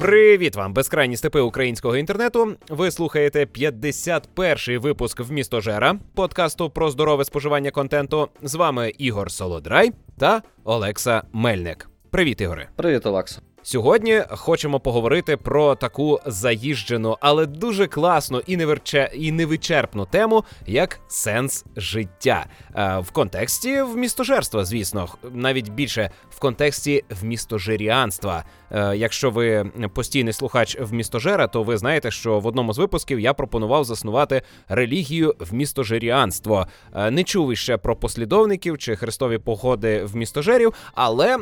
Привіт 0.00 0.56
вам, 0.56 0.72
безкрайні 0.72 1.16
степи 1.16 1.40
українського 1.40 1.96
інтернету. 1.96 2.56
Ви 2.68 2.90
слухаєте 2.90 3.44
51-й 3.44 4.76
випуск 4.76 5.20
в 5.20 5.32
місто 5.32 5.60
Жера, 5.60 5.98
подкасту 6.14 6.70
про 6.70 6.90
здорове 6.90 7.24
споживання 7.24 7.70
контенту. 7.70 8.28
З 8.42 8.54
вами 8.54 8.92
Ігор 8.98 9.30
Солодрай 9.30 9.92
та 10.18 10.42
Олекса 10.64 11.22
Мельник. 11.32 11.88
Привіт, 12.10 12.40
Ігоре. 12.40 12.68
Привіт, 12.76 13.06
Олексо. 13.06 13.42
Сьогодні 13.62 14.22
хочемо 14.30 14.80
поговорити 14.80 15.36
про 15.36 15.74
таку 15.74 16.20
заїжджену, 16.26 17.16
але 17.20 17.46
дуже 17.46 17.86
класну 17.86 18.42
і 18.46 18.56
неверче 18.56 19.10
і 19.14 19.32
невичерпну 19.32 20.06
тему, 20.06 20.44
як 20.66 21.00
сенс 21.08 21.64
життя 21.76 22.46
е, 22.74 22.98
в 22.98 23.10
контексті 23.10 23.82
вмістожерства, 23.82 24.64
звісно, 24.64 25.08
навіть 25.32 25.68
більше 25.68 26.10
в 26.29 26.29
контексті 26.40 27.04
вмістожеріанства. 27.20 28.44
Е, 28.70 28.96
якщо 28.96 29.30
ви 29.30 29.70
постійний 29.94 30.32
слухач 30.32 30.78
вмістожера, 30.80 31.46
то 31.46 31.62
ви 31.62 31.78
знаєте, 31.78 32.10
що 32.10 32.40
в 32.40 32.46
одному 32.46 32.72
з 32.72 32.78
випусків 32.78 33.20
я 33.20 33.34
пропонував 33.34 33.84
заснувати 33.84 34.42
релігію 34.68 35.34
вмістожеріанство. 35.38 36.66
Е, 36.94 37.10
не 37.10 37.24
чув 37.24 37.52
іще 37.52 37.76
про 37.76 37.96
послідовників 37.96 38.78
чи 38.78 38.96
хрестові 38.96 39.38
походи 39.38 40.04
вмістожерів, 40.04 40.72
але 40.94 41.38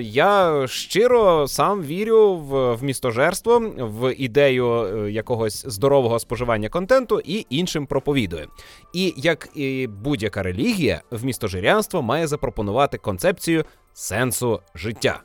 я 0.00 0.64
щиро 0.66 1.48
сам 1.48 1.82
вірю 1.82 2.36
в, 2.36 2.82
містожерство, 2.84 3.58
в 3.78 4.14
ідею 4.14 4.72
е, 4.72 5.10
якогось 5.10 5.66
здорового 5.66 6.18
споживання 6.18 6.68
контенту 6.68 7.20
і 7.24 7.46
іншим 7.50 7.86
проповідує. 7.86 8.46
І 8.92 9.14
як 9.16 9.48
і 9.54 9.86
будь-яка 9.86 10.42
релігія, 10.42 11.02
вмістожирянство 11.10 12.02
має 12.02 12.26
запропонувати 12.26 12.98
концепцію 12.98 13.64
сенсу 13.92 14.60
життя. 14.74 15.20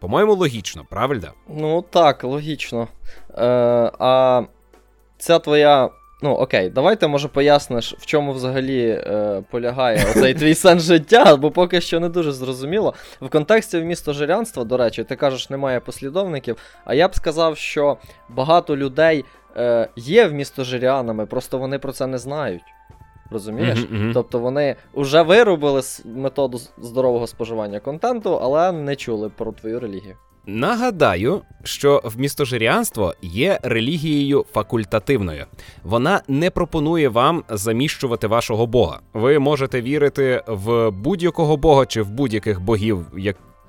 По-моєму, 0.00 0.34
логічно, 0.34 0.84
правильно? 0.90 1.28
Ну 1.48 1.82
так, 1.82 2.24
логічно. 2.24 2.88
Е, 3.38 3.44
А 3.98 4.42
ця 5.18 5.38
твоя 5.38 5.90
Ну, 6.24 6.30
окей, 6.34 6.70
давайте, 6.70 7.08
може, 7.08 7.28
поясниш, 7.28 7.94
в 7.98 8.06
чому 8.06 8.32
взагалі 8.32 8.88
е, 8.88 9.42
полягає 9.50 9.98
цей 9.98 10.34
твій 10.34 10.54
сенс 10.64 10.82
життя, 10.82 11.36
бо 11.36 11.50
поки 11.50 11.80
що 11.80 12.00
не 12.00 12.08
дуже 12.08 12.32
зрозуміло. 12.32 12.94
В 13.20 13.28
контексті 13.28 13.80
місто 13.80 14.12
жирянства, 14.12 14.64
до 14.64 14.76
речі, 14.76 15.04
ти 15.04 15.16
кажеш, 15.16 15.50
немає 15.50 15.80
послідовників. 15.80 16.56
А 16.84 16.94
я 16.94 17.08
б 17.08 17.14
сказав, 17.14 17.56
що 17.56 17.96
багато 18.28 18.76
людей 18.76 19.24
е, 19.56 19.88
є 19.96 20.26
вмістожирянами, 20.26 21.26
просто 21.26 21.58
вони 21.58 21.78
про 21.78 21.92
це 21.92 22.06
не 22.06 22.18
знають. 22.18 22.62
Розумієш? 23.32 23.78
Mm-hmm, 23.78 23.98
mm-hmm. 23.98 24.12
Тобто 24.14 24.38
вони 24.38 24.76
вже 24.94 25.22
виробили 25.22 25.82
методу 26.04 26.60
здорового 26.78 27.26
споживання 27.26 27.80
контенту, 27.80 28.38
але 28.42 28.72
не 28.72 28.96
чули 28.96 29.28
про 29.28 29.52
твою 29.52 29.80
релігію. 29.80 30.16
Нагадаю, 30.46 31.42
що 31.64 32.00
вмістожирянство 32.04 33.14
є 33.22 33.58
релігією 33.62 34.44
факультативною. 34.52 35.44
Вона 35.82 36.20
не 36.28 36.50
пропонує 36.50 37.08
вам 37.08 37.44
заміщувати 37.48 38.26
вашого 38.26 38.66
Бога. 38.66 39.00
Ви 39.14 39.38
можете 39.38 39.82
вірити 39.82 40.42
в 40.46 40.90
будь-якого 40.90 41.56
бога 41.56 41.86
чи 41.86 42.02
в 42.02 42.10
будь-яких 42.10 42.60
богів, 42.60 43.06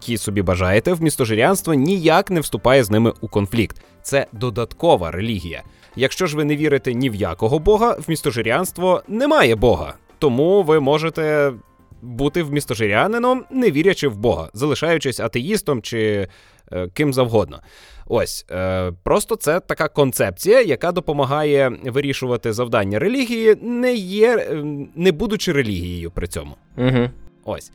які 0.03 0.17
собі 0.17 0.41
бажаєте. 0.41 0.93
Вмістожирянство 0.93 1.73
ніяк 1.73 2.31
не 2.31 2.39
вступає 2.39 2.83
з 2.83 2.91
ними 2.91 3.13
у 3.21 3.27
конфлікт. 3.27 3.81
Це 4.01 4.27
додаткова 4.31 5.11
релігія. 5.11 5.63
Якщо 5.95 6.27
ж 6.27 6.37
ви 6.37 6.43
не 6.43 6.55
вірите 6.55 6.93
ні 6.93 7.09
в 7.09 7.15
якого 7.15 7.59
бога, 7.59 7.97
вмістожирянство 8.07 9.03
немає 9.07 9.55
Бога. 9.55 9.93
Тому 10.19 10.63
ви 10.63 10.79
можете 10.79 11.53
бути 12.01 12.43
вмістожирянином, 12.43 13.43
не 13.51 13.71
вірячи 13.71 14.07
в 14.07 14.17
Бога, 14.17 14.49
залишаючись 14.53 15.19
атеїстом 15.19 15.81
чи 15.81 16.27
Е, 16.73 16.87
ким 16.93 17.13
завгодно. 17.13 17.59
Ось 18.07 18.45
е, 18.51 18.91
просто 19.03 19.35
це 19.35 19.59
така 19.59 19.87
концепція, 19.87 20.61
яка 20.61 20.91
допомагає 20.91 21.71
вирішувати 21.85 22.53
завдання 22.53 22.99
релігії, 22.99 23.55
не 23.61 23.93
є, 23.93 24.37
е, 24.37 24.63
не 24.95 25.11
будучи 25.11 25.51
релігією 25.51 26.11
при 26.11 26.27
цьому. 26.27 26.55
Угу. 26.77 27.09
Ось. 27.45 27.71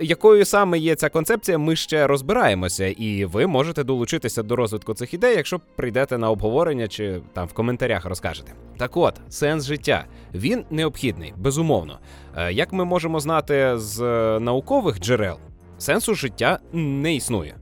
Якою 0.00 0.44
саме 0.44 0.78
є 0.78 0.94
ця 0.94 1.08
концепція, 1.08 1.58
ми 1.58 1.76
ще 1.76 2.06
розбираємося, 2.06 2.86
і 2.86 3.24
ви 3.24 3.46
можете 3.46 3.84
долучитися 3.84 4.42
до 4.42 4.56
розвитку 4.56 4.94
цих 4.94 5.14
ідей, 5.14 5.36
якщо 5.36 5.60
прийдете 5.76 6.18
на 6.18 6.30
обговорення 6.30 6.88
чи 6.88 7.20
там 7.32 7.46
в 7.46 7.52
коментарях 7.52 8.04
розкажете. 8.04 8.52
Так 8.76 8.96
от, 8.96 9.14
сенс 9.28 9.64
життя 9.64 10.04
він 10.34 10.64
необхідний, 10.70 11.34
безумовно. 11.36 11.98
Як 12.50 12.72
ми 12.72 12.84
можемо 12.84 13.20
знати 13.20 13.72
з 13.74 14.00
наукових 14.40 15.00
джерел, 15.00 15.36
сенсу 15.78 16.14
життя 16.14 16.58
не 16.72 17.14
існує 17.14 17.54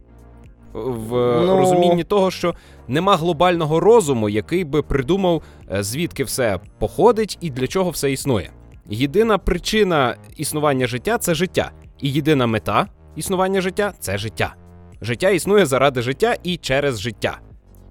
в 0.76 1.10
ну... 1.46 1.56
розумінні 1.56 2.04
того, 2.04 2.30
що 2.30 2.54
нема 2.88 3.16
глобального 3.16 3.80
розуму, 3.80 4.28
який 4.28 4.64
би 4.64 4.82
придумав, 4.82 5.42
е, 5.72 5.82
звідки 5.82 6.24
все 6.24 6.60
походить 6.78 7.38
і 7.40 7.50
для 7.50 7.66
чого 7.66 7.90
все 7.90 8.12
існує. 8.12 8.50
Єдина 8.90 9.38
причина 9.38 10.16
існування 10.36 10.86
життя 10.86 11.18
це 11.18 11.34
життя, 11.34 11.70
і 12.00 12.10
єдина 12.12 12.46
мета 12.46 12.86
існування 13.16 13.60
життя 13.60 13.94
це 13.98 14.18
життя. 14.18 14.54
Життя 15.02 15.30
існує 15.30 15.66
заради 15.66 16.02
життя 16.02 16.36
і 16.42 16.56
через 16.56 17.00
життя. 17.00 17.38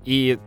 І 0.06 0.38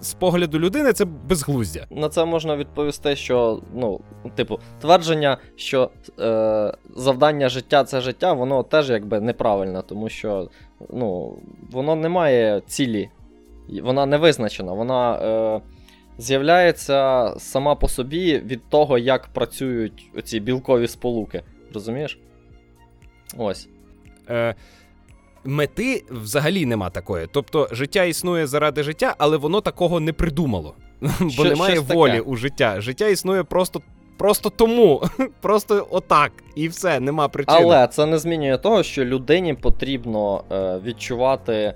з 0.00 0.14
погляду 0.14 0.58
людини 0.58 0.92
це 0.92 1.04
безглуздя. 1.04 1.86
На 1.90 2.08
це 2.08 2.24
можна 2.24 2.56
відповісти, 2.56 3.16
що 3.16 3.60
ну, 3.74 4.00
типу, 4.34 4.58
твердження, 4.80 5.38
що 5.56 5.90
е, 6.20 6.74
завдання 6.96 7.48
життя 7.48 7.84
це 7.84 8.00
життя, 8.00 8.32
воно 8.32 8.62
теж 8.62 8.90
якби 8.90 9.20
неправильне, 9.20 9.82
тому 9.82 10.08
що 10.08 10.48
ну, 10.90 11.38
воно 11.70 11.96
не 11.96 12.08
має 12.08 12.62
цілі, 12.66 13.08
вона 13.82 14.06
не 14.06 14.16
визначена, 14.16 14.72
вона 14.72 15.18
е, 15.18 15.60
з'являється 16.18 17.34
сама 17.38 17.74
по 17.74 17.88
собі 17.88 18.38
від 18.38 18.68
того, 18.68 18.98
як 18.98 19.26
працюють 19.26 20.10
оці 20.18 20.40
білкові 20.40 20.88
сполуки. 20.88 21.42
Розумієш? 21.74 22.18
Ось. 23.36 23.68
Е, 24.30 24.54
Мети 25.44 26.04
взагалі 26.10 26.66
нема 26.66 26.90
такої. 26.90 27.28
Тобто 27.32 27.68
життя 27.72 28.04
існує 28.04 28.46
заради 28.46 28.82
життя, 28.82 29.14
але 29.18 29.36
воно 29.36 29.60
такого 29.60 30.00
не 30.00 30.12
придумало. 30.12 30.74
Бо 31.20 31.30
Що, 31.30 31.44
немає 31.44 31.80
волі 31.80 32.10
таке. 32.10 32.22
у 32.22 32.36
життя. 32.36 32.80
Життя 32.80 33.08
існує 33.08 33.42
просто 33.42 33.82
Просто 34.18 34.50
тому, 34.50 35.02
просто 35.40 35.86
отак, 35.90 36.32
і 36.54 36.68
все, 36.68 37.00
нема 37.00 37.28
причини. 37.28 37.58
Але 37.62 37.86
це 37.86 38.06
не 38.06 38.18
змінює 38.18 38.58
того, 38.58 38.82
що 38.82 39.04
людині 39.04 39.54
потрібно 39.54 40.44
е, 40.52 40.78
відчувати. 40.84 41.74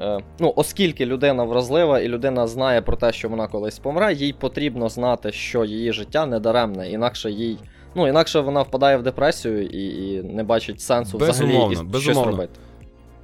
Е, 0.00 0.18
ну, 0.38 0.52
оскільки 0.56 1.06
людина 1.06 1.44
вразлива 1.44 2.00
і 2.00 2.08
людина 2.08 2.46
знає 2.46 2.82
про 2.82 2.96
те, 2.96 3.12
що 3.12 3.28
вона 3.28 3.46
колись 3.46 3.78
помре, 3.78 4.12
їй 4.14 4.32
потрібно 4.32 4.88
знати, 4.88 5.32
що 5.32 5.64
її 5.64 5.92
життя 5.92 6.26
не 6.26 6.40
даремне, 6.40 6.90
інакше 6.90 7.30
їй. 7.30 7.58
Ну, 7.94 8.08
інакше 8.08 8.40
вона 8.40 8.62
впадає 8.62 8.96
в 8.96 9.02
депресію 9.02 9.66
і 9.66 10.08
і 10.14 10.22
не 10.22 10.42
бачить 10.44 10.80
сенсу 10.80 11.18
безумовно, 11.18 11.66
взагалі 11.68 11.88
і 11.88 11.92
безумовно. 11.92 12.22
щось 12.22 12.36
робити. 12.36 12.60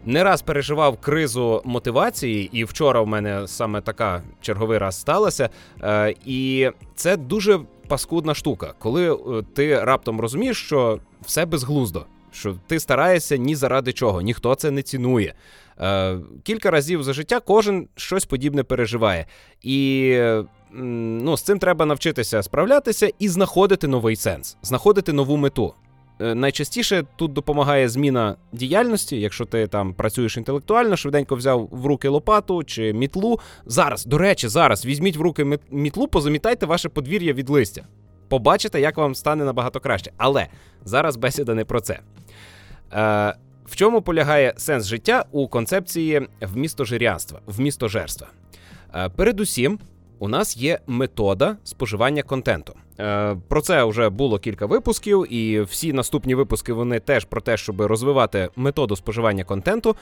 Не 0.07 0.25
раз 0.25 0.43
переживав 0.43 0.97
кризу 0.97 1.63
мотивації, 1.65 2.51
і 2.53 2.65
вчора 2.65 3.01
в 3.01 3.07
мене 3.07 3.43
саме 3.49 3.81
така 3.81 4.23
черговий 4.41 4.79
раз 4.79 5.01
сталася. 5.01 5.49
Е, 5.83 6.15
І 6.27 6.71
це 6.95 7.17
дуже 7.17 7.61
паскудна 7.89 8.35
штука, 8.35 8.73
коли 8.79 9.15
е, 9.15 9.17
ти 9.55 9.85
раптом 9.85 10.21
розумієш, 10.21 10.65
що 10.65 10.99
все 11.23 11.47
безглуздо, 11.47 12.07
що 12.35 12.57
ти 12.67 12.81
стараєшся 12.81 13.37
ні 13.37 13.57
заради 13.57 13.93
чого, 13.93 14.21
ніхто 14.21 14.55
це 14.55 14.71
не 14.71 14.83
цінує. 14.83 15.35
Е, 15.81 16.19
Кілька 16.43 16.71
разів 16.71 17.03
за 17.03 17.13
життя 17.13 17.41
кожен 17.41 17.89
щось 17.97 18.25
подібне 18.25 18.63
переживає. 18.63 19.27
І 19.63 20.19
ну, 20.73 21.37
з 21.37 21.43
цим 21.43 21.59
треба 21.59 21.87
навчитися 21.87 22.43
справлятися 22.43 23.11
і 23.19 23.29
знаходити 23.29 23.89
новий 23.89 24.17
сенс, 24.17 24.57
знаходити 24.63 25.13
нову 25.13 25.37
мету. 25.37 25.75
Е, 26.21 26.35
найчастіше 26.35 27.05
тут 27.17 27.33
допомагає 27.33 27.89
зміна 27.89 28.37
діяльності, 28.53 29.21
якщо 29.21 29.45
ти 29.45 29.67
там 29.67 29.95
працюєш 29.95 30.37
інтелектуально, 30.37 30.97
швиденько 30.97 31.37
взяв 31.37 31.69
в 31.73 31.87
руки 31.87 32.09
лопату 32.09 32.65
чи 32.65 32.93
мітлу. 32.93 33.41
Зараз, 33.67 34.07
до 34.07 34.19
речі, 34.19 34.49
зараз 34.49 34.87
візьміть 34.87 35.17
в 35.17 35.21
руки 35.21 35.59
мітлу, 35.71 36.09
позамітайте 36.09 36.67
ваше 36.67 36.89
подвір'я 36.89 37.33
від 37.33 37.51
листя. 37.51 37.87
Побачите, 38.29 38.81
як 38.81 38.97
вам 38.97 39.15
стане 39.15 39.45
набагато 39.45 39.81
краще. 39.81 40.13
Але 40.17 40.47
зараз 40.85 41.17
бесіда 41.17 41.55
не 41.55 41.65
про 41.65 41.81
це. 41.81 42.01
Е, 42.95 43.35
В 43.67 43.77
чому 43.77 44.03
полягає 44.03 44.55
сенс 44.57 44.87
життя 44.87 45.25
у 45.33 45.49
концепції 45.49 46.29
вмістожирянства, 46.41 47.41
вмістожерства? 47.47 48.29
Е, 48.95 49.09
Передусім, 49.09 49.79
у 50.19 50.29
нас 50.29 50.57
є 50.57 50.79
метода 50.87 51.57
споживання 51.65 52.23
контенту. 52.23 52.75
Е, 53.01 53.37
Про 53.49 53.61
це 53.61 53.85
вже 53.85 54.09
було 54.09 54.39
кілька 54.39 54.67
випусків, 54.67 55.33
і 55.33 55.61
всі 55.61 55.93
наступні 55.93 56.35
випуски 56.35 56.73
вони 56.73 57.01
теж 57.01 57.25
про 57.25 57.41
те, 57.41 57.57
щоб 57.57 57.81
розвивати 57.81 58.49
методу 58.57 58.97
споживання 58.97 59.45
контенту. 59.45 59.97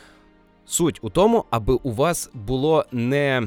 Суть 0.66 0.98
у 1.02 1.10
тому, 1.10 1.44
аби 1.50 1.74
у 1.74 1.92
вас 1.92 2.30
було 2.34 2.84
не 2.92 3.42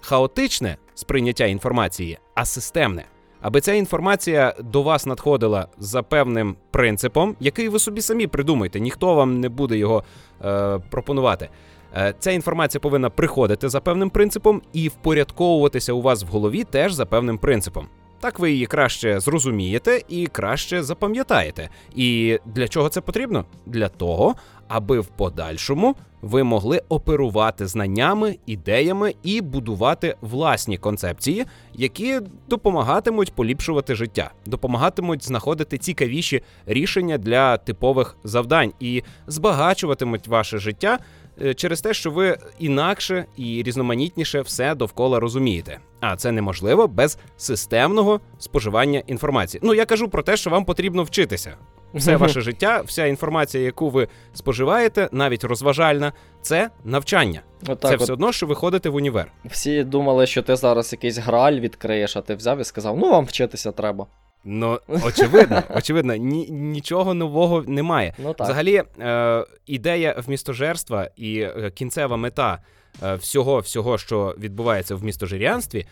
хаотичне 0.00 0.76
сприйняття 0.94 1.46
інформації, 1.46 2.18
а 2.34 2.44
системне. 2.44 3.04
Аби 3.40 3.60
ця 3.60 3.72
інформація 3.72 4.54
до 4.60 4.82
вас 4.82 5.06
надходила 5.06 5.68
за 5.78 6.02
певним 6.02 6.56
принципом, 6.70 7.36
який 7.40 7.68
ви 7.68 7.78
собі 7.78 8.00
самі 8.00 8.26
придумаєте, 8.26 8.80
ніхто 8.80 9.14
вам 9.14 9.40
не 9.40 9.48
буде 9.48 9.76
його 9.76 10.04
е, 10.44 10.78
пропонувати. 10.90 11.48
Е, 11.96 12.14
Ця 12.18 12.30
інформація 12.30 12.80
повинна 12.80 13.10
приходити 13.10 13.68
за 13.68 13.80
певним 13.80 14.10
принципом 14.10 14.62
і 14.72 14.88
впорядковуватися 14.88 15.92
у 15.92 16.02
вас 16.02 16.24
в 16.24 16.26
голові 16.26 16.64
теж 16.64 16.92
за 16.92 17.06
певним 17.06 17.38
принципом. 17.38 17.88
Так 18.20 18.38
ви 18.38 18.52
її 18.52 18.66
краще 18.66 19.20
зрозумієте 19.20 20.02
і 20.08 20.26
краще 20.26 20.82
запам'ятаєте. 20.82 21.68
І 21.94 22.38
для 22.46 22.68
чого 22.68 22.88
це 22.88 23.00
потрібно? 23.00 23.44
Для 23.66 23.88
того, 23.88 24.34
аби 24.68 25.00
в 25.00 25.06
подальшому 25.06 25.96
ви 26.26 26.42
могли 26.42 26.82
оперувати 26.88 27.66
знаннями, 27.66 28.38
ідеями 28.46 29.14
і 29.22 29.40
будувати 29.40 30.16
власні 30.20 30.78
концепції, 30.78 31.44
які 31.74 32.20
допомагатимуть 32.48 33.32
поліпшувати 33.32 33.94
життя, 33.94 34.30
допомагатимуть 34.46 35.24
знаходити 35.24 35.78
цікавіші 35.78 36.42
рішення 36.66 37.18
для 37.18 37.56
типових 37.56 38.16
завдань 38.24 38.72
і 38.80 39.02
збагачуватимуть 39.26 40.28
ваше 40.28 40.58
життя 40.58 40.98
е, 41.42 41.54
через 41.54 41.80
те, 41.80 41.94
що 41.94 42.10
ви 42.10 42.38
інакше 42.58 43.24
і 43.36 43.62
різноманітніше 43.62 44.40
все 44.40 44.74
довкола 44.74 45.20
розумієте. 45.20 45.78
А 46.00 46.16
це 46.16 46.32
неможливо 46.32 46.88
без 46.88 47.18
системного 47.36 48.20
споживання 48.38 49.02
інформації. 49.06 49.60
Ну 49.64 49.74
я 49.74 49.84
кажу 49.84 50.08
про 50.08 50.22
те, 50.22 50.36
що 50.36 50.50
вам 50.50 50.64
потрібно 50.64 51.02
вчитися. 51.02 51.56
Все 51.96 52.16
ваше 52.16 52.40
життя, 52.40 52.82
вся 52.86 53.06
інформація, 53.06 53.64
яку 53.64 53.90
ви 53.90 54.08
споживаєте, 54.34 55.08
навіть 55.12 55.44
розважальна, 55.44 56.12
це 56.42 56.70
навчання. 56.84 57.42
Отак 57.62 57.90
це 57.90 57.94
от. 57.94 58.02
все 58.02 58.12
одно, 58.12 58.32
що 58.32 58.46
ви 58.46 58.54
ходите 58.54 58.88
в 58.88 58.94
універ. 58.94 59.32
Всі 59.44 59.84
думали, 59.84 60.26
що 60.26 60.42
ти 60.42 60.56
зараз 60.56 60.92
якийсь 60.92 61.18
граль 61.18 61.60
відкриєш, 61.60 62.16
а 62.16 62.20
ти 62.20 62.34
взяв 62.34 62.60
і 62.60 62.64
сказав, 62.64 62.98
ну 62.98 63.10
вам 63.10 63.24
вчитися 63.24 63.72
треба. 63.72 64.06
Ну, 64.44 64.80
очевидно, 65.04 65.62
очевидно, 65.76 66.16
ні, 66.16 66.50
нічого 66.50 67.14
нового 67.14 67.62
немає. 67.66 68.14
Ну 68.18 68.34
так. 68.34 68.46
Взагалі, 68.46 68.82
е, 69.00 69.44
ідея 69.66 70.22
вмістожерства 70.26 71.10
і 71.16 71.40
е, 71.40 71.70
кінцева 71.74 72.16
мета 72.16 72.58
е, 73.02 73.14
всього, 73.14 73.58
всього, 73.58 73.98
що 73.98 74.34
відбувається 74.38 74.94
в 74.94 75.04
містожирянстві, 75.04 75.86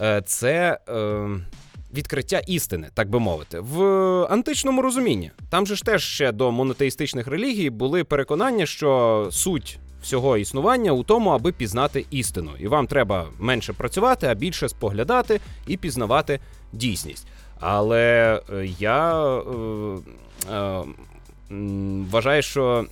е, 0.00 0.22
це 0.26 0.78
е, 0.88 1.28
відкриття 1.94 2.38
істини, 2.38 2.88
так 2.94 3.10
би 3.10 3.18
мовити, 3.18 3.60
в 3.60 3.82
античному 4.30 4.82
розумінні. 4.82 5.30
Там 5.48 5.66
же 5.66 5.76
ж 5.76 5.84
теж 5.84 6.04
ще 6.04 6.32
до 6.32 6.52
монотеїстичних 6.52 7.26
релігій 7.26 7.70
були 7.70 8.04
переконання, 8.04 8.66
що 8.66 9.28
суть. 9.30 9.78
Всього 10.02 10.36
існування 10.36 10.92
у 10.92 11.02
тому, 11.02 11.30
аби 11.30 11.52
пізнати 11.52 12.06
істину, 12.10 12.50
і 12.58 12.68
вам 12.68 12.86
треба 12.86 13.26
менше 13.38 13.72
працювати, 13.72 14.26
а 14.26 14.34
більше 14.34 14.68
споглядати 14.68 15.40
і 15.66 15.76
пізнавати 15.76 16.40
дійсність. 16.72 17.26
Але 17.60 18.40
е, 18.52 18.66
я 18.78 19.26
е, 19.26 19.42
е, 20.52 20.82
вважаю, 22.10 22.42
що 22.42 22.86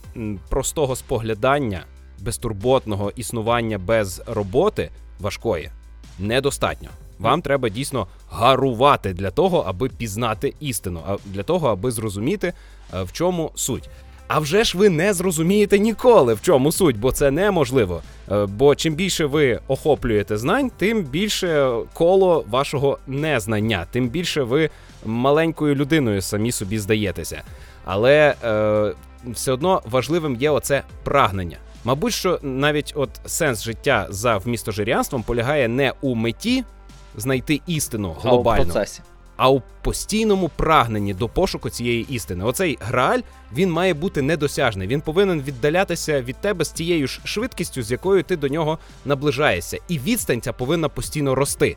простого 0.48 0.96
споглядання, 0.96 1.84
безтурботного 2.18 3.12
існування 3.16 3.78
без 3.78 4.22
роботи 4.26 4.90
важкої 5.20 5.70
недостатньо. 6.18 6.88
Вам 7.18 7.42
треба 7.42 7.68
дійсно 7.68 8.06
гарувати 8.30 9.12
для 9.12 9.30
того, 9.30 9.64
аби 9.66 9.88
пізнати 9.88 10.54
істину, 10.60 11.00
а 11.08 11.16
для 11.26 11.42
того, 11.42 11.68
аби 11.68 11.90
зрозуміти, 11.90 12.52
е, 12.94 13.02
в 13.02 13.12
чому 13.12 13.50
суть. 13.54 13.90
А 14.28 14.38
вже 14.38 14.64
ж 14.64 14.78
ви 14.78 14.88
не 14.88 15.14
зрозумієте 15.14 15.78
ніколи, 15.78 16.34
в 16.34 16.42
чому 16.42 16.72
суть, 16.72 16.98
бо 16.98 17.12
це 17.12 17.30
неможливо. 17.30 18.02
Е, 18.32 18.46
Бо 18.46 18.74
чим 18.74 18.94
більше 18.94 19.26
ви 19.26 19.60
охоплюєте 19.68 20.36
знань, 20.36 20.70
тим 20.76 21.02
більше 21.02 21.72
коло 21.92 22.44
вашого 22.50 22.98
незнання, 23.06 23.86
тим 23.90 24.08
більше 24.08 24.42
ви 24.42 24.70
маленькою 25.04 25.74
людиною 25.74 26.22
самі 26.22 26.52
собі 26.52 26.78
здаєтеся. 26.78 27.42
Але 27.84 28.34
е, 28.44 28.94
все 29.26 29.52
одно 29.52 29.82
важливим 29.90 30.36
є 30.36 30.50
оце 30.50 30.82
прагнення. 31.04 31.56
Мабуть, 31.84 32.12
що 32.12 32.38
навіть 32.42 32.92
от 32.96 33.10
сенс 33.26 33.62
життя 33.62 34.06
за 34.10 34.36
вмістожирянством 34.36 35.22
полягає 35.22 35.68
не 35.68 35.92
у 36.00 36.14
меті 36.14 36.64
знайти 37.20 37.60
істину 37.66 38.16
А 38.22 38.28
у 38.28 38.30
глобально, 38.30 38.64
процесі. 38.64 39.02
а 39.36 39.50
у 39.50 39.62
постійному 39.82 40.50
прагненні 40.56 41.14
до 41.14 41.28
пошуку 41.28 41.70
цієї 41.70 42.06
істини. 42.14 42.44
Оцей 42.44 42.78
грааль 42.80 43.20
він 43.54 43.72
має 43.72 43.94
бути 43.94 44.22
недосяжний. 44.22 44.88
Він 44.88 45.00
повинен 45.00 45.42
віддалятися 45.42 46.22
від 46.22 46.36
тебе 46.36 46.64
з 46.64 46.72
тією 46.72 47.06
ж 47.08 47.20
швидкістю, 47.24 47.82
з 47.82 47.90
якою 47.90 48.22
ти 48.22 48.36
до 48.36 48.48
нього 48.48 48.78
наближаєшся, 49.04 49.78
і 49.88 49.98
відстань 49.98 50.40
ця 50.40 50.52
повинна 50.52 50.88
постійно 50.88 51.34
рости. 51.34 51.76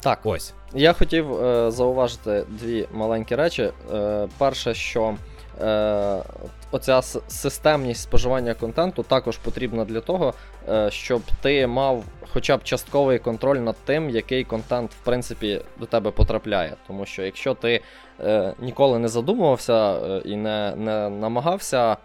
Так, 0.00 0.18
Ось 0.24 0.52
я 0.74 0.92
хотів 0.92 1.32
е, 1.44 1.70
зауважити 1.70 2.44
дві 2.48 2.88
маленькі 2.92 3.34
речі. 3.34 3.70
Е, 3.92 4.28
перше, 4.38 4.74
що 4.74 5.14
е, 5.60 6.22
оця 6.70 7.02
системність 7.28 8.02
споживання 8.02 8.54
контенту 8.54 9.02
також 9.02 9.36
потрібна 9.38 9.84
для 9.84 10.00
того, 10.00 10.34
е, 10.68 10.90
щоб 10.90 11.22
ти 11.42 11.66
мав 11.66 12.04
хоча 12.32 12.56
б 12.56 12.64
частковий 12.64 13.18
контроль 13.18 13.56
над 13.56 13.76
тим, 13.84 14.10
який 14.10 14.44
контент, 14.44 14.90
в 14.90 15.04
принципі, 15.04 15.60
до 15.80 15.86
тебе 15.86 16.10
потрапляє. 16.10 16.76
Тому 16.86 17.06
що 17.06 17.22
якщо 17.22 17.54
ти 17.54 17.80
е, 18.20 18.54
ніколи 18.60 18.98
не 18.98 19.08
задумувався 19.08 19.92
е, 19.92 20.22
і 20.24 20.36
не, 20.36 20.74
не 20.76 21.10
намагався 21.10 21.96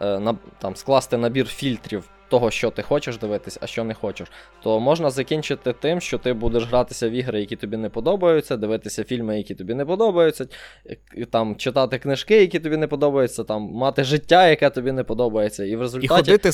е, 0.00 0.18
на, 0.18 0.34
там, 0.58 0.76
скласти 0.76 1.16
набір 1.16 1.46
фільтрів 1.46 2.08
того, 2.32 2.50
що 2.50 2.70
ти 2.70 2.82
хочеш 2.82 3.18
дивитись, 3.18 3.58
а 3.60 3.66
що 3.66 3.84
не 3.84 3.94
хочеш, 3.94 4.28
то 4.62 4.80
можна 4.80 5.10
закінчити 5.10 5.72
тим, 5.72 6.00
що 6.00 6.18
ти 6.18 6.32
будеш 6.32 6.64
гратися 6.64 7.08
в 7.08 7.12
ігри, 7.12 7.40
які 7.40 7.56
тобі 7.56 7.76
не 7.76 7.88
подобаються, 7.88 8.56
дивитися 8.56 9.04
фільми, 9.04 9.36
які 9.38 9.54
тобі 9.54 9.74
не 9.74 9.84
подобаються, 9.84 10.46
там 11.30 11.56
читати 11.56 11.98
книжки, 11.98 12.40
які 12.40 12.60
тобі 12.60 12.76
не 12.76 12.86
подобаються, 12.86 13.44
там 13.44 13.62
мати 13.62 14.04
життя, 14.04 14.48
яке 14.48 14.70
тобі 14.70 14.92
не 14.92 15.04
подобається, 15.04 15.64
і 15.64 15.76
в 15.76 16.04
і 16.04 16.08
ходити 16.08 16.50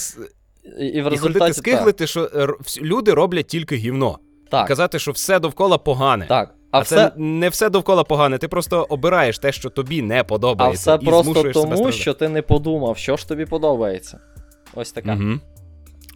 і, 0.81 0.87
і 0.87 1.03
в 1.03 1.15
і 1.15 1.17
ходити 1.17 1.53
скиглити, 1.53 2.07
що 2.07 2.31
е, 2.35 2.49
люди 2.83 3.15
роблять 3.15 3.47
тільки 3.47 3.77
гівно. 3.77 4.19
так, 4.51 4.69
Казати, 4.69 4.99
що 4.99 5.13
все 5.13 5.41
довкола 5.41 5.79
погане. 5.79 6.27
так. 6.29 6.55
А, 6.71 6.81
А, 6.81 6.85
це 6.85 7.13
не 7.17 7.49
все 7.49 7.71
довкола 7.71 8.05
погане. 8.05 8.39
Ти 8.39 8.49
просто 8.49 8.87
обираєш 8.89 9.39
те, 9.39 9.53
що 9.53 9.71
тобі 9.71 10.03
не 10.03 10.21
а 10.21 10.25
подобається. 10.25 10.97
все 10.97 11.05
і 11.05 11.07
просто 11.07 11.33
змушуєш 11.33 11.57
себе 11.57 11.77
тому, 11.77 11.93
що 11.93 12.15
ти 12.15 12.29
не 12.29 12.43
подумав, 12.43 12.97
що 12.99 13.17
ж 13.17 13.29
тобі 13.29 13.45
подобається. 13.47 14.21
Ось 14.75 14.93
таке. 14.93 15.15
Мгм. 15.15 15.41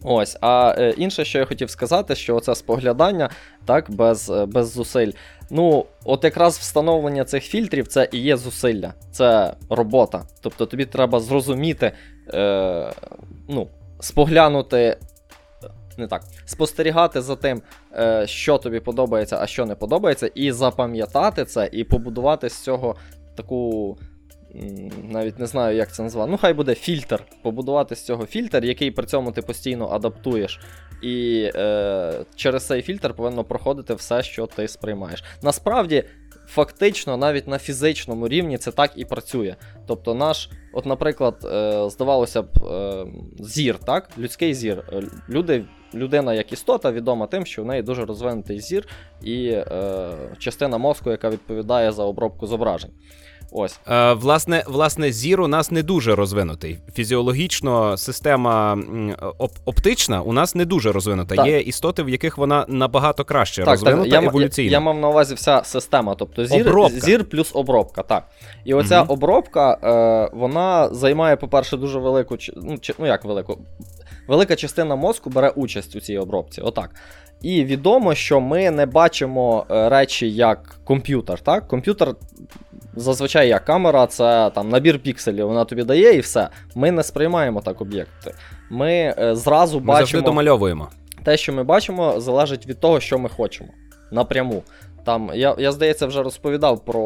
Ось, 0.03 0.37
а 0.41 0.75
е, 0.77 0.89
інше, 0.97 1.25
що 1.25 1.39
я 1.39 1.45
хотів 1.45 1.69
сказати, 1.69 2.15
що 2.15 2.35
оце 2.35 2.55
споглядання, 2.55 3.29
так, 3.65 3.91
без, 3.91 4.29
е, 4.29 4.45
без 4.45 4.71
зусиль. 4.71 5.11
Ну, 5.49 5.85
от 6.05 6.23
якраз 6.23 6.57
встановлення 6.57 7.23
цих 7.23 7.43
фільтрів 7.43 7.87
це 7.87 8.09
і 8.11 8.17
є 8.17 8.37
зусилля, 8.37 8.93
це 9.11 9.53
робота. 9.69 10.23
Тобто 10.41 10.65
тобі 10.65 10.85
треба 10.85 11.19
зрозуміти, 11.19 11.91
е, 12.33 12.91
ну, 13.49 13.67
споглянути. 13.99 14.97
Не 15.97 16.07
так, 16.07 16.23
спостерігати 16.45 17.21
за 17.21 17.35
тим, 17.35 17.61
е, 17.97 18.27
що 18.27 18.57
тобі 18.57 18.79
подобається, 18.79 19.37
а 19.41 19.47
що 19.47 19.65
не 19.65 19.75
подобається, 19.75 20.29
і 20.35 20.51
запам'ятати 20.51 21.45
це, 21.45 21.69
і 21.71 21.83
побудувати 21.83 22.49
з 22.49 22.63
цього 22.63 22.95
таку 23.35 23.97
навіть 25.03 25.39
не 25.39 25.47
знаю, 25.47 25.77
як 25.77 25.93
це 25.93 26.03
назвати. 26.03 26.31
Ну, 26.31 26.37
хай 26.37 26.53
буде 26.53 26.75
фільтр. 26.75 27.23
Побудувати 27.41 27.95
з 27.95 28.05
цього 28.05 28.25
фільтр, 28.25 28.65
який 28.65 28.91
при 28.91 29.05
цьому 29.05 29.31
ти 29.31 29.41
постійно 29.41 29.87
адаптуєш. 29.87 30.59
І 31.01 31.49
е, 31.55 32.25
через 32.35 32.67
цей 32.67 32.81
фільтр 32.81 33.13
повинно 33.13 33.43
проходити 33.43 33.93
все, 33.93 34.23
що 34.23 34.45
ти 34.45 34.67
сприймаєш. 34.67 35.23
Насправді, 35.41 36.03
фактично, 36.47 37.17
навіть 37.17 37.47
на 37.47 37.59
фізичному 37.59 38.27
рівні 38.27 38.57
це 38.57 38.71
так 38.71 38.91
і 38.95 39.05
працює. 39.05 39.55
Тобто, 39.87 40.13
наш, 40.13 40.49
от, 40.73 40.85
наприклад, 40.85 41.35
е, 41.45 41.89
здавалося 41.89 42.41
б, 42.41 42.47
е, 42.57 43.05
зір, 43.39 43.77
так? 43.79 44.09
Людський 44.17 44.53
зір. 44.53 44.83
Е, 44.93 45.01
Люди, 45.29 45.65
людина 45.93 46.33
як 46.33 46.53
істота 46.53 46.91
відома 46.91 47.27
тим, 47.27 47.45
що 47.45 47.63
в 47.63 47.65
неї 47.65 47.81
дуже 47.81 48.05
розвинутий 48.05 48.59
зір 48.59 48.87
і 49.23 49.45
е, 49.47 50.11
частина 50.39 50.77
мозку, 50.77 51.11
яка 51.11 51.29
відповідає 51.29 51.91
за 51.91 52.03
обробку 52.03 52.47
зображень. 52.47 52.91
Ось. 53.55 53.79
Е, 53.87 54.13
власне, 54.13 54.63
власне, 54.67 55.11
зір 55.11 55.41
у 55.41 55.47
нас 55.47 55.71
не 55.71 55.83
дуже 55.83 56.15
розвинутий. 56.15 56.77
Фізіологічно 56.93 57.97
система 57.97 58.75
оп- 59.39 59.57
оптична 59.65 60.21
у 60.21 60.33
нас 60.33 60.55
не 60.55 60.65
дуже 60.65 60.91
розвинута. 60.91 61.35
Так. 61.35 61.47
Є 61.47 61.59
істоти, 61.59 62.03
в 62.03 62.09
яких 62.09 62.37
вона 62.37 62.65
набагато 62.67 63.23
краще 63.25 63.63
розвинута 63.65 64.07
я, 64.21 64.21
еволюційно. 64.27 64.65
Я, 64.65 64.71
я 64.71 64.79
мав 64.79 64.99
на 64.99 65.09
увазі 65.09 65.35
вся 65.35 65.61
система, 65.65 66.15
тобто 66.15 66.45
зір, 66.45 66.67
Обробка. 66.67 66.99
зір 66.99 67.29
плюс 67.29 67.51
обробка. 67.53 68.03
Так. 68.03 68.23
І 68.65 68.73
оця 68.73 69.01
Мгм. 69.03 69.11
обробка, 69.11 69.77
е, 69.83 70.37
вона 70.37 70.89
займає, 70.93 71.35
по-перше, 71.35 71.77
дуже 71.77 71.99
велику. 71.99 72.37
Ну, 72.55 72.77
чи- 72.77 72.93
ну 72.99 73.05
як 73.07 73.25
велику? 73.25 73.57
Велика 74.27 74.55
частина 74.55 74.95
мозку 74.95 75.29
бере 75.29 75.49
участь 75.49 75.95
у 75.95 75.99
цій 75.99 76.17
обробці. 76.17 76.61
Отак. 76.61 76.89
І 77.43 77.63
відомо, 77.65 78.15
що 78.15 78.39
ми 78.39 78.71
не 78.71 78.85
бачимо 78.85 79.65
е, 79.71 79.89
речі 79.89 80.31
як 80.31 80.75
комп'ютер. 80.83 81.39
Так? 81.39 81.67
Комп'ютер 81.67 82.15
зазвичай 82.95 83.47
як 83.47 83.65
камера, 83.65 84.07
це 84.07 84.51
там 84.55 84.69
набір 84.69 84.99
пікселів, 84.99 85.47
вона 85.47 85.65
тобі 85.65 85.83
дає 85.83 86.15
і 86.15 86.19
все. 86.19 86.49
Ми 86.75 86.91
не 86.91 87.03
сприймаємо 87.03 87.61
так 87.61 87.81
об'єкти. 87.81 88.33
Ми 88.69 88.91
е, 89.19 89.35
зразу 89.35 89.79
Ми 89.79 89.85
завжди 89.85 90.01
бачимо 90.03 90.23
домальовуємо. 90.23 90.89
те, 91.23 91.37
що 91.37 91.53
ми 91.53 91.63
бачимо, 91.63 92.19
залежить 92.19 92.67
від 92.67 92.79
того, 92.79 92.99
що 92.99 93.19
ми 93.19 93.29
хочемо. 93.29 93.69
Напряму. 94.11 94.63
Там, 95.03 95.31
я, 95.33 95.55
я 95.59 95.71
здається, 95.71 96.07
вже 96.07 96.23
розповідав 96.23 96.85
про 96.85 97.01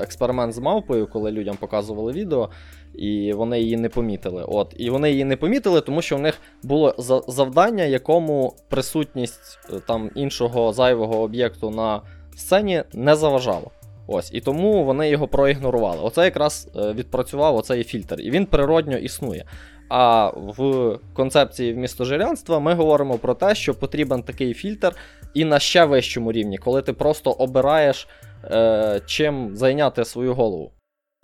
е, 0.00 0.02
експеримент 0.02 0.52
з 0.52 0.58
мавпою, 0.58 1.06
коли 1.06 1.30
людям 1.30 1.56
показували 1.56 2.12
відео, 2.12 2.50
і 2.94 3.32
вони 3.32 3.60
її 3.60 3.76
не 3.76 3.88
помітили. 3.88 4.44
От, 4.48 4.74
І 4.76 4.90
вони 4.90 5.10
її 5.10 5.24
не 5.24 5.36
помітили, 5.36 5.80
тому 5.80 6.02
що 6.02 6.16
в 6.16 6.20
них 6.20 6.40
було 6.62 6.94
за- 6.98 7.22
завдання, 7.28 7.84
якому 7.84 8.54
присутність 8.68 9.58
е, 9.72 9.80
там 9.88 10.10
іншого 10.14 10.72
зайвого 10.72 11.20
об'єкту 11.20 11.70
на 11.70 12.02
сцені 12.36 12.82
не 12.92 13.16
заважала. 13.16 13.66
Ось, 14.06 14.30
і 14.34 14.40
тому 14.40 14.84
вони 14.84 15.08
його 15.08 15.28
проігнорували. 15.28 15.98
Оце 16.02 16.24
якраз 16.24 16.68
е, 16.76 16.92
відпрацював 16.92 17.56
оцей 17.56 17.84
фільтр, 17.84 18.20
і 18.20 18.30
він 18.30 18.46
природньо 18.46 18.96
існує. 18.96 19.44
А 19.88 20.26
в 20.36 20.98
концепції 21.14 21.72
вмістожирянства 21.72 22.58
ми 22.58 22.74
говоримо 22.74 23.18
про 23.18 23.34
те, 23.34 23.54
що 23.54 23.74
потрібен 23.74 24.22
такий 24.22 24.54
фільтр 24.54 24.96
і 25.34 25.44
на 25.44 25.58
ще 25.58 25.84
вищому 25.84 26.32
рівні, 26.32 26.58
коли 26.58 26.82
ти 26.82 26.92
просто 26.92 27.30
обираєш, 27.30 28.08
е, 28.44 29.00
чим 29.06 29.56
зайняти 29.56 30.04
свою 30.04 30.34
голову. 30.34 30.72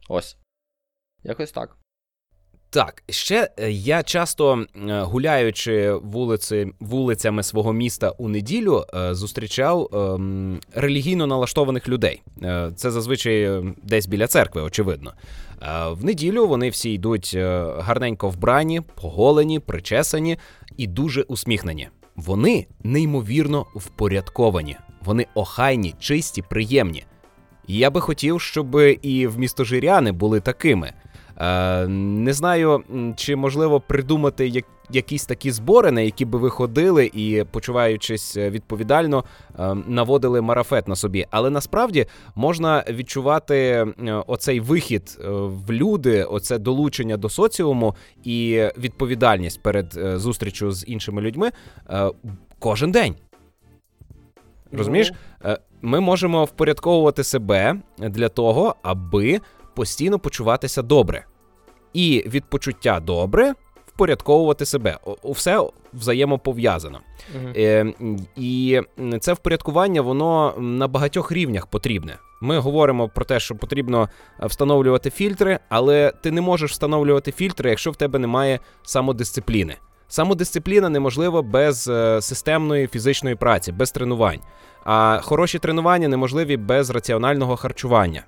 Ось. 0.08 0.36
Якось 1.22 1.52
так. 1.52 1.79
Так, 2.72 3.02
ще 3.08 3.50
е, 3.56 3.70
я 3.70 4.02
часто 4.02 4.64
е, 4.88 5.00
гуляючи 5.00 5.92
вулиці, 5.92 6.72
вулицями 6.80 7.42
свого 7.42 7.72
міста 7.72 8.10
у 8.10 8.28
неділю, 8.28 8.84
е, 8.94 9.14
зустрічав 9.14 9.88
ем, 9.92 10.60
релігійно 10.74 11.26
налаштованих 11.26 11.88
людей. 11.88 12.22
Це 12.76 12.90
зазвичай 12.90 13.62
десь 13.82 14.06
біля 14.06 14.26
церкви, 14.26 14.62
очевидно. 14.62 15.12
В 15.90 16.04
неділю 16.04 16.46
вони 16.46 16.70
всі 16.70 16.92
йдуть 16.92 17.36
гарненько 17.78 18.28
вбрані, 18.28 18.80
поголені, 18.80 19.58
причесані 19.58 20.38
і 20.76 20.86
дуже 20.86 21.22
усміхнені. 21.22 21.88
Вони 22.16 22.66
неймовірно 22.82 23.66
впорядковані, 23.74 24.76
вони 25.04 25.26
охайні, 25.34 25.94
чисті, 25.98 26.42
приємні. 26.42 27.04
І 27.66 27.78
я 27.78 27.90
би 27.90 28.00
хотів, 28.00 28.40
щоб 28.40 28.76
і 29.02 29.26
в 29.26 29.38
містожиряни 29.38 30.12
були 30.12 30.40
такими. 30.40 30.92
Е, 31.40 31.86
не 31.86 32.32
знаю, 32.32 32.84
чи 33.16 33.36
можливо 33.36 33.80
придумати 33.80 34.48
як, 34.48 34.64
якісь 34.90 35.26
такі 35.26 35.50
збори, 35.50 35.90
на 35.90 36.00
які 36.00 36.24
би 36.24 36.38
ви 36.38 36.50
ходили 36.50 37.10
і, 37.14 37.44
почуваючись 37.50 38.36
е, 38.36 38.50
відповідально, 38.50 39.24
е, 39.58 39.74
наводили 39.74 40.40
марафет 40.40 40.88
на 40.88 40.96
собі. 40.96 41.26
Але 41.30 41.50
насправді 41.50 42.06
можна 42.34 42.84
відчувати 42.88 43.86
оцей 44.26 44.60
вихід 44.60 45.18
в 45.66 45.72
люди, 45.72 46.24
оце 46.24 46.58
долучення 46.58 47.16
до 47.16 47.28
соціуму 47.28 47.94
і 48.24 48.68
відповідальність 48.78 49.62
перед 49.62 49.92
зустрічю 50.14 50.72
з 50.72 50.84
іншими 50.88 51.22
людьми 51.22 51.50
кожен 52.58 52.90
день. 52.90 53.14
Розумієш? 54.72 55.12
Е, 55.44 55.58
Ми 55.82 56.00
можемо 56.00 56.44
впорядковувати 56.44 57.24
себе 57.24 57.76
для 57.98 58.28
того, 58.28 58.74
аби 58.82 59.40
постійно 59.74 60.18
почуватися 60.18 60.82
добре. 60.82 61.24
І 61.92 62.24
від 62.26 62.44
почуття 62.44 63.00
добре 63.00 63.54
впорядковувати 63.86 64.66
себе. 64.66 64.98
Все 65.24 65.68
взаємопов'язано. 65.92 67.00
Е, 67.56 67.94
і 68.36 68.80
це 69.20 69.32
впорядкування 69.32 70.02
воно 70.02 70.54
на 70.58 70.88
багатьох 70.88 71.32
рівнях 71.32 71.66
потрібне. 71.66 72.18
Ми 72.40 72.58
говоримо 72.58 73.08
про 73.08 73.24
те, 73.24 73.40
що 73.40 73.54
потрібно 73.54 74.08
встановлювати 74.42 75.10
фільтри, 75.10 75.58
але 75.68 76.12
ти 76.22 76.30
не 76.30 76.40
можеш 76.40 76.70
встановлювати 76.70 77.32
фільтри, 77.32 77.70
якщо 77.70 77.90
в 77.90 77.96
тебе 77.96 78.18
немає 78.18 78.58
самодисципліни. 78.82 79.76
Самодисципліна 80.08 80.88
неможлива 80.88 81.42
без 81.42 81.88
е, 81.88 82.20
системної 82.22 82.86
фізичної 82.86 83.36
праці, 83.36 83.72
без 83.72 83.92
тренувань. 83.92 84.40
А 84.84 85.20
хороші 85.22 85.58
тренування 85.58 86.08
неможливі 86.08 86.56
без 86.56 86.90
раціонального 86.90 87.56
харчування. 87.56 88.24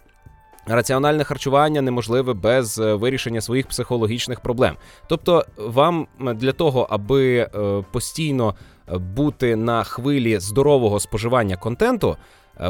Раціональне 0.66 1.25
харчування 1.25 1.83
неможливе 1.83 2.35
без 2.35 2.78
е, 2.78 2.95
вирішення 2.95 3.40
своїх 3.40 3.66
психологічних 3.66 4.40
проблем. 4.40 4.76
Тобто, 5.09 5.45
вам 5.59 6.07
для 6.19 6.52
того, 6.52 6.87
аби 6.90 7.37
е, 7.37 7.49
постійно 7.92 8.54
е, 8.88 8.99
бути 8.99 9.57
на 9.57 9.85
хвилі 9.85 10.38
здорового 10.38 11.00
споживання 11.00 11.57
контенту, 11.57 12.16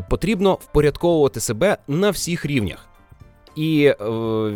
потрібно 0.08 0.54
впорядковувати 0.54 1.40
себе 1.40 1.76
на 1.88 2.10
всіх 2.10 2.46
рівнях. 2.46 2.88
І 3.56 3.94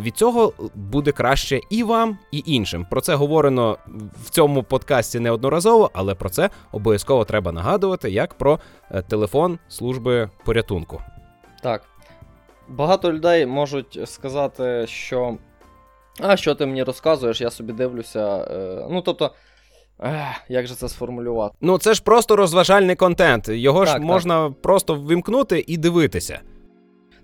від 0.03 0.17
цього 0.17 0.53
буде 0.75 1.13
краще 1.13 1.61
і 1.71 1.83
вам, 1.83 2.19
і 2.33 2.43
іншим. 2.47 2.87
Про 2.91 3.01
це 3.01 3.15
говорено 3.15 3.79
в 4.25 4.31
цьому 4.31 4.63
подкасті 4.63 5.21
неодноразово, 5.21 5.91
але 5.95 6.15
про 6.15 6.29
це 6.31 6.51
обов'язково 6.73 7.25
треба 7.25 7.53
нагадувати, 7.53 8.11
як 8.11 8.35
про 8.35 8.59
телефон 9.09 9.59
служби 9.69 10.31
порятунку. 10.45 11.03
Так. 11.63 11.83
Багато 12.69 13.13
людей 13.13 13.47
можуть 13.47 14.01
сказати, 14.05 14.87
що. 14.87 15.37
А, 16.21 16.37
що 16.37 16.55
ти 16.55 16.67
мені 16.67 16.83
розказуєш, 16.83 17.41
я 17.41 17.51
собі 17.51 17.73
дивлюся. 17.73 18.37
Е, 18.37 18.87
ну, 18.91 19.03
тобто, 19.03 19.31
е, 20.01 20.37
як 20.49 20.67
же 20.67 20.75
це 20.75 20.89
сформулювати? 20.89 21.55
Ну, 21.61 21.79
це 21.79 21.95
ж 21.95 22.03
просто 22.03 22.37
розважальний 22.37 22.97
контент. 22.97 23.49
Його 23.49 23.85
ж 23.85 23.93
Так, 23.93 24.01
так. 24.01 24.09
можна 24.09 24.55
просто 24.63 24.95
ввімкнути 24.95 25.65
і 25.67 25.77
дивитися. 25.77 26.41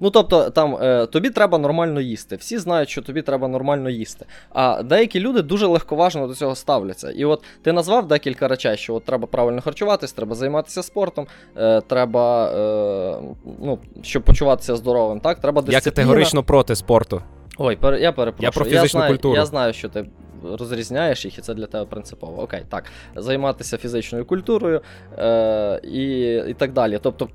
Ну, 0.03 0.11
тобто, 0.11 0.51
там 0.51 0.77
е, 0.83 1.07
тобі 1.07 1.31
треба 1.31 1.59
нормально 1.59 2.01
їсти. 2.01 2.37
Всі 2.37 2.59
знають, 2.59 2.89
що 2.89 3.03
тобі 3.03 3.23
треба 3.23 3.49
нормально 3.49 3.91
їсти. 3.91 4.27
А 4.51 4.83
деякі 4.83 5.21
люди 5.21 5.43
дуже 5.43 5.67
легковажно 5.67 6.27
до 6.27 6.35
цього 6.35 6.55
ставляться. 6.55 7.11
І 7.11 7.25
от 7.25 7.45
ти 7.63 7.73
назвав 7.73 8.09
декілька 8.09 8.49
речей, 8.49 8.77
що 8.77 8.95
от 8.95 9.05
треба 9.05 9.27
правильно 9.27 9.61
харчуватись, 9.61 10.13
треба 10.13 10.35
займатися 10.35 10.83
спортом, 10.83 11.27
е, 11.57 11.81
треба, 11.81 12.53
е, 12.53 13.35
ну, 13.61 13.79
щоб 14.03 14.23
почуватися 14.23 14.77
здоровим, 14.77 15.21
так? 15.21 15.39
Треба 15.39 15.65
Я 15.69 15.81
категорично 15.81 16.43
проти 16.43 16.77
спорту. 16.77 17.23
Ой, 17.59 17.77
пер... 17.77 17.95
я 17.95 18.13
перепрошую. 18.13 18.47
Я 18.47 18.51
про 18.51 18.65
фізичну 18.65 19.01
знаю, 19.01 19.13
культуру. 19.13 19.35
Я 19.35 19.47
знаю, 19.47 19.73
що 19.73 19.89
ти 19.89 20.07
розрізняєш 20.59 21.25
їх, 21.25 21.39
і 21.39 21.41
це 21.41 21.55
для 21.55 21.67
тебе 21.67 21.85
принципово. 21.85 22.43
Окей, 22.43 22.63
так. 22.69 22.85
Займатися 23.17 23.77
фізичною 23.77 24.25
культурою 24.25 24.81
е... 25.19 25.81
і... 25.85 26.35
і 26.49 26.55
так 26.55 26.73
далі. 26.73 26.99
Тобто. 27.03 27.29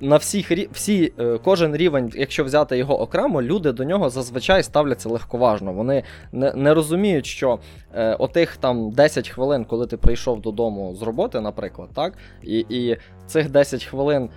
На 0.00 0.16
всіх 0.16 0.68
всі, 0.72 1.12
е, 1.18 1.38
кожен 1.44 1.76
рівень, 1.76 2.12
якщо 2.14 2.44
взяти 2.44 2.78
його 2.78 3.00
окремо, 3.00 3.42
люди 3.42 3.72
до 3.72 3.84
нього 3.84 4.10
зазвичай 4.10 4.62
ставляться 4.62 5.08
легковажно. 5.08 5.72
Вони 5.72 6.02
не, 6.32 6.52
не 6.52 6.74
розуміють, 6.74 7.26
що 7.26 7.58
е, 7.94 8.14
отих 8.14 8.56
там 8.56 8.90
10 8.90 9.28
хвилин, 9.28 9.64
коли 9.64 9.86
ти 9.86 9.96
прийшов 9.96 10.40
додому 10.40 10.94
з 10.94 11.02
роботи, 11.02 11.40
наприклад, 11.40 11.88
так, 11.94 12.14
і, 12.42 12.66
і 12.68 12.96
цих 13.26 13.50
10 13.50 13.84
хвилин 13.84 14.28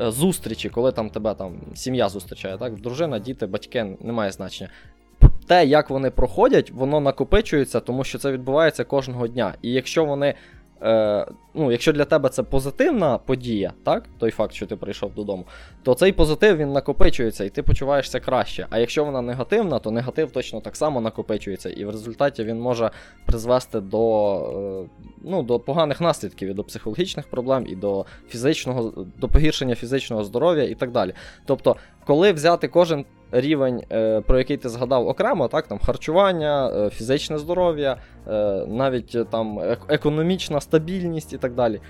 е, 0.00 0.10
зустрічі, 0.10 0.68
коли 0.68 0.92
там 0.92 1.10
тебе 1.10 1.34
там 1.34 1.60
сім'я 1.74 2.08
зустрічає, 2.08 2.58
так, 2.58 2.80
дружина, 2.80 3.18
діти, 3.18 3.46
батьки, 3.46 3.96
немає 4.00 4.32
значення. 4.32 4.70
Те, 5.46 5.66
як 5.66 5.90
вони 5.90 6.10
проходять, 6.10 6.70
воно 6.70 7.00
накопичується, 7.00 7.80
тому 7.80 8.04
що 8.04 8.18
це 8.18 8.32
відбувається 8.32 8.84
кожного 8.84 9.28
дня. 9.28 9.54
І 9.62 9.72
якщо 9.72 10.04
вони. 10.04 10.34
Е, 10.82 11.26
ну, 11.54 11.72
якщо 11.72 11.92
для 11.92 12.04
тебе 12.04 12.28
це 12.28 12.42
позитивна 12.42 13.18
подія, 13.18 13.72
так, 13.84 14.04
той 14.18 14.30
факт, 14.30 14.54
що 14.54 14.66
ти 14.66 14.76
прийшов 14.76 15.14
додому, 15.14 15.46
то 15.82 15.94
цей 15.94 16.12
позитив 16.12 16.56
він 16.56 16.72
накопичується, 16.72 17.44
і 17.44 17.50
ти 17.50 17.62
почуваєшся 17.62 18.20
краще. 18.20 18.66
А 18.70 18.78
якщо 18.78 19.04
вона 19.04 19.22
негативна, 19.22 19.78
то 19.78 19.90
негатив 19.90 20.30
точно 20.30 20.60
так 20.60 20.76
само 20.76 21.00
накопичується, 21.00 21.70
і 21.70 21.84
в 21.84 21.90
результаті 21.90 22.44
він 22.44 22.60
може 22.60 22.90
призвести 23.26 23.80
до, 23.80 24.36
е, 24.84 25.06
ну, 25.24 25.42
до 25.42 25.60
поганих 25.60 26.00
наслідків, 26.00 26.48
і 26.48 26.54
до 26.54 26.64
психологічних 26.64 27.26
проблем, 27.30 27.66
і 27.68 27.76
до 27.76 28.06
фізичного, 28.28 29.04
до 29.18 29.28
погіршення 29.28 29.74
фізичного 29.74 30.24
здоров'я 30.24 30.64
і 30.64 30.74
так 30.74 30.90
далі. 30.90 31.14
Тобто, 31.46 31.76
коли 32.04 32.32
взяти 32.32 32.68
кожен 32.68 33.04
рівень, 33.32 33.82
е, 33.92 34.20
про 34.20 34.38
який 34.38 34.56
ти 34.56 34.68
згадав 34.68 35.08
окремо, 35.08 35.48
так, 35.48 35.66
там 35.66 35.78
харчування, 35.78 36.70
е, 36.70 36.90
фізичне 36.90 37.38
здоров'я, 37.38 37.96
е, 38.28 38.64
навіть 38.68 39.30
там 39.30 39.60
економічна 39.88 40.60
стабільність 40.60 41.32
і 41.32 41.38
так 41.38 41.54
далі. 41.54 41.80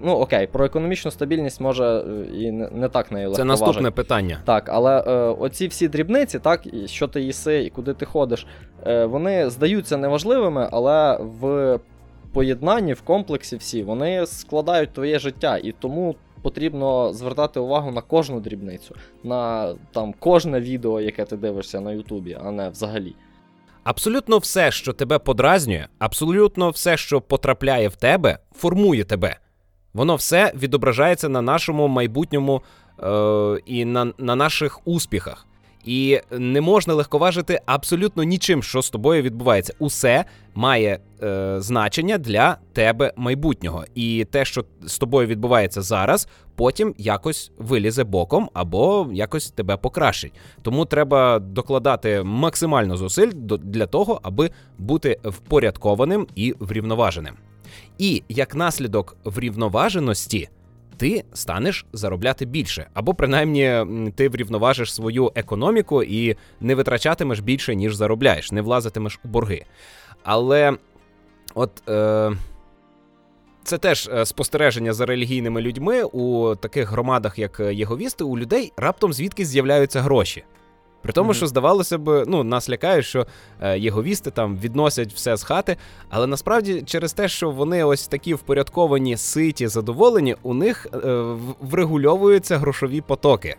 Ну 0.00 0.12
окей, 0.12 0.46
про 0.46 0.64
економічну 0.64 1.10
стабільність 1.10 1.60
може 1.60 2.04
і 2.34 2.50
не, 2.50 2.88
так 2.88 3.12
нею 3.12 3.34
Це 3.34 3.44
наступне 3.44 3.90
питання. 3.90 4.38
Так, 4.44 4.68
але 4.68 5.00
оці 5.32 5.66
всі 5.66 5.88
дрібниці, 5.88 6.38
так, 6.38 6.66
і 6.66 6.88
що 6.88 7.08
ти 7.08 7.20
їси 7.20 7.62
і 7.64 7.70
куди 7.70 7.94
ти 7.94 8.06
ходиш, 8.06 8.46
вони 8.86 9.50
здаються 9.50 9.96
неважливими, 9.96 10.68
але 10.72 11.18
в 11.40 11.78
поєднанні, 12.32 12.92
в 12.92 13.02
комплексі 13.02 13.56
всі, 13.56 13.82
вони 13.82 14.26
складають 14.26 14.92
твоє 14.92 15.18
життя, 15.18 15.58
і 15.62 15.72
тому 15.72 16.14
потрібно 16.42 17.12
звертати 17.12 17.60
увагу 17.60 17.90
на 17.90 18.00
кожну 18.00 18.40
дрібницю, 18.40 18.94
на 19.24 19.74
там 19.92 20.14
кожне 20.18 20.60
відео, 20.60 21.00
яке 21.00 21.24
ти 21.24 21.36
дивишся 21.36 21.80
на 21.80 21.92
Ютубі, 21.92 22.38
а 22.44 22.50
не 22.50 22.68
взагалі. 22.68 23.14
Абсолютно 23.84 24.38
все, 24.38 24.70
що 24.70 24.92
тебе 24.92 25.18
подразнює, 25.18 25.86
абсолютно 25.98 26.70
все, 26.70 26.96
що 26.96 27.20
потрапляє 27.20 27.88
в 27.88 27.96
тебе, 27.96 28.38
формує 28.54 29.04
тебе. 29.04 29.36
Воно 29.94 30.16
все 30.16 30.52
відображається 30.54 31.28
на 31.28 31.42
нашому 31.42 31.88
майбутньому 31.88 32.62
е, 33.02 33.58
і 33.66 33.84
на, 33.84 34.12
на 34.18 34.36
наших 34.36 34.86
успіхах. 34.86 35.46
І 35.84 36.20
не 36.30 36.60
можна 36.60 36.94
легковажити 36.94 37.60
абсолютно 37.66 38.22
нічим, 38.22 38.62
що 38.62 38.82
з 38.82 38.90
тобою 38.90 39.22
відбувається. 39.22 39.74
Усе 39.78 40.24
має 40.54 40.98
е, 41.22 41.56
значення 41.60 42.18
для 42.18 42.56
тебе 42.72 43.12
майбутнього. 43.16 43.84
І 43.94 44.26
те, 44.30 44.44
що 44.44 44.64
з 44.82 44.98
тобою 44.98 45.28
відбувається 45.28 45.82
зараз, 45.82 46.28
потім 46.54 46.94
якось 46.98 47.52
вилізе 47.58 48.04
боком 48.04 48.50
або 48.54 49.08
якось 49.12 49.50
тебе 49.50 49.76
покращить. 49.76 50.32
Тому 50.62 50.84
треба 50.84 51.38
докладати 51.38 52.22
максимально 52.22 52.96
зусиль 52.96 53.30
для 53.62 53.86
того, 53.86 54.20
аби 54.22 54.50
бути 54.78 55.18
впорядкованим 55.24 56.26
і 56.34 56.54
врівноваженим. 56.58 57.34
І 57.98 58.22
як 58.28 58.54
наслідок 58.54 59.16
врівноваженості 59.24 60.48
ти 61.02 61.24
станеш 61.32 61.86
заробляти 61.92 62.44
більше, 62.44 62.86
або 62.94 63.14
принаймні 63.14 63.84
ти 64.16 64.28
врівноважиш 64.28 64.94
свою 64.94 65.32
економіку 65.34 66.02
і 66.02 66.36
не 66.60 66.74
витрачатимеш 66.74 67.40
більше, 67.40 67.74
ніж 67.74 67.94
заробляєш, 67.94 68.52
не 68.52 68.62
влазитимеш 68.62 69.20
у 69.24 69.28
борги. 69.28 69.64
Але 70.24 70.72
от. 71.54 71.88
Е... 71.88 72.32
Це 73.64 73.78
теж 73.78 74.10
е, 74.12 74.26
спостереження 74.26 74.92
за 74.92 75.06
релігійними 75.06 75.60
людьми 75.60 76.02
у 76.02 76.54
таких 76.54 76.90
громадах, 76.90 77.38
як 77.38 77.60
єговісти, 77.60 78.24
у 78.24 78.38
людей 78.38 78.72
раптом 78.76 79.12
звідки 79.12 79.44
з'являються 79.44 80.00
гроші. 80.00 80.44
При 81.02 81.12
тому, 81.12 81.30
mm-hmm. 81.30 81.34
що 81.34 81.46
здавалося 81.46 81.98
б, 81.98 82.24
ну 82.26 82.44
нас 82.44 82.70
лякає, 82.70 83.02
що 83.02 83.26
е, 83.60 83.78
єговісти 83.78 84.30
там 84.30 84.58
відносять 84.58 85.12
все 85.12 85.36
з 85.36 85.42
хати, 85.42 85.76
але 86.10 86.26
насправді 86.26 86.82
через 86.82 87.12
те, 87.12 87.28
що 87.28 87.50
вони 87.50 87.84
ось 87.84 88.08
такі 88.08 88.34
впорядковані, 88.34 89.16
ситі, 89.16 89.66
задоволені, 89.66 90.36
у 90.42 90.54
них 90.54 90.86
е, 90.94 90.98
врегульовуються 91.60 92.58
грошові 92.58 93.00
потоки. 93.00 93.56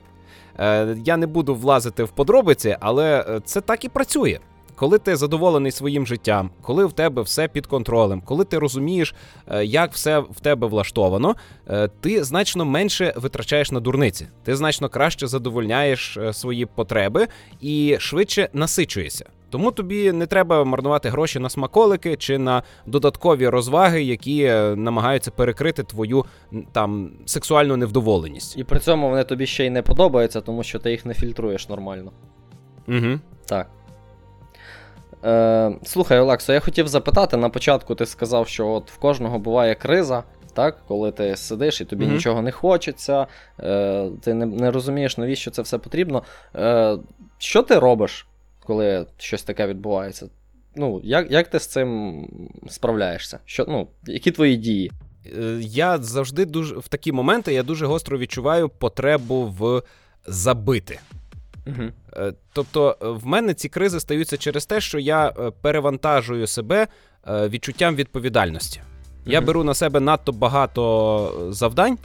Е, 0.60 0.98
Я 1.06 1.18
не 1.18 1.28
буду 1.28 1.56
влазити 1.56 2.04
в 2.04 2.10
подробиці, 2.10 2.78
але 2.80 3.26
е, 3.30 3.42
це 3.46 3.62
так 3.62 3.86
і 3.86 3.90
працює 3.90 4.40
коли 4.76 4.98
ти 4.98 5.16
задоволений 5.16 5.72
своїм 5.72 6.08
життям, 6.08 6.50
коли 6.62 6.86
в 6.86 6.94
тебе 6.94 7.22
все 7.22 7.48
під 7.48 7.66
контролем, 7.66 8.22
коли 8.26 8.46
ти 8.46 8.60
розумієш, 8.60 9.16
е, 9.48 9.66
як 9.66 9.94
все 9.94 10.20
в 10.20 10.40
тебе 10.42 10.68
влаштовано, 10.68 11.36
е, 11.68 11.90
ти 12.00 12.24
значно 12.24 12.66
менше 12.66 13.14
витрачаєш 13.16 13.72
на 13.72 13.80
дурниці, 13.80 14.28
ти 14.44 14.56
значно 14.56 14.90
краще 14.90 15.28
задовольняєш 15.28 16.18
е, 16.18 16.34
свої 16.34 16.66
потреби 16.66 17.28
і 17.62 17.96
швидше 18.00 18.50
насичуєшся. 18.54 19.26
Тому 19.50 19.72
тобі 19.72 20.12
не 20.12 20.26
треба 20.26 20.64
марнувати 20.64 21.10
гроші 21.10 21.40
на 21.40 21.50
смаколики 21.50 22.16
чи 22.16 22.38
на 22.38 22.64
додаткові 22.86 23.48
розваги, 23.48 24.04
які 24.04 24.44
намагаються 24.76 25.32
перекрити 25.32 25.84
твою 25.84 26.26
там 26.72 27.12
сексуальну 27.26 27.78
невдоволеність. 27.78 28.58
І 28.58 28.64
при 28.64 28.80
цьому 28.80 29.10
вони 29.10 29.24
тобі 29.24 29.46
ще 29.46 29.66
й 29.66 29.70
не 29.70 29.82
подобаються, 29.82 30.42
тому 30.42 30.64
що 30.64 30.80
ти 30.80 30.92
їх 30.92 31.06
не 31.06 31.14
фільтруєш 31.14 31.70
нормально. 31.70 32.12
Угу. 32.88 33.20
Так. 33.46 33.68
Е, 35.24 35.76
Слухай, 35.84 36.20
Олексо, 36.20 36.54
я 36.54 36.60
хотів 36.60 36.88
запитати, 36.88 37.38
на 37.38 37.50
початку 37.50 37.96
ти 37.96 38.06
сказав, 38.06 38.48
що 38.48 38.68
от 38.68 38.92
в 38.92 38.98
кожного 38.98 39.40
буває 39.40 39.76
криза, 39.76 40.24
так? 40.54 40.78
коли 40.88 41.12
ти 41.12 41.36
сидиш 41.36 41.82
і 41.82 41.86
тобі 41.86 42.06
mm-hmm. 42.06 42.14
нічого 42.14 42.42
не 42.42 42.52
хочеться, 42.52 43.28
е, 43.60 44.10
ти 44.22 44.34
не 44.34 44.46
не 44.46 44.72
розумієш, 44.72 45.18
навіщо 45.18 45.52
це 45.52 45.62
все 45.62 45.78
потрібно. 45.78 46.24
Е, 46.56 46.98
Що 47.38 47.64
ти 47.64 47.80
робиш, 47.80 48.28
коли 48.64 49.06
щось 49.18 49.44
таке 49.44 49.68
відбувається? 49.68 50.30
Ну, 50.76 51.02
Як 51.04 51.32
як 51.32 51.48
ти 51.48 51.60
з 51.60 51.68
цим 51.68 52.28
справляєшся? 52.70 53.40
Що, 53.46 53.66
ну, 53.68 53.88
Які 54.08 54.32
твої 54.32 54.58
дії? 54.58 54.92
Е, 55.26 55.60
я 55.62 55.98
завжди 55.98 56.46
дуже 56.46 56.76
в 56.76 56.88
такі 56.88 57.12
моменти 57.12 57.54
я 57.54 57.64
дуже 57.64 57.86
гостро 57.86 58.18
відчуваю 58.18 58.70
потребу 58.70 59.56
в 59.60 59.82
забити. 60.26 61.00
Угу. 61.68 61.84
Тобто, 62.54 62.98
е, 63.02 63.08
в 63.08 63.28
мене 63.28 63.54
ці 63.54 63.70
кризи 63.70 64.00
стаються 64.00 64.38
через 64.38 64.66
те, 64.66 64.82
що 64.82 65.00
я 65.00 65.28
е, 65.28 65.52
перевантажую 65.62 66.48
себе 66.48 66.88
відчуттям 67.28 67.96
відповідальності. 67.96 68.80
Угу. 68.80 69.32
Я 69.32 69.42
беру 69.42 69.64
на 69.64 69.74
себе 69.74 70.00
надто 70.00 70.32
багато 70.32 71.48
завдань. 71.50 71.98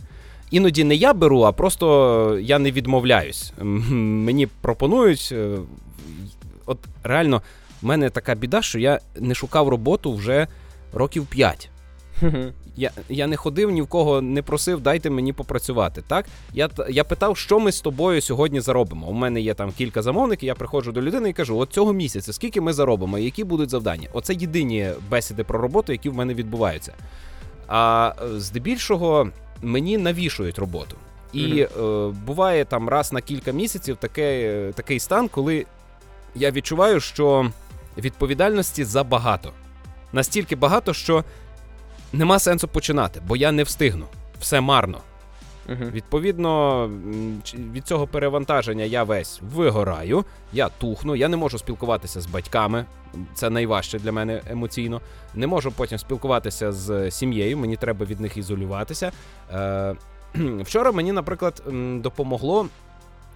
Іноді 0.50 0.84
не 0.84 0.94
я 0.94 1.14
беру, 1.14 1.42
а 1.42 1.52
просто 1.52 2.38
я 2.42 2.58
не 2.58 2.70
відмовляюсь. 2.70 3.52
Мені 3.60 4.46
пропонують. 4.46 5.34
От 6.66 6.78
реально, 7.02 7.42
в 7.82 7.86
мене 7.86 8.10
така 8.10 8.34
біда, 8.34 8.62
що 8.62 8.78
я 8.78 9.00
не 9.20 9.34
шукав 9.34 9.68
роботу 9.68 10.14
вже 10.14 10.46
років 10.92 11.26
5. 11.26 11.70
Я 12.78 12.90
я 13.08 13.26
не 13.26 13.36
ходив 13.36 13.70
ні 13.70 13.82
в 13.82 13.86
кого 13.86 14.20
не 14.20 14.42
просив, 14.42 14.80
дайте 14.80 15.10
мені 15.10 15.32
попрацювати. 15.32 16.02
Так 16.06 16.26
я 16.52 16.68
я 16.88 17.04
питав, 17.04 17.36
що 17.36 17.58
ми 17.58 17.72
з 17.72 17.80
тобою 17.80 18.20
сьогодні 18.20 18.60
заробимо. 18.60 19.06
У 19.06 19.12
мене 19.12 19.40
є 19.40 19.54
там 19.54 19.72
кілька 19.72 20.02
замовників. 20.02 20.46
Я 20.46 20.54
приходжу 20.54 20.90
до 20.90 21.02
людини 21.02 21.28
і 21.28 21.32
кажу: 21.32 21.58
от 21.58 21.72
цього 21.72 21.92
місяця, 21.92 22.32
скільки 22.32 22.60
ми 22.60 22.72
заробимо, 22.72 23.18
які 23.18 23.44
будуть 23.44 23.70
завдання? 23.70 24.08
Оце 24.12 24.34
єдині 24.34 24.90
бесіди 25.10 25.44
про 25.44 25.58
роботу, 25.58 25.92
які 25.92 26.08
в 26.08 26.14
мене 26.14 26.34
відбуваються. 26.34 26.94
А 27.66 28.12
е, 28.22 28.40
здебільшого 28.40 29.30
мені 29.62 29.98
навішують 29.98 30.58
роботу. 30.58 30.96
І 31.32 31.44
mm-hmm. 31.44 32.08
е, 32.08 32.14
буває 32.26 32.64
там 32.64 32.88
раз 32.88 33.12
на 33.12 33.20
кілька 33.20 33.52
місяців 33.52 33.96
таке, 33.96 34.72
такий 34.74 35.00
стан, 35.00 35.28
коли 35.28 35.66
я 36.34 36.50
відчуваю, 36.50 37.00
що 37.00 37.50
відповідальності 37.98 38.84
забагато. 38.84 39.52
Настільки 40.12 40.56
багато, 40.56 40.94
що 40.94 41.24
нема 42.12 42.38
сенсу 42.38 42.68
починати, 42.68 43.22
бо 43.26 43.36
я 43.36 43.52
не 43.52 43.62
встигну. 43.62 44.04
Все 44.40 44.60
марно. 44.60 44.98
uh 45.68 45.90
Відповідно, 45.90 46.86
від 47.72 47.86
цього 47.86 48.06
перевантаження 48.06 48.84
я 48.84 49.04
весь 49.04 49.40
вигораю, 49.54 50.24
я 50.52 50.68
тухну, 50.68 51.16
я 51.16 51.28
не 51.28 51.36
можу 51.36 51.58
спілкуватися 51.58 52.20
з 52.20 52.26
батьками. 52.26 52.86
Це 53.34 53.50
найважче 53.50 53.98
для 53.98 54.12
мене 54.12 54.42
емоційно. 54.50 55.00
Не 55.34 55.46
можу 55.46 55.72
потім 55.72 55.98
спілкуватися 55.98 56.72
з 56.72 57.10
сім'єю, 57.10 57.58
мені 57.58 57.76
треба 57.76 58.06
від 58.06 58.20
них 58.20 58.36
ізолюватися. 58.36 59.12
Е, 59.52 59.94
Вчора 60.60 60.92
мені, 60.92 61.12
наприклад, 61.12 61.62
допомогло 61.94 62.68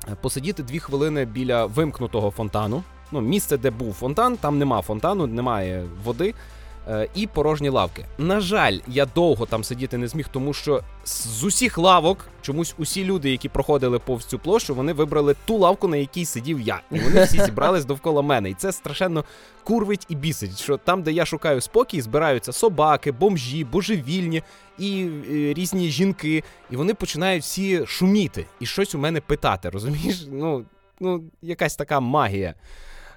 е, 0.08 0.16
посидіти 0.20 0.62
дві 0.62 0.78
хвилини 0.78 1.24
біля 1.24 1.66
вимкнутого 1.66 2.30
фонтану. 2.30 2.82
Ну, 3.12 3.20
Місце, 3.20 3.58
де 3.58 3.70
був 3.70 3.94
фонтан, 3.94 4.36
там 4.36 4.58
нема 4.58 4.82
фонтану, 4.82 5.26
немає 5.26 5.84
води. 6.04 6.34
Е, 6.88 7.08
і 7.14 7.26
порожні 7.26 7.68
лавки. 7.68 8.04
На 8.18 8.40
жаль, 8.40 8.78
я 8.86 9.06
довго 9.06 9.46
там 9.46 9.64
сидіти 9.64 9.98
не 9.98 10.08
зміг, 10.08 10.28
тому 10.32 10.52
що 10.52 10.82
з 11.04 11.44
усіх 11.44 11.78
лавок 11.78 12.28
чомусь 12.40 12.74
усі 12.78 13.04
люди, 13.04 13.30
які 13.30 13.48
проходили 13.48 13.98
повз 13.98 14.24
цю 14.24 14.38
площу, 14.38 14.74
вони 14.74 14.92
вибрали 14.92 15.36
ту 15.44 15.58
лавку, 15.58 15.88
на 15.88 15.96
якій 15.96 16.24
сидів 16.24 16.60
я. 16.60 16.80
І 16.90 16.98
вони 16.98 17.24
всі 17.24 17.40
зібрались 17.44 17.84
довкола 17.84 18.22
мене. 18.22 18.50
І 18.50 18.54
це 18.54 18.72
страшенно 18.72 19.24
курвить 19.64 20.06
і 20.08 20.14
бісить. 20.14 20.60
Що 20.60 20.76
там, 20.76 21.02
де 21.02 21.12
я 21.12 21.26
шукаю 21.26 21.60
спокій, 21.60 22.00
збираються 22.00 22.52
собаки, 22.52 23.12
бомжі, 23.12 23.64
божевільні 23.64 24.42
і 24.78 25.08
е, 25.30 25.54
різні 25.54 25.88
жінки. 25.88 26.44
І 26.70 26.76
вони 26.76 26.94
починають 26.94 27.42
всі 27.42 27.86
шуміти 27.86 28.46
і 28.60 28.66
щось 28.66 28.94
у 28.94 28.98
мене 28.98 29.20
питати. 29.20 29.70
Розумієш? 29.70 30.26
Ну, 30.30 30.64
Ну, 31.00 31.24
якась 31.42 31.76
така 31.76 32.00
магія. 32.00 32.54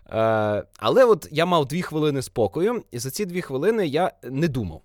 Е, 0.09 0.63
Але 0.79 1.05
от 1.05 1.27
я 1.31 1.45
мав 1.45 1.65
дві 1.65 1.81
хвилини 1.81 2.21
спокою, 2.21 2.83
і 2.91 2.99
за 2.99 3.11
ці 3.11 3.25
дві 3.25 3.41
хвилини 3.41 3.87
я 3.87 4.11
не 4.23 4.47
думав. 4.47 4.81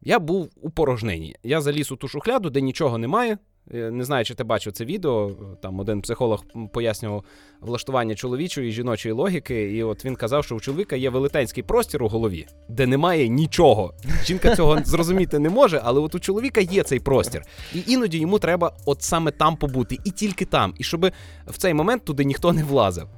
Я 0.00 0.18
був 0.18 0.50
у 0.60 0.70
порожнині. 0.70 1.36
Я 1.42 1.60
заліз 1.60 1.92
у 1.92 1.96
ту 1.96 2.08
шухляду, 2.08 2.50
де 2.50 2.60
нічого 2.60 2.98
немає. 2.98 3.38
Е, 3.74 3.90
не 3.90 4.04
знаю, 4.04 4.24
чи 4.24 4.34
ти 4.34 4.44
бачив 4.44 4.72
це 4.72 4.84
відео. 4.84 5.30
Там 5.62 5.80
один 5.80 6.00
психолог 6.00 6.44
пояснював 6.72 7.24
влаштування 7.60 8.14
чоловічої 8.14 8.68
і 8.68 8.72
жіночої 8.72 9.12
логіки, 9.12 9.76
і 9.76 9.82
от 9.82 10.04
він 10.04 10.16
казав, 10.16 10.44
що 10.44 10.54
у 10.54 10.60
чоловіка 10.60 10.96
є 10.96 11.10
велетенський 11.10 11.62
простір 11.62 12.02
у 12.02 12.08
голові, 12.08 12.46
де 12.68 12.86
немає 12.86 13.28
нічого. 13.28 13.94
Жінка 14.24 14.56
цього 14.56 14.78
зрозуміти 14.84 15.38
не 15.38 15.50
може, 15.50 15.80
але 15.84 16.00
от 16.00 16.14
у 16.14 16.20
чоловіка 16.20 16.60
є 16.60 16.82
цей 16.82 17.00
простір. 17.00 17.42
І 17.74 17.82
іноді 17.86 18.18
йому 18.18 18.38
треба 18.38 18.76
от 18.86 19.02
саме 19.02 19.30
там 19.30 19.56
побути, 19.56 19.98
і 20.04 20.10
тільки 20.10 20.44
там, 20.44 20.74
і 20.78 20.84
щоб 20.84 21.10
в 21.46 21.58
цей 21.58 21.74
момент 21.74 22.04
туди 22.04 22.24
ніхто 22.24 22.52
не 22.52 22.64
влазив. 22.64 23.08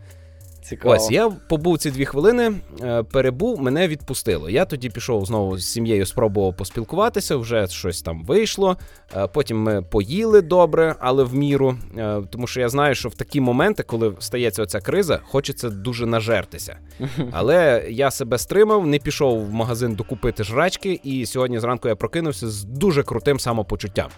Цікаво. 0.69 0.95
Ось 0.95 1.11
я 1.11 1.29
побув 1.29 1.79
ці 1.79 1.91
дві 1.91 2.05
хвилини, 2.05 2.53
е, 2.83 3.03
перебув, 3.03 3.63
мене 3.63 3.89
відпустило. 3.89 4.51
Я 4.51 4.65
тоді 4.65 4.91
пішов 4.91 5.27
знову 5.27 5.59
з 5.59 5.73
сім'єю, 5.73 6.07
спробував 6.07 6.57
поспілкуватися, 6.57 7.37
вже 7.37 7.67
щось 7.67 8.03
там 8.03 8.25
вийшло. 8.25 8.77
Е, 9.17 9.27
потім 9.27 9.63
ми 9.63 9.83
поїли 9.83 10.43
добре, 10.43 10.95
але 10.99 11.25
в 11.25 11.35
міру. 11.35 11.77
Е, 11.99 12.23
тому 12.31 12.47
що 12.47 12.61
я 12.61 12.69
знаю, 12.69 12.95
що 12.95 13.09
в 13.09 13.15
такі 13.15 13.41
моменти, 13.41 13.83
коли 13.83 14.15
стається 14.19 14.63
оця 14.63 14.81
криза, 14.81 15.21
хочеться 15.25 15.69
дуже 15.69 16.07
нажертися. 16.07 16.79
Але 17.33 17.87
я 17.89 18.11
себе 18.11 18.39
стримав, 18.39 18.87
не 18.87 18.99
пішов 18.99 19.47
в 19.47 19.53
магазин 19.53 19.95
докупити 19.95 20.45
жрачки, 20.45 21.01
і 21.05 21.27
сьогодні 21.27 21.61
зранку 21.61 21.89
я 21.89 21.97
прокинувся 21.97 22.49
з 22.49 22.65
дуже 22.65 23.03
крутим 23.03 23.41
самопочуттям. 23.41 24.09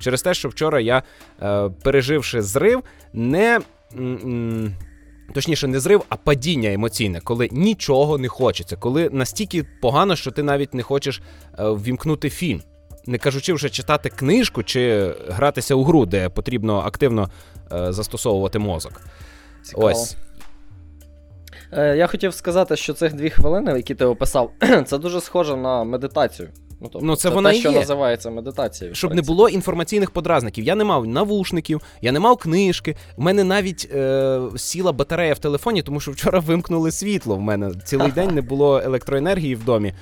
Через 0.00 0.22
те, 0.22 0.34
що 0.34 0.48
вчора 0.48 0.80
я, 0.80 1.02
переживши 1.82 2.42
зрив, 2.42 2.82
не. 3.12 3.60
Точніше, 5.34 5.66
не 5.66 5.80
зрив, 5.80 6.04
а 6.08 6.16
падіння 6.16 6.72
емоційне, 6.72 7.20
коли 7.20 7.48
нічого 7.52 8.18
не 8.18 8.28
хочеться, 8.28 8.76
коли 8.76 9.10
настільки 9.12 9.64
погано, 9.82 10.16
що 10.16 10.30
ти 10.30 10.42
навіть 10.42 10.74
не 10.74 10.82
хочеш 10.82 11.22
е, 11.58 11.64
ввімкнути 11.70 12.30
фільм. 12.30 12.62
Не 13.06 13.18
кажучи 13.18 13.52
вже 13.52 13.70
читати 13.70 14.08
книжку 14.08 14.62
чи 14.62 15.14
гратися 15.28 15.74
у 15.74 15.84
гру, 15.84 16.06
де 16.06 16.28
потрібно 16.28 16.78
активно 16.78 17.30
е, 17.72 17.92
застосовувати 17.92 18.58
мозок. 18.58 19.00
Цікаво. 19.62 19.86
Ось. 19.86 20.16
Е, 21.72 21.96
Я 21.96 22.06
хотів 22.06 22.34
сказати, 22.34 22.76
що 22.76 22.92
цих 22.92 23.14
дві 23.14 23.30
хвилини, 23.30 23.72
які 23.72 23.94
ти 23.94 24.04
описав, 24.04 24.50
це 24.86 24.98
дуже 24.98 25.20
схоже 25.20 25.56
на 25.56 25.84
медитацію. 25.84 26.48
Ну, 26.80 26.88
тобто, 26.92 27.06
Ну, 27.06 27.16
це 27.16 27.22
це 27.28 27.34
вона 27.34 27.50
те, 27.52 27.56
що 27.58 27.70
є. 27.70 27.78
називається 27.78 28.30
медитацією. 28.30 28.94
Щоб 28.94 29.14
не 29.14 29.22
було 29.22 29.48
інформаційних 29.48 30.10
подразників. 30.10 30.64
Я 30.64 30.74
не 30.74 30.84
мав 30.84 31.06
навушників, 31.06 31.80
я 32.02 32.12
не 32.12 32.20
мав 32.20 32.36
книжки. 32.36 32.96
У 33.16 33.22
мене 33.22 33.44
навіть 33.44 33.88
е, 33.94 34.40
сіла 34.56 34.92
батарея 34.92 35.34
в 35.34 35.38
телефоні, 35.38 35.82
тому 35.82 36.00
що 36.00 36.10
вчора 36.10 36.38
вимкнули 36.38 36.90
світло. 36.90 37.36
В 37.36 37.40
мене 37.40 37.70
цілий 37.84 38.10
день 38.12 38.34
не 38.34 38.42
було 38.42 38.80
електроенергії 38.84 39.54
в 39.54 39.64
домі. 39.64 39.94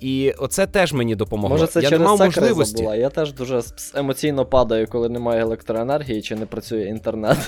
І 0.00 0.34
оце 0.38 0.66
теж 0.66 0.92
мені 0.92 1.14
допомогло. 1.16 1.56
Може, 1.56 1.66
це 1.66 1.80
я 1.80 1.88
через 1.88 2.00
не 2.00 2.06
мав 2.06 2.18
це 2.18 2.24
можливості. 2.24 2.74
криза 2.74 2.82
була. 2.84 2.96
Я 2.96 3.08
теж 3.08 3.32
дуже 3.32 3.62
емоційно 3.94 4.46
падаю, 4.46 4.86
коли 4.86 5.08
немає 5.08 5.42
електроенергії 5.42 6.22
чи 6.22 6.36
не 6.36 6.46
працює 6.46 6.84
інтернет. 6.84 7.38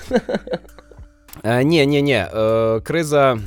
Е, 1.44 1.64
ні, 1.64 1.86
ні, 1.86 2.02
ні. 2.02 2.12
Е, 2.36 2.80
криза. 2.80 3.38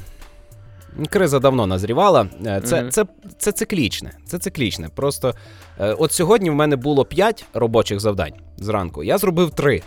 Криза 1.10 1.40
давно 1.40 1.68
назрівала. 1.68 2.28
Е, 2.46 2.62
Це, 2.62 2.82
Мгм. 2.82 2.92
це, 2.92 3.06
це 3.38 3.52
циклічне. 3.52 4.12
Це 4.26 4.40
циклічне. 4.40 4.90
Просто 4.96 5.34
е, 5.80 5.94
от 5.94 6.12
сьогодні 6.12 6.50
в 6.50 6.56
мене 6.56 6.76
було 6.76 7.06
5 7.06 7.46
робочих 7.54 8.00
завдань 8.00 8.34
зранку. 8.58 9.04
Я 9.04 9.18
зробив 9.18 9.52
3. 9.52 9.82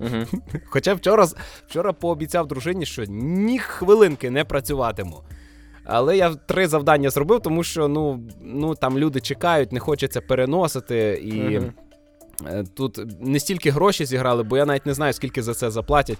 Мгм. 0.00 0.26
Хоча 0.66 0.94
вчора, 0.94 1.26
вчора 1.68 1.92
пообіцяв 1.92 2.46
дружині, 2.48 2.86
що 2.86 3.04
ні 3.08 3.58
хвилинки 3.58 4.30
не 4.30 4.44
працюватиму. 4.44 5.20
Але 5.84 6.16
я 6.16 6.34
три 6.34 6.66
завдання 6.68 7.10
зробив, 7.10 7.40
тому 7.40 7.62
що 7.64 7.88
ну, 7.88 8.20
ну 8.42 8.74
там 8.74 8.98
люди 8.98 9.20
чекають, 9.20 9.72
не 9.72 9.80
хочеться 9.80 10.20
переносити. 10.20 11.20
І 11.24 11.60
е, 12.46 12.64
тут 12.74 13.00
не 13.20 13.40
стільки 13.40 13.70
гроші 13.70 14.04
зіграли, 14.04 14.42
бо 14.42 14.56
я 14.56 14.66
навіть 14.66 14.86
не 14.86 14.94
знаю, 14.94 15.12
скільки 15.12 15.42
за 15.42 15.54
це 15.54 15.70
заплатять. 15.70 16.18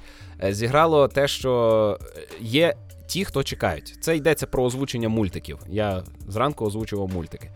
Зіграло 0.51 1.09
те, 1.09 1.29
що 1.29 1.99
є 2.41 2.75
ті, 3.07 3.25
хто 3.25 3.43
чекають. 3.43 3.99
Це 4.01 4.17
йдеться 4.17 4.47
про 4.47 4.65
озвучення 4.65 5.09
мультиків. 5.09 5.59
Я 5.69 6.05
зранку 6.29 6.65
озвучував 6.67 7.09
мультики. 7.15 7.51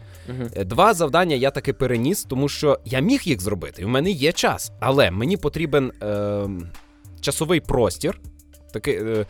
Е, 0.57 0.65
Два 0.65 0.95
завдання 0.95 1.37
я 1.37 1.51
таки 1.51 1.73
переніс, 1.73 2.25
тому 2.25 2.49
що 2.49 2.79
я 2.85 3.01
міг 3.01 3.21
їх 3.25 3.41
зробити, 3.41 3.83
і 3.83 3.85
в 3.85 3.89
мене 3.89 4.11
є 4.11 4.33
час. 4.33 4.73
Але 4.81 5.11
мені 5.11 5.37
потрібен 5.37 5.93
е, 6.03 6.49
часовий 7.21 7.61
простір, 7.61 8.21
такий, 8.73 8.95
е, 8.95 9.27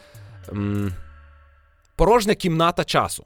м, 0.52 0.94
порожня 1.96 2.34
кімната 2.34 2.84
часу, 2.84 3.24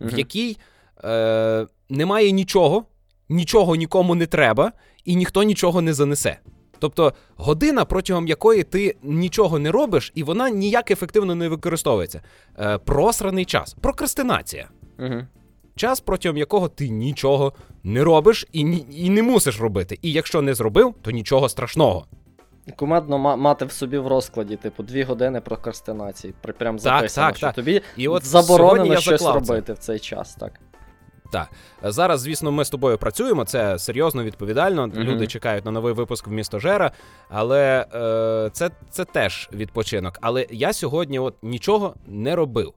в 0.00 0.18
якій 0.18 0.56
е, 1.04 1.66
немає 1.88 2.30
нічого, 2.30 2.84
нічого 3.28 3.76
нікому 3.76 4.14
не 4.14 4.26
треба, 4.26 4.72
і 5.04 5.16
ніхто 5.16 5.42
нічого 5.42 5.82
не 5.82 5.92
занесе. 5.94 6.38
Тобто 6.78 7.12
година, 7.36 7.84
протягом 7.84 8.26
якої 8.28 8.62
ти 8.62 8.96
нічого 9.02 9.58
не 9.58 9.70
робиш, 9.70 10.12
і 10.14 10.22
вона 10.22 10.50
ніяк 10.50 10.90
ефективно 10.90 11.34
не 11.34 11.48
використовується. 11.48 12.22
Е, 12.58 12.78
просраний 12.78 13.44
час, 13.44 13.74
прокрастинація 13.80 14.68
Мгм. 14.98 15.26
час, 15.76 16.00
протягом 16.00 16.36
якого 16.36 16.68
ти 16.68 16.88
нічого 16.88 17.52
не 17.84 18.04
робиш 18.04 18.46
і, 18.52 18.64
ні- 18.64 18.86
і 18.90 19.10
не 19.10 19.22
мусиш 19.22 19.60
робити. 19.60 19.98
І 20.02 20.12
якщо 20.12 20.42
не 20.42 20.54
зробив, 20.54 20.94
то 21.02 21.10
нічого 21.10 21.48
страшного. 21.48 22.06
Кумедно 22.76 23.18
ма- 23.18 23.36
мати 23.36 23.64
в 23.64 23.72
собі 23.72 23.98
в 23.98 24.06
розкладі, 24.06 24.56
типу, 24.56 24.82
дві 24.82 25.02
години 25.02 25.40
прокрастинації. 25.40 26.34
Прям 26.58 26.78
записано, 26.78 27.26
так, 27.26 27.36
що 27.36 27.46
так. 27.46 27.54
тобі 27.54 27.82
І 27.96 28.08
от 28.08 28.24
заборонено 28.24 28.96
щось 28.96 29.22
робити 29.22 29.72
в 29.72 29.78
цей 29.78 29.98
час, 29.98 30.34
так. 30.34 30.52
Так. 31.30 31.50
Зараз, 31.82 32.20
звісно, 32.20 32.52
ми 32.52 32.64
з 32.64 32.70
тобою 32.70 32.98
працюємо. 32.98 33.44
Це 33.44 33.78
серйозно, 33.78 34.24
відповідально. 34.24 34.86
Мгм. 34.86 35.02
Люди 35.02 35.26
чекають 35.26 35.64
на 35.64 35.70
новий 35.70 35.94
випуск 35.94 36.26
в 36.26 36.30
місто 36.30 36.58
Жера, 36.58 36.92
але 37.28 37.86
е, 37.94 38.50
це, 38.52 38.70
це 38.90 39.04
теж 39.04 39.48
відпочинок. 39.52 40.18
Але 40.20 40.46
я 40.50 40.72
сьогодні 40.72 41.18
от 41.18 41.34
нічого 41.42 41.94
не 42.06 42.36
робив. 42.36 42.72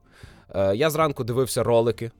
Е, 0.54 0.76
я 0.76 0.90
зранку 0.90 1.24
дивився 1.24 1.62
ролики. 1.62 2.10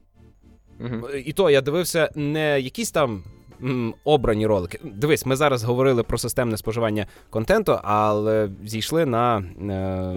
Мгм. 0.79 1.05
І 1.25 1.33
то 1.33 1.51
я 1.51 1.61
дивився 1.61 2.11
не 2.15 2.61
якісь 2.61 2.91
там 2.91 3.25
м, 3.63 3.95
обрані 4.05 4.47
ролики. 4.47 4.79
Дивись, 4.85 5.27
ми 5.27 5.37
зараз 5.37 5.65
говорили 5.65 6.03
про 6.03 6.19
системне 6.19 6.57
споживання 6.57 7.07
контенту, 7.31 7.79
але 7.83 8.49
зійшли 8.65 9.07
на 9.07 9.39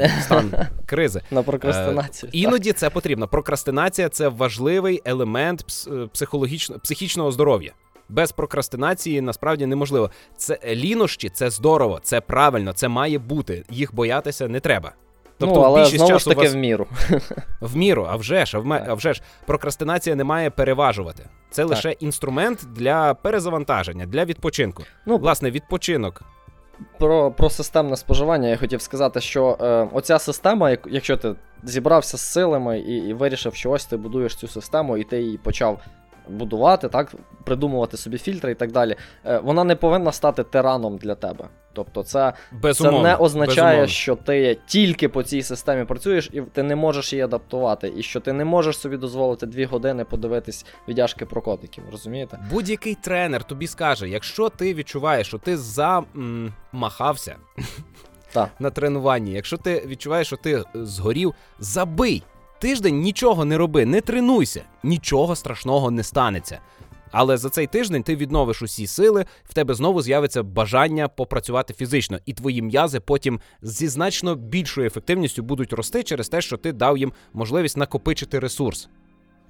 е, 0.02 0.22
стан 0.24 0.52
кризи. 0.86 1.22
На 1.32 1.44
прокрастинацію. 1.44 2.32
так. 2.32 2.42
Іноді 2.42 2.74
це 2.74 2.90
потрібно. 2.90 3.28
Прокрастинація 3.28 4.10
це 4.10 4.28
важливий 4.28 5.02
елемент 5.06 5.66
пс- 5.66 6.08
психологічно, 6.08 6.80
психічного 6.80 7.32
здоров'я. 7.32 7.72
Без 8.10 8.32
прокрастинації 8.32 9.22
насправді 9.22 9.66
неможливо. 9.66 10.12
Це 10.38 10.60
лінощі, 10.68 11.30
це 11.30 11.50
здорово, 11.50 12.00
це 12.04 12.22
правильно, 12.22 12.74
це 12.74 12.88
має 12.88 13.20
бути. 13.20 13.64
Їх 13.70 13.96
боятися 13.96 14.48
не 14.48 14.60
треба. 14.60 14.92
Тобто, 15.46 15.60
ну, 15.60 15.66
але 15.66 15.80
більшість 15.80 15.98
знову 16.06 16.20
ж 16.20 16.26
таки 16.26 16.42
вас 16.42 16.54
в 16.54 16.58
міру. 16.58 16.88
в 17.62 17.76
міру, 17.78 18.08
а 18.10 18.16
вже 18.16 18.46
ж, 18.46 18.58
а, 18.58 18.60
в 18.60 18.74
а 18.88 18.94
вже 18.94 19.14
ж 19.14 19.22
прокрастинація 19.46 20.16
не 20.16 20.24
має 20.24 20.50
переважувати. 20.50 21.30
Це 21.52 21.64
лише 21.64 21.92
інструмент 21.92 22.60
для 22.76 23.14
перезавантаження, 23.14 24.06
для 24.06 24.26
відпочинку. 24.26 24.84
Ну, 25.06 25.18
Власне, 25.18 25.52
відпочинок. 25.52 26.22
Про, 27.00 27.32
про 27.32 27.50
системне 27.50 27.98
споживання 27.98 28.48
я 28.50 28.58
хотів 28.58 28.82
сказати, 28.82 29.22
що 29.22 29.58
е, 29.62 29.88
оця 29.94 30.20
система, 30.20 30.70
як- 30.70 30.88
якщо 30.92 31.18
ти 31.18 31.36
зібрався 31.64 32.18
з 32.18 32.22
силами 32.22 32.80
і, 32.80 32.98
і 32.98 33.14
вирішив, 33.14 33.56
що 33.56 33.72
ось 33.72 33.86
ти 33.86 33.98
будуєш 33.98 34.36
цю 34.36 34.48
систему, 34.48 34.98
і 34.98 35.04
ти 35.04 35.22
її 35.22 35.38
почав 35.38 35.80
будувати, 36.28 36.90
так, 36.90 37.16
придумувати 37.44 37.98
собі 37.98 38.18
фільтри 38.18 38.52
і 38.52 38.56
так 38.56 38.72
далі, 38.72 38.96
е, 39.26 39.38
вона 39.38 39.64
не 39.64 39.76
повинна 39.76 40.12
стати 40.12 40.44
тираном 40.44 40.98
для 40.98 41.16
тебе. 41.16 41.46
Тобто, 41.74 42.04
це, 42.04 42.34
Безумовно. 42.52 42.98
це 43.00 43.04
не 43.04 43.16
означає, 43.16 43.66
безумовно. 43.66 43.88
що 43.88 44.16
ти 44.16 44.58
тільки 44.66 45.10
по 45.10 45.24
цій 45.24 45.44
системі 45.44 45.86
працюєш 45.86 46.30
і 46.34 46.42
ти 46.42 46.64
не 46.64 46.76
можеш 46.76 47.14
її 47.14 47.24
адаптувати, 47.24 47.94
і 47.98 48.04
що 48.04 48.20
ти 48.20 48.34
не 48.34 48.46
можеш 48.46 48.78
собі 48.78 48.98
дозволити 48.98 49.46
дві 49.46 49.66
години 49.66 50.06
подивитись 50.06 50.66
віддяжки 50.88 51.26
про 51.26 51.42
котиків, 51.42 51.84
розумієте? 51.92 52.40
Будь-який 52.52 52.96
тренер 52.96 53.44
тобі 53.44 53.68
скаже, 53.68 54.10
якщо 54.10 54.50
ти 54.50 54.74
відчуваєш, 54.74 55.28
що 55.28 55.38
ти 55.38 55.58
замахався 55.58 57.36
Так. 58.34 58.50
на 58.60 58.70
тренуванні, 58.70 59.32
якщо 59.32 59.58
ти 59.58 59.84
відчуваєш, 59.88 60.28
що 60.28 60.38
ти 60.38 60.54
е, 60.56 60.64
згорів, 60.76 61.34
забий. 61.60 62.24
Тиждень 62.64 63.00
нічого 63.00 63.46
не 63.46 63.58
роби, 63.58 63.86
не 63.86 64.02
тренуйся, 64.02 64.64
нічого 64.84 65.36
страшного 65.36 65.92
не 65.92 66.04
станеться. 66.04 66.60
Але 67.12 67.38
за 67.38 67.50
цей 67.50 67.68
тиждень 67.68 68.04
ти 68.04 68.16
відновиш 68.16 68.62
усі 68.62 68.88
сили, 68.88 69.26
в 69.44 69.54
тебе 69.54 69.74
знову 69.74 70.02
з'явиться 70.02 70.44
бажання 70.44 71.08
попрацювати 71.08 71.74
фізично, 71.74 72.20
і 72.26 72.34
твої 72.34 72.62
м'язи 72.62 73.00
потім 73.00 73.40
зі 73.62 73.88
значно 73.88 74.36
більшою 74.36 74.88
ефективністю 74.88 75.44
будуть 75.44 75.74
рости 75.74 76.04
через 76.04 76.30
те, 76.30 76.42
що 76.42 76.58
ти 76.58 76.72
дав 76.72 76.98
їм 76.98 77.14
можливість 77.34 77.78
накопичити 77.78 78.40
ресурс. 78.40 78.90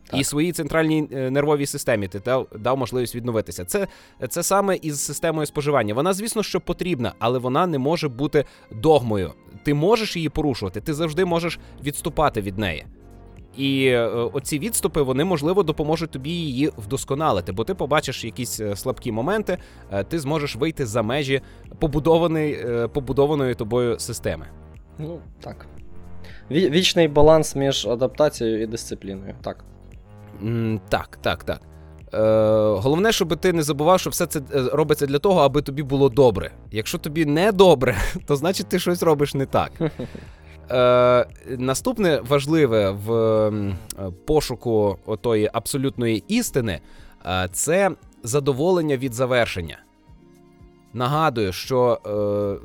Так. 0.09 0.19
І 0.19 0.23
своїй 0.23 0.51
центральній 0.51 1.07
е, 1.11 1.31
нервовій 1.31 1.65
системі 1.65 2.07
ти 2.07 2.19
дав, 2.19 2.47
дав 2.59 2.77
можливість 2.77 3.15
відновитися. 3.15 3.65
Це, 3.65 3.87
це 4.29 4.43
саме 4.43 4.75
із 4.75 5.05
системою 5.05 5.45
споживання. 5.45 5.93
Вона, 5.93 6.13
звісно, 6.13 6.43
що 6.43 6.61
потрібна, 6.61 7.13
але 7.19 7.39
вона 7.39 7.67
не 7.67 7.77
може 7.77 8.09
бути 8.09 8.45
догмою. 8.71 9.33
Ти 9.63 9.73
можеш 9.73 10.15
її 10.15 10.29
порушувати, 10.29 10.81
ти 10.81 10.93
завжди 10.93 11.25
можеш 11.25 11.59
відступати 11.83 12.41
від 12.41 12.57
неї. 12.57 12.85
І 13.57 13.85
е, 13.85 14.07
оці 14.07 14.59
відступи 14.59 15.01
вони 15.01 15.23
можливо 15.23 15.63
допоможуть 15.63 16.11
тобі 16.11 16.29
її 16.29 16.71
вдосконалити, 16.77 17.51
бо 17.51 17.63
ти 17.63 17.73
побачиш 17.73 18.25
якісь 18.25 18.59
е, 18.59 18.75
слабкі 18.75 19.11
моменти, 19.11 19.57
е, 19.91 20.03
ти 20.03 20.19
зможеш 20.19 20.55
вийти 20.55 20.85
за 20.85 21.01
межі 21.01 21.41
побудованої, 21.79 22.67
побудованої 22.93 23.55
тобою 23.55 23.99
системи. 23.99 24.45
Ну, 24.99 25.19
так. 25.39 25.67
Вічний 26.51 27.07
баланс 27.07 27.55
між 27.55 27.87
адаптацією 27.87 28.63
і 28.63 28.67
дисципліною. 28.67 29.35
Так. 29.41 29.65
М, 30.41 30.81
так, 30.89 31.17
так, 31.21 31.43
так. 31.43 31.61
Е, 32.13 32.19
головне, 32.79 33.11
щоб 33.11 33.37
ти 33.37 33.53
не 33.53 33.63
забував, 33.63 33.99
що 33.99 34.09
все 34.09 34.25
це 34.25 34.41
робиться 34.51 35.05
для 35.05 35.19
того, 35.19 35.39
аби 35.41 35.61
тобі 35.61 35.83
було 35.83 36.09
добре. 36.09 36.51
Якщо 36.71 36.97
тобі 36.97 37.25
не 37.25 37.51
добре, 37.51 37.97
то 38.25 38.35
значить 38.35 38.67
ти 38.67 38.79
щось 38.79 39.03
робиш 39.03 39.33
не 39.33 39.45
так. 39.45 39.71
Е, 40.71 41.25
наступне 41.57 42.21
важливе 42.27 42.91
в 42.91 43.11
е, 43.13 43.51
пошуку 44.25 44.97
отої 45.05 45.49
абсолютної 45.53 46.23
істини 46.27 46.79
е, 47.25 47.49
це 47.51 47.91
задоволення 48.23 48.97
від 48.97 49.13
завершення. 49.13 49.77
Нагадую, 50.93 51.53
що 51.53 51.99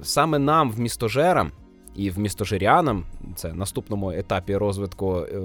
е, 0.01 0.05
саме 0.05 0.39
нам, 0.39 0.71
в 0.71 0.81
містожерам 0.81 1.53
і 1.97 2.11
в 2.11 2.19
містожирянам, 2.19 3.05
це 3.37 3.53
наступному 3.53 4.11
етапі 4.13 4.57
розвитку 4.57 5.17
е, 5.17 5.39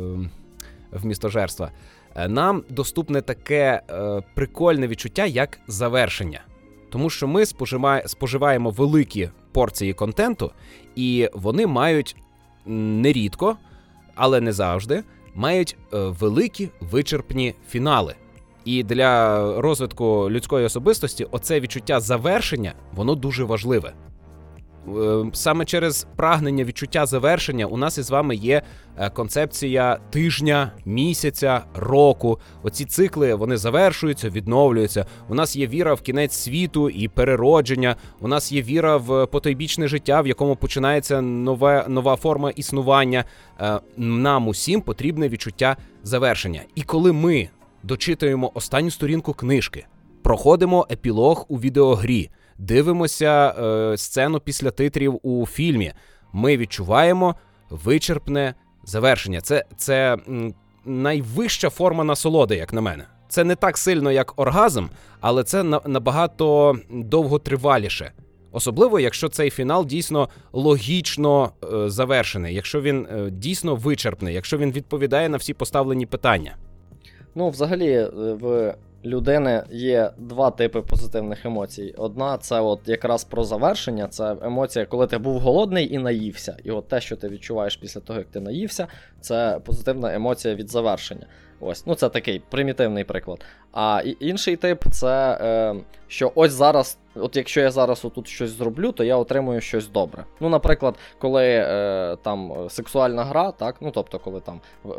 в 0.92 1.06
містожерства, 1.06 1.72
е, 2.16 2.28
нам 2.28 2.64
доступне 2.70 3.22
таке 3.22 3.82
е, 3.90 4.22
прикольне 4.36 4.88
відчуття, 4.88 5.26
як 5.26 5.60
завершення. 5.68 6.42
Тому 6.90 7.10
що 7.10 7.28
ми 7.28 7.46
споживає- 7.46 8.08
споживаємо 8.08 8.70
великі 8.70 9.30
порції 9.52 9.94
контенту, 9.94 10.52
і 10.96 11.30
вони 11.34 11.68
мають 11.68 12.16
нерідко, 12.66 13.58
але 14.16 14.42
не 14.42 14.54
завжди, 14.54 15.04
мають 15.36 15.76
е, 15.94 15.98
великі 15.98 16.70
вичерпні 16.82 17.56
фінали. 17.70 18.16
І 18.66 18.84
для 18.84 19.38
розвитку 19.62 20.30
людської 20.30 20.66
особистості 20.66 21.28
оце 21.32 21.60
відчуття 21.60 22.00
завершення 22.00 22.74
воно 22.96 23.16
дуже 23.16 23.44
важливе. 23.44 23.94
Е, 24.88 25.26
саме 25.34 25.66
через 25.66 26.08
прагнення 26.16 26.64
відчуття 26.64 27.06
завершення 27.06 27.66
у 27.66 27.78
нас 27.78 27.98
із 27.98 28.10
вами 28.10 28.36
є 28.36 28.62
е, 28.98 29.10
концепція 29.10 29.98
тижня, 30.10 30.72
місяця, 30.86 31.62
року. 31.76 32.40
Оці 32.64 32.86
цикли 32.86 33.36
вони 33.36 33.58
завершуються, 33.58 34.30
відновлюються. 34.30 35.06
У 35.30 35.36
нас 35.36 35.56
є 35.56 35.68
віра 35.68 35.94
в 35.94 36.02
кінець 36.02 36.34
світу 36.34 36.90
і 36.90 37.08
переродження. 37.08 37.96
У 38.22 38.28
нас 38.28 38.52
є 38.52 38.62
віра 38.62 38.98
в 38.98 39.26
потойбічне 39.26 39.88
життя, 39.88 40.22
в 40.22 40.28
якому 40.28 40.56
починається 40.56 41.22
нове, 41.22 41.86
нова 41.88 42.16
форма 42.16 42.50
існування. 42.50 43.26
Е, 43.62 43.80
нам 43.98 44.48
усім 44.48 44.82
потрібне 44.82 45.30
відчуття 45.30 45.78
завершення. 46.04 46.62
І 46.76 46.82
коли 46.82 47.14
ми 47.14 47.50
дочитуємо 47.84 48.52
останню 48.54 48.92
сторінку 48.92 49.34
книжки, 49.34 49.86
проходимо 50.24 50.88
епілог 50.92 51.46
у 51.48 51.60
відеогрі 51.60 52.30
дивимося 52.64 53.50
е, 53.50 53.98
сцену 53.98 54.40
після 54.40 54.72
титрів 54.72 55.20
у 55.24 55.46
фільмі. 55.46 55.94
Ми 56.34 56.58
відчуваємо 56.58 57.36
вичерпне 57.70 58.54
завершення. 58.84 59.42
Це 59.42 59.66
це 59.78 60.18
найвища 60.86 61.70
форма 61.70 62.04
насолоди, 62.04 62.56
як 62.56 62.74
на 62.74 62.82
мене. 62.82 63.06
Це 63.30 63.44
не 63.44 63.56
так 63.56 63.78
сильно, 63.78 64.12
як 64.12 64.40
оргазм, 64.40 64.86
але 65.20 65.44
це 65.44 65.64
набагато 65.64 66.78
довготриваліше. 66.90 68.12
Особливо, 68.52 69.00
якщо 69.00 69.30
цей 69.30 69.50
фінал 69.50 69.86
дійсно 69.86 70.30
логічно 70.54 71.52
е, 71.74 71.90
завершений, 71.90 72.56
якщо 72.56 72.82
він 72.82 73.08
е, 73.12 73.30
дійсно 73.30 73.76
вичерпний, 73.76 74.34
якщо 74.34 74.58
він 74.58 74.72
відповідає 74.72 75.30
на 75.30 75.38
всі 75.38 75.54
поставлені 75.54 76.06
питання. 76.06 76.56
Ну, 77.36 77.50
взагалі, 77.50 77.90
е, 77.92 78.10
в 78.14 78.76
людини 79.06 79.64
є 79.72 80.12
два 80.18 80.52
типи 80.52 80.82
позитивних 80.82 81.46
емоцій. 81.46 81.94
Одна 81.98 82.38
це 82.38 82.60
от 82.60 82.80
якраз 82.86 83.24
про 83.24 83.44
завершення, 83.44 84.08
це 84.08 84.36
емоція, 84.42 84.86
коли 84.86 85.08
ти 85.08 85.18
був 85.18 85.40
голодний 85.40 85.94
і 85.94 85.98
наївся. 85.98 86.58
І 86.64 86.72
от 86.72 86.88
те, 86.88 87.02
що 87.02 87.16
ти 87.16 87.30
відчуваєш 87.30 87.78
після 87.78 88.02
того, 88.02 88.20
як 88.20 88.28
ти 88.28 88.40
наївся, 88.40 88.88
це 89.22 89.60
позитивна 89.66 90.14
емоція 90.14 90.56
від 90.56 90.70
завершення. 90.70 91.28
Ось, 91.66 91.86
ну 91.86 91.96
це 91.96 92.10
такий 92.10 92.42
примітивний 92.50 93.04
приклад. 93.04 93.46
А 93.72 94.02
інший 94.20 94.56
тип 94.56 94.84
це 94.92 95.38
е, 95.42 95.76
що 96.08 96.32
ось 96.36 96.52
зараз, 96.52 96.98
от 97.16 97.36
якщо 97.36 97.62
я 97.62 97.72
зараз 97.72 98.06
отут 98.06 98.28
щось 98.28 98.50
зроблю, 98.50 98.92
то 98.92 99.04
я 99.04 99.18
отримую 99.18 99.62
щось 99.62 99.88
добре. 99.88 100.26
Ну, 100.40 100.50
наприклад, 100.50 100.96
коли 101.20 101.46
е, 101.46 102.18
там 102.24 102.54
сексуальна 102.70 103.24
гра, 103.24 103.52
так, 103.52 103.76
ну 103.82 103.92
тобто, 103.92 104.20
коли 104.20 104.40
там 104.40 104.62
е, 104.86 104.90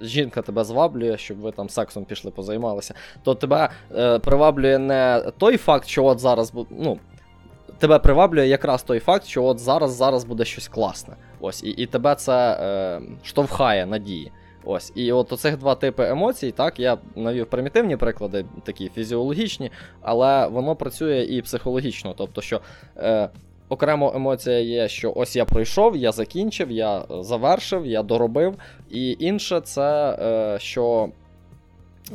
жінка 0.00 0.42
тебе 0.42 0.64
зваблює, 0.64 1.16
щоб 1.16 1.40
ви 1.40 1.52
там 1.52 1.68
сексом 1.68 2.04
пішли 2.04 2.30
позаймалися, 2.30 2.94
то 3.22 3.34
тебе 3.34 3.68
е, 3.96 4.18
приваблює 4.18 4.78
не 4.78 5.32
той 5.38 5.56
факт, 5.56 5.88
що 5.88 6.04
от 6.04 6.18
зараз 6.18 6.52
ну, 6.70 6.98
тебе 7.78 7.98
приваблює 7.98 8.46
якраз 8.46 8.82
той 8.82 8.98
факт, 8.98 9.26
що 9.26 9.44
от 9.44 9.58
зараз 9.58 9.92
зараз 9.92 10.24
буде 10.24 10.44
щось 10.44 10.68
класне. 10.68 11.14
Ось, 11.40 11.62
і, 11.62 11.70
і 11.70 11.86
тебе 11.86 12.14
це 12.14 12.58
е, 12.60 13.00
штовхає 13.22 13.86
надії. 13.86 14.32
Ось, 14.64 14.92
і 14.94 15.12
от 15.12 15.32
оцих 15.32 15.58
два 15.58 15.74
типи 15.74 16.04
емоцій, 16.08 16.50
так, 16.50 16.80
я 16.80 16.98
навів 17.16 17.46
примітивні 17.46 17.96
приклади, 17.96 18.44
такі 18.64 18.88
фізіологічні, 18.88 19.70
але 20.02 20.46
воно 20.46 20.76
працює 20.76 21.26
і 21.30 21.42
психологічно. 21.42 22.14
Тобто, 22.16 22.40
що 22.40 22.60
е, 22.96 23.28
окремо 23.68 24.12
емоція 24.16 24.60
є, 24.60 24.88
що 24.88 25.12
ось 25.16 25.36
я 25.36 25.44
пройшов, 25.44 25.96
я 25.96 26.12
закінчив, 26.12 26.70
я 26.70 27.04
завершив, 27.20 27.86
я 27.86 28.02
доробив. 28.02 28.54
І 28.90 29.16
інше 29.18 29.60
це 29.60 30.18
е, 30.20 30.58
що 30.58 31.08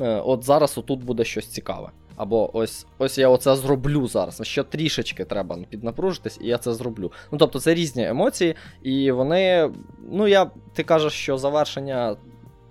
е, 0.01 0.21
от 0.25 0.43
зараз 0.43 0.77
отут 0.77 1.03
буде 1.03 1.23
щось 1.23 1.47
цікаве. 1.47 1.89
Або 2.15 2.57
ось 2.57 2.85
ось 2.97 3.17
я 3.17 3.29
оце 3.29 3.55
зроблю 3.55 4.07
зараз. 4.07 4.41
Ще 4.43 4.63
трішечки 4.63 5.25
треба 5.25 5.57
піднапружитись, 5.69 6.39
і 6.41 6.47
я 6.47 6.57
це 6.57 6.73
зроблю. 6.73 7.11
Ну 7.31 7.37
тобто 7.37 7.59
це 7.59 7.73
різні 7.73 8.07
емоції, 8.07 8.55
і 8.83 9.11
вони. 9.11 9.71
Ну, 10.11 10.27
я 10.27 10.51
ти 10.73 10.83
кажеш, 10.83 11.13
що 11.13 11.37
завершення 11.37 12.15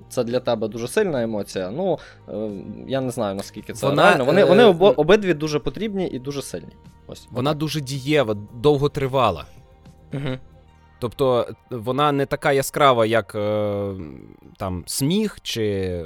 це 0.08 0.24
для 0.24 0.40
тебе 0.40 0.68
дуже 0.68 0.88
сильна 0.88 1.22
емоція. 1.22 1.70
Ну 1.70 1.98
е, 2.28 2.50
я 2.86 3.00
не 3.00 3.10
знаю 3.10 3.34
наскільки 3.34 3.72
це 3.72 3.86
Вона, 3.86 4.02
реально. 4.02 4.24
Вони 4.24 4.44
вони 4.44 4.62
е, 4.62 4.66
об, 4.66 4.82
обидві 4.82 5.34
дуже 5.34 5.58
потрібні 5.58 6.08
і 6.08 6.18
дуже 6.18 6.42
сильні. 6.42 6.72
Ось 7.06 7.28
Вона 7.30 7.54
дуже 7.54 7.80
дієва, 7.80 8.36
довготривала. 8.54 9.44
Угу. 10.14 10.38
Тобто 11.00 11.48
вона 11.70 12.12
не 12.12 12.26
така 12.26 12.52
яскрава, 12.52 13.06
як 13.06 13.34
е, 13.34 13.92
там 14.56 14.84
сміх 14.86 15.38
чи 15.42 15.96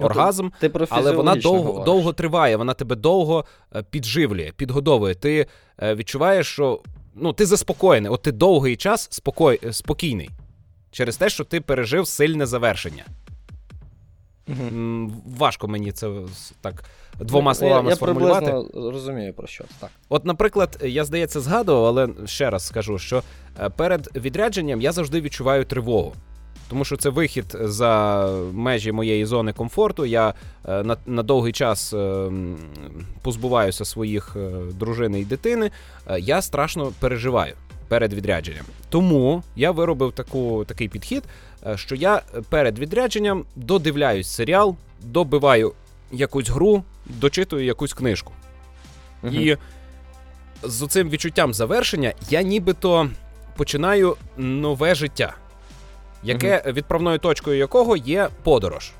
ну, 0.00 0.06
оргазм, 0.06 0.48
ти, 0.60 0.68
ти 0.68 0.86
але 0.90 1.12
вона 1.12 1.36
довго 1.36 1.84
довго 1.84 2.12
триває, 2.12 2.56
вона 2.56 2.74
тебе 2.74 2.96
довго 2.96 3.44
підживлює, 3.90 4.52
підгодовує. 4.56 5.14
Ти 5.14 5.46
відчуваєш, 5.82 6.46
що 6.46 6.80
ну, 7.14 7.32
ти 7.32 7.46
заспокоєний, 7.46 8.10
от 8.10 8.22
ти 8.22 8.32
довгий 8.32 8.76
час 8.76 9.08
спокій, 9.10 9.72
спокійний 9.72 10.30
через 10.92 11.16
те, 11.16 11.28
що 11.28 11.44
ти 11.44 11.60
пережив 11.60 12.06
сильне 12.06 12.46
завершення. 12.46 13.04
Угу. 14.48 15.10
Важко 15.38 15.68
мені 15.68 15.92
це 15.92 16.10
так 16.60 16.84
двома 17.20 17.50
ну, 17.50 17.54
словами 17.54 17.90
я, 17.90 17.96
сформулювати. 17.96 18.46
Я 18.46 18.52
приблизно 18.52 18.90
розумію 18.90 19.34
про 19.34 19.46
що. 19.46 19.64
так. 19.80 19.90
От, 20.08 20.24
наприклад, 20.24 20.78
я 20.84 21.04
здається, 21.04 21.40
згадував, 21.40 21.84
але 21.84 22.08
ще 22.26 22.50
раз 22.50 22.66
скажу, 22.66 22.98
що 22.98 23.22
е, 23.60 23.68
перед 23.68 24.10
відрядженням 24.16 24.80
я 24.80 24.92
завжди 24.92 25.20
відчуваю 25.20 25.64
тривогу. 25.64 26.12
Тому 26.68 26.84
що 26.84 26.96
це 26.96 27.10
вихід 27.10 27.56
за 27.60 28.26
межі 28.52 28.92
моєї 28.92 29.26
зони 29.26 29.52
комфорту. 29.52 30.06
Я 30.06 30.34
е, 30.68 30.82
на 30.82 30.96
на 31.06 31.22
довгий 31.22 31.52
час 31.52 31.94
е, 31.94 32.30
позбуваюся 33.22 33.84
своїх 33.84 34.36
дружини 34.74 35.20
і 35.20 35.24
дитини. 35.24 35.70
Я 36.18 36.42
страшно 36.42 36.92
переживаю 37.00 37.54
перед 37.92 38.12
відрядженням. 38.12 38.64
Тому 38.88 39.42
я 39.56 39.70
виробив 39.70 40.12
таку, 40.12 40.64
такий 40.64 40.88
підхід, 40.88 41.22
що 41.76 41.94
я 41.94 42.22
перед 42.48 42.78
відрядженням 42.78 43.44
додивляюсь 43.56 44.28
серіал, 44.28 44.76
добиваю 45.00 45.72
якусь 46.12 46.48
гру, 46.48 46.84
дочитую 47.06 47.64
якусь 47.64 47.92
книжку. 47.92 48.32
Угу. 49.22 49.34
І 49.34 49.56
з 50.62 50.86
цим 50.86 51.10
відчуттям 51.10 51.54
завершення 51.54 52.12
я 52.30 52.42
нібито 52.42 53.10
починаю 53.56 54.16
нове 54.36 54.94
життя, 54.94 55.34
яке 56.22 56.62
угу. 56.64 56.72
відправною 56.72 57.18
точкою 57.18 57.58
якого 57.58 57.96
є 57.96 58.28
подорож. 58.42 58.92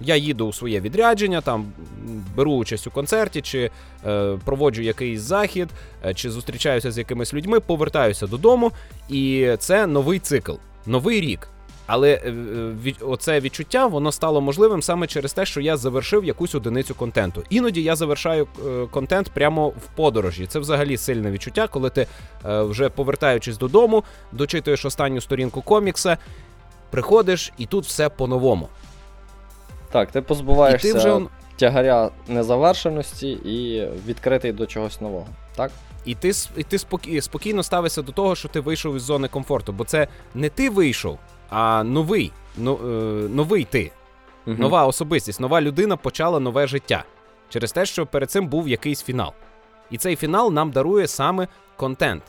Я 0.00 0.16
їду 0.16 0.46
у 0.46 0.52
своє 0.52 0.80
відрядження, 0.80 1.40
там 1.40 1.72
беру 2.36 2.52
участь 2.52 2.86
у 2.86 2.90
концерті, 2.90 3.42
чи 3.42 3.70
е, 4.06 4.38
проводжу 4.44 4.82
якийсь 4.82 5.20
захід, 5.20 5.68
е, 6.04 6.14
чи 6.14 6.30
зустрічаюся 6.30 6.90
з 6.90 6.98
якимись 6.98 7.34
людьми, 7.34 7.60
повертаюся 7.60 8.26
додому, 8.26 8.72
і 9.08 9.50
це 9.58 9.86
новий 9.86 10.18
цикл, 10.18 10.52
новий 10.86 11.20
рік. 11.20 11.48
Але 11.88 12.12
е, 12.12 12.30
від, 12.82 12.96
оце 13.00 13.40
відчуття 13.40 13.86
воно 13.86 14.12
стало 14.12 14.40
можливим 14.40 14.82
саме 14.82 15.06
через 15.06 15.32
те, 15.32 15.46
що 15.46 15.60
я 15.60 15.76
завершив 15.76 16.24
якусь 16.24 16.54
одиницю 16.54 16.94
контенту. 16.94 17.42
Іноді 17.50 17.82
я 17.82 17.96
завершаю 17.96 18.48
е, 18.66 18.86
контент 18.90 19.30
прямо 19.30 19.68
в 19.68 19.86
подорожі. 19.96 20.46
Це 20.46 20.58
взагалі 20.58 20.96
сильне 20.96 21.30
відчуття, 21.30 21.68
коли 21.68 21.90
ти 21.90 22.06
е, 22.46 22.62
вже 22.62 22.88
повертаючись 22.88 23.58
додому, 23.58 24.04
дочитуєш 24.32 24.84
останню 24.84 25.20
сторінку 25.20 25.62
комікса, 25.62 26.18
приходиш, 26.90 27.52
і 27.58 27.66
тут 27.66 27.84
все 27.84 28.08
по-новому. 28.08 28.68
Так, 29.92 30.10
ти 30.10 30.20
позбуваєшся 30.22 30.88
і 30.88 30.92
ти 30.92 30.98
вже... 30.98 31.20
тягаря 31.56 32.10
незавершеності 32.28 33.30
і 33.30 33.88
відкритий 34.06 34.52
до 34.52 34.66
чогось 34.66 35.00
нового. 35.00 35.26
так? 35.56 35.70
І 36.04 36.14
ти 36.14 36.32
і 36.56 36.62
ти 36.62 36.78
спокій, 36.78 37.20
спокійно 37.20 37.62
ставишся 37.62 38.02
до 38.02 38.12
того, 38.12 38.34
що 38.34 38.48
ти 38.48 38.60
вийшов 38.60 38.96
із 38.96 39.02
зони 39.02 39.28
комфорту, 39.28 39.72
бо 39.72 39.84
це 39.84 40.08
не 40.34 40.48
ти 40.48 40.70
вийшов, 40.70 41.18
а 41.50 41.84
новий 41.84 42.32
но, 42.56 42.74
е, 42.74 43.28
новий 43.28 43.64
ти, 43.64 43.92
угу. 44.46 44.56
нова 44.58 44.86
особистість, 44.86 45.40
нова 45.40 45.60
людина 45.60 45.96
почала 45.96 46.40
нове 46.40 46.66
життя 46.66 47.04
через 47.48 47.72
те, 47.72 47.86
що 47.86 48.06
перед 48.06 48.30
цим 48.30 48.48
був 48.48 48.68
якийсь 48.68 49.02
фінал. 49.02 49.32
І 49.90 49.98
цей 49.98 50.16
фінал 50.16 50.52
нам 50.52 50.70
дарує 50.70 51.06
саме 51.08 51.48
контент. 51.76 52.22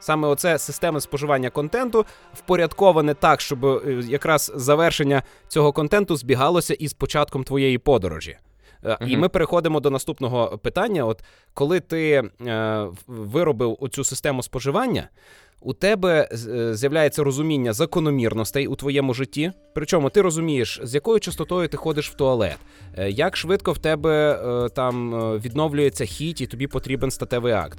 Саме 0.00 0.28
оце 0.28 0.58
система 0.58 1.00
споживання 1.00 1.50
контенту 1.50 2.06
впорядковане 2.34 3.14
так, 3.14 3.40
щоб 3.40 3.64
е, 3.64 3.80
якраз 4.08 4.52
завершення 4.54 5.22
цього 5.48 5.72
контенту 5.72 6.16
збігалося 6.16 6.74
із 6.74 6.92
початком 6.92 7.44
твоєї 7.44 7.78
подорожі. 7.78 8.38
Uh-huh. 8.82 9.06
І 9.06 9.16
ми 9.16 9.28
переходимо 9.28 9.80
до 9.80 9.90
наступного 9.90 10.58
питання: 10.58 11.04
от 11.04 11.22
коли 11.54 11.80
ти 11.80 12.30
е, 12.46 12.86
виробив 13.06 13.76
оцю 13.80 14.04
систему 14.04 14.42
споживання, 14.42 15.08
у 15.60 15.72
тебе 15.74 16.28
е, 16.32 16.74
з'являється 16.74 17.24
розуміння 17.24 17.72
закономірностей 17.72 18.66
у 18.66 18.76
твоєму 18.76 19.14
житті. 19.14 19.52
Причому 19.74 20.10
ти 20.10 20.22
розумієш, 20.22 20.80
з 20.82 20.94
якою 20.94 21.20
частотою 21.20 21.68
ти 21.68 21.76
ходиш 21.76 22.10
в 22.10 22.14
туалет, 22.14 22.56
е, 22.98 23.10
як 23.10 23.36
швидко 23.36 23.72
в 23.72 23.78
тебе 23.78 24.32
е, 24.32 24.68
там 24.68 25.10
відновлюється 25.38 26.04
хіт, 26.04 26.40
і 26.40 26.46
тобі 26.46 26.66
потрібен 26.66 27.10
статевий 27.10 27.52
акт, 27.52 27.78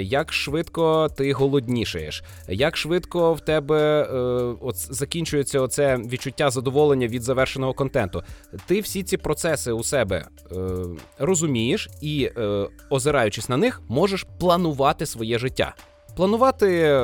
як 0.00 0.32
швидко 0.32 1.08
ти 1.16 1.32
голоднішаєш, 1.32 2.22
як 2.48 2.76
швидко 2.76 3.34
в 3.34 3.40
тебе 3.40 4.04
от, 4.60 4.76
закінчується 4.76 5.60
оце 5.60 5.96
відчуття 5.96 6.50
задоволення 6.50 7.06
від 7.06 7.22
завершеного 7.22 7.72
контенту. 7.74 8.22
Ти 8.66 8.80
всі 8.80 9.02
ці 9.02 9.16
процеси 9.16 9.72
у 9.72 9.84
себе 9.84 10.24
розумієш 11.18 11.88
і, 12.02 12.30
озираючись 12.90 13.48
на 13.48 13.56
них, 13.56 13.82
можеш 13.88 14.26
планувати 14.38 15.06
своє 15.06 15.38
життя 15.38 15.74
Планувати. 16.18 16.96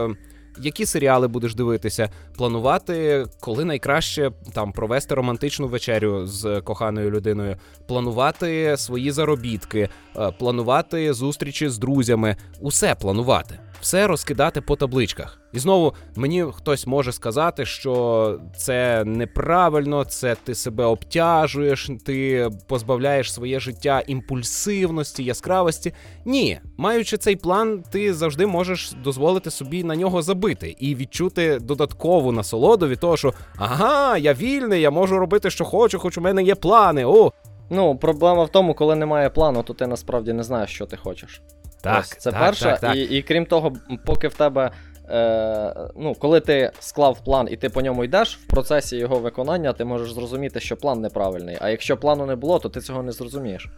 Які 0.61 0.87
серіали 0.87 1.29
будеш 1.29 1.55
дивитися, 1.55 2.11
планувати, 2.37 3.27
коли 3.41 3.65
найкраще 3.65 4.31
там 4.53 4.73
провести 4.73 5.15
романтичну 5.15 5.69
вечерю 5.69 6.27
з 6.27 6.61
коханою 6.61 7.11
людиною, 7.11 7.57
планувати 7.87 8.77
свої 8.77 9.11
заробітки, 9.11 9.89
е, 10.17 10.31
планувати 10.39 11.13
зустрічі 11.13 11.69
з 11.69 11.79
друзями, 11.79 12.37
усе 12.61 12.95
планувати, 12.95 13.59
все 13.85 14.07
розкидати 14.07 14.61
по 14.61 14.77
табличках. 14.77 15.41
І 15.53 15.59
знову 15.59 15.95
мені 16.17 16.45
хтось 16.53 16.87
може 16.87 17.13
сказати, 17.13 17.67
що 17.67 18.39
це 18.57 19.05
неправильно, 19.05 20.05
це 20.05 20.37
ти 20.45 20.55
себе 20.55 20.85
обтяжуєш, 20.85 21.91
ти 22.05 22.49
позбавляєш 22.67 23.33
своє 23.33 23.61
життя 23.61 24.03
імпульсивності, 24.07 25.25
яскравості. 25.25 25.93
Ні, 26.25 26.61
маючи 26.77 27.17
цей 27.17 27.37
план, 27.37 27.85
ти 27.91 28.15
завжди 28.15 28.47
можеш 28.47 28.93
дозволити 28.93 29.51
собі 29.51 29.85
на 29.85 29.97
нього 29.97 30.23
забити 30.23 30.77
і 30.79 30.95
відчути 30.95 31.59
додаткову 31.59 32.33
насолоду 32.33 32.89
від 32.89 33.01
того, 33.01 33.17
що 33.17 33.35
ага, 33.57 34.17
я 34.17 34.35
вільний, 34.35 34.81
я 34.81 34.91
можу 34.91 35.19
робити, 35.19 35.51
що 35.51 35.65
хочу, 35.65 35.99
хоч 35.99 36.19
у 36.19 36.21
мене 36.21 36.43
є 36.43 36.55
плани. 36.55 37.05
О, 37.07 37.33
Ну, 37.71 37.97
проблема 37.97 38.45
в 38.45 38.49
тому, 38.49 38.75
коли 38.75 38.95
немає 38.97 39.31
плану, 39.31 39.63
то 39.63 39.75
ти 39.75 39.87
насправді 39.87 40.33
не 40.33 40.43
знаєш, 40.43 40.71
що 40.71 40.87
ти 40.87 40.97
хочеш. 40.97 41.43
Так, 41.85 42.01
Ось, 42.01 42.09
це 42.19 42.31
так, 42.33 42.41
перше. 42.41 42.65
так, 42.65 42.81
так. 42.81 42.97
І, 42.97 43.03
і 43.03 43.23
крім 43.23 43.47
того, 43.47 43.73
поки 44.05 44.29
в 44.29 44.35
тебе. 44.35 44.71
Е, 45.11 45.75
ну, 45.97 46.15
коли 46.15 46.41
ти 46.41 46.71
склав 46.81 47.25
план 47.25 47.49
і 47.51 47.57
ти 47.57 47.69
по 47.69 47.83
ньому 47.83 48.05
йдеш, 48.05 48.37
в 48.37 48.47
процесі 48.47 48.97
його 48.97 49.19
виконання 49.19 49.73
ти 49.73 49.85
можеш 49.85 50.13
зрозуміти, 50.13 50.61
що 50.61 50.77
план 50.77 51.01
неправильний. 51.01 51.59
А 51.61 51.71
якщо 51.71 51.97
плану 51.97 52.27
не 52.27 52.37
було, 52.37 52.59
то 52.59 52.69
ти 52.69 52.81
цього 52.81 53.03
не 53.03 53.13
зрозумієш. 53.13 53.69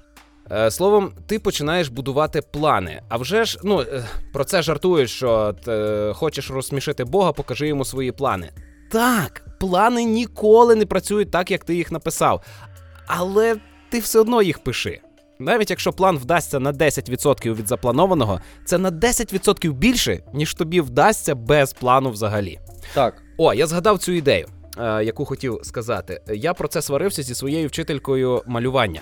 Е, 0.52 0.70
Словом, 0.70 1.12
ти 1.26 1.38
починаєш 1.38 1.88
будувати 1.88 2.42
плани. 2.52 3.02
А 3.08 3.16
вже 3.16 3.44
ж, 3.44 3.58
ну 3.64 3.80
е, 3.80 4.04
про 4.32 4.44
це 4.44 4.62
жартують, 4.62 5.10
що 5.10 5.54
е, 5.68 6.12
хочеш 6.14 6.50
розсмішити 6.50 7.04
Бога, 7.04 7.32
покажи 7.32 7.68
йому 7.68 7.84
свої 7.84 8.12
плани. 8.12 8.50
Так, 8.90 9.44
плани 9.60 10.04
ніколи 10.04 10.74
не 10.74 10.86
працюють 10.86 11.30
так, 11.30 11.50
як 11.50 11.64
ти 11.64 11.74
їх 11.74 11.92
написав. 11.92 12.42
Але 13.06 13.56
ти 13.88 13.98
все 13.98 14.20
одно 14.20 14.42
їх 14.42 14.58
пиши. 14.58 15.00
Навіть 15.38 15.70
якщо 15.70 15.92
план 15.92 16.18
вдасться 16.18 16.60
на 16.60 16.72
10% 16.72 17.54
від 17.54 17.68
запланованого, 17.68 18.40
це 18.64 18.78
на 18.78 18.90
10% 18.90 19.72
більше, 19.72 20.20
ніж 20.34 20.54
тобі 20.54 20.80
вдасться 20.80 21.34
без 21.34 21.72
плану 21.72 22.10
взагалі. 22.10 22.58
Так. 22.94 23.22
О, 23.38 23.54
я 23.54 23.66
згадав 23.66 23.98
цю 23.98 24.12
ідею, 24.12 24.46
е, 24.78 25.04
яку 25.04 25.24
хотів 25.24 25.60
сказати. 25.62 26.20
Я 26.34 26.54
про 26.54 26.68
це 26.68 26.82
сварився 26.82 27.22
зі 27.22 27.34
своєю 27.34 27.68
вчителькою 27.68 28.42
малювання. 28.46 29.00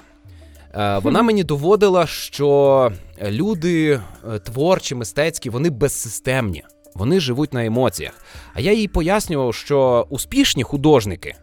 Е, 0.74 0.98
Вона 0.98 1.22
мені 1.22 1.44
доводила, 1.44 2.06
що 2.06 2.92
люди 3.22 4.00
е, 4.34 4.38
творчі, 4.38 4.94
мистецькі, 4.94 5.50
вони 5.50 5.70
безсистемні, 5.70 6.64
вони 6.94 7.20
живуть 7.20 7.52
на 7.52 7.64
емоціях. 7.64 8.12
А 8.54 8.60
я 8.60 8.72
їй 8.72 8.88
пояснював, 8.88 9.54
що 9.54 10.06
успішні 10.10 10.62
художники 10.62 11.34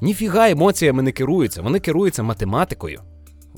ніфіга 0.00 0.50
емоціями 0.50 1.02
не 1.02 1.12
керуються, 1.12 1.62
вони 1.62 1.80
керуються 1.80 2.22
математикою. 2.22 3.00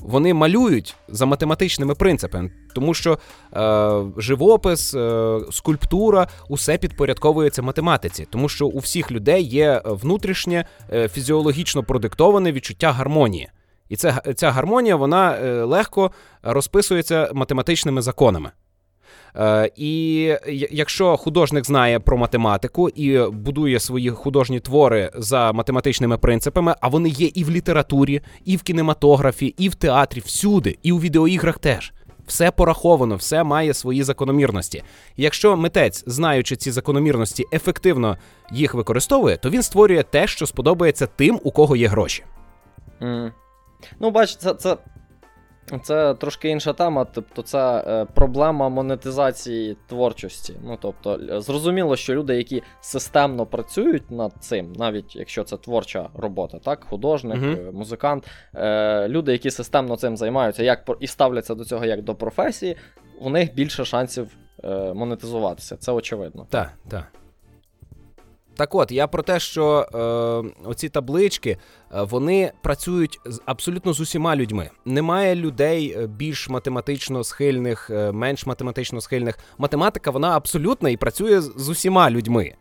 Вони 0.01 0.33
малюють 0.33 0.95
за 1.07 1.25
математичними 1.25 1.95
принципами, 1.95 2.51
тому 2.75 2.93
що 2.93 3.19
е, 3.53 4.01
живопис, 4.17 4.93
е, 4.93 5.39
скульптура, 5.51 6.27
усе 6.49 6.77
підпорядковується 6.77 7.61
математиці, 7.61 8.27
тому 8.29 8.49
що 8.49 8.67
у 8.67 8.79
всіх 8.79 9.11
людей 9.11 9.43
є 9.43 9.81
внутрішнє 9.85 10.65
е, 10.93 11.07
фізіологічно 11.07 11.83
продиктоване 11.83 12.51
відчуття 12.51 12.91
гармонії. 12.91 13.49
І 13.89 13.95
це, 13.95 14.21
ця 14.35 14.51
гармонія 14.51 14.95
вона 14.95 15.37
е, 15.37 15.63
легко 15.63 16.11
розписується 16.43 17.31
математичними 17.33 18.01
законами. 18.01 18.51
Е, 19.35 19.71
і 19.75 20.23
якщо 20.71 21.17
художник 21.17 21.65
знає 21.65 21.99
про 21.99 22.17
математику 22.17 22.89
і 22.89 23.29
будує 23.31 23.79
свої 23.79 24.09
художні 24.09 24.59
твори 24.59 25.11
за 25.15 25.51
математичними 25.51 26.17
принципами, 26.17 26.75
а 26.81 26.87
вони 26.87 27.09
є 27.09 27.27
і 27.27 27.43
в 27.43 27.49
літературі, 27.49 28.21
і 28.45 28.57
в 28.57 28.61
кінематографі, 28.61 29.45
і 29.57 29.69
в 29.69 29.75
театрі, 29.75 30.19
всюди, 30.19 30.77
і 30.83 30.91
у 30.91 30.99
відеоіграх 30.99 31.59
теж. 31.59 31.93
Все 32.27 32.51
пораховано, 32.51 33.15
все 33.15 33.43
має 33.43 33.73
свої 33.73 34.03
закономірності. 34.03 34.83
Якщо 35.17 35.57
митець, 35.57 36.03
знаючи 36.07 36.55
ці 36.55 36.71
закономірності, 36.71 37.45
ефективно 37.53 38.17
їх 38.51 38.73
використовує, 38.73 39.37
то 39.37 39.49
він 39.49 39.63
створює 39.63 40.03
те, 40.03 40.27
що 40.27 40.45
сподобається 40.45 41.07
тим, 41.07 41.39
у 41.43 41.51
кого 41.51 41.75
є 41.75 41.87
гроші. 41.87 42.23
М. 43.01 43.31
Ну, 43.99 44.11
бач, 44.11 44.35
це, 44.35 44.53
це, 44.53 44.77
це 45.77 46.13
трошки 46.13 46.49
інша 46.49 46.73
тема. 46.73 47.05
Тобто, 47.13 47.41
це 47.41 47.83
е, 47.87 48.05
проблема 48.05 48.69
монетизації 48.69 49.77
творчості. 49.87 50.55
Ну, 50.63 50.77
тобто, 50.81 51.41
зрозуміло, 51.41 51.95
що 51.95 52.15
люди, 52.15 52.37
які 52.37 52.63
системно 52.81 53.45
працюють 53.45 54.11
над 54.11 54.33
цим, 54.39 54.73
навіть 54.73 55.15
якщо 55.15 55.43
це 55.43 55.57
творча 55.57 56.09
робота, 56.15 56.59
так, 56.59 56.83
художник, 56.83 57.43
е, 57.43 57.71
музикант, 57.73 58.27
е, 58.55 59.07
люди, 59.07 59.31
які 59.31 59.51
системно 59.51 59.95
цим 59.95 60.17
займаються, 60.17 60.63
як 60.63 60.89
і 60.99 61.07
ставляться 61.07 61.55
до 61.55 61.65
цього 61.65 61.85
як 61.85 62.01
до 62.01 62.15
професії, 62.15 62.75
у 63.21 63.29
них 63.29 63.53
більше 63.53 63.85
шансів 63.85 64.37
е, 64.63 64.93
монетизуватися. 64.93 65.77
Це 65.77 65.91
очевидно. 65.91 66.47
Так, 66.49 66.73
так. 66.89 67.18
Так 68.59 68.75
от, 68.75 68.91
я 68.91 69.07
про 69.07 69.23
те, 69.23 69.39
що 69.39 69.87
е, 69.93 70.67
оці 70.69 70.89
таблички 70.89 71.49
е, 71.49 71.57
вони 72.01 72.51
працюють 72.61 73.19
з 73.25 73.41
абсолютно 73.45 73.93
з 73.93 73.99
усіма 73.99 74.35
людьми. 74.35 74.69
Немає 74.85 75.35
людей 75.35 75.95
е, 75.97 76.07
більш 76.07 76.49
математично 76.49 77.23
схильних, 77.23 77.89
е, 77.89 78.11
менш 78.11 78.45
математично 78.45 79.01
схильних. 79.01 79.39
Математика 79.57 80.11
вона 80.11 80.35
абсолютна 80.37 80.89
і 80.89 80.97
працює 80.97 81.41
з 81.41 81.53
з 81.55 81.69
усіма 81.69 82.11
людьми. 82.11 82.53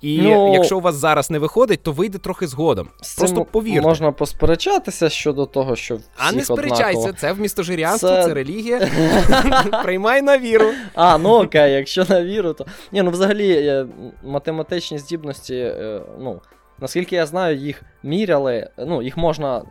І 0.00 0.18
Ну, 0.22 0.52
якщо 0.54 0.78
у 0.78 0.80
вас 0.80 0.94
зараз 0.94 1.30
не 1.30 1.38
виходить, 1.38 1.82
то 1.82 1.92
вийде 1.92 2.18
трохи 2.18 2.46
згодом. 2.46 2.88
З 3.02 3.14
Просто 3.14 3.36
цим 3.36 3.44
повірте. 3.50 3.80
Можна 3.80 4.12
посперечатися 4.12 5.08
щодо 5.08 5.46
того, 5.46 5.76
що 5.76 5.94
всіх 5.96 6.08
А 6.16 6.32
не 6.32 6.44
сперечайся, 6.44 6.84
однаково. 6.84 7.12
це 7.12 7.32
вмістожирянство, 7.32 8.08
Це- 8.08 8.24
це 8.24 8.34
релігія. 8.34 8.80
Приймай 9.84 10.22
на 10.22 10.38
віру. 10.38 10.66
А, 10.94 11.18
ну 11.18 11.30
окей, 11.42 11.72
якщо 11.72 12.04
на 12.08 12.22
віру, 12.24 12.52
то. 12.52 12.66
Ні, 12.92 13.02
ну 13.02 13.10
взагалі 13.10 13.52
е, 13.52 13.86
математичні 14.24 14.98
здібності, 14.98 15.54
е, 15.56 16.00
ну, 16.20 16.40
наскільки 16.78 17.16
я 17.16 17.26
знаю, 17.26 17.56
їх 17.56 17.82
міряли, 18.02 18.70
ну, 18.78 19.02
їх 19.02 19.16
можна 19.16 19.62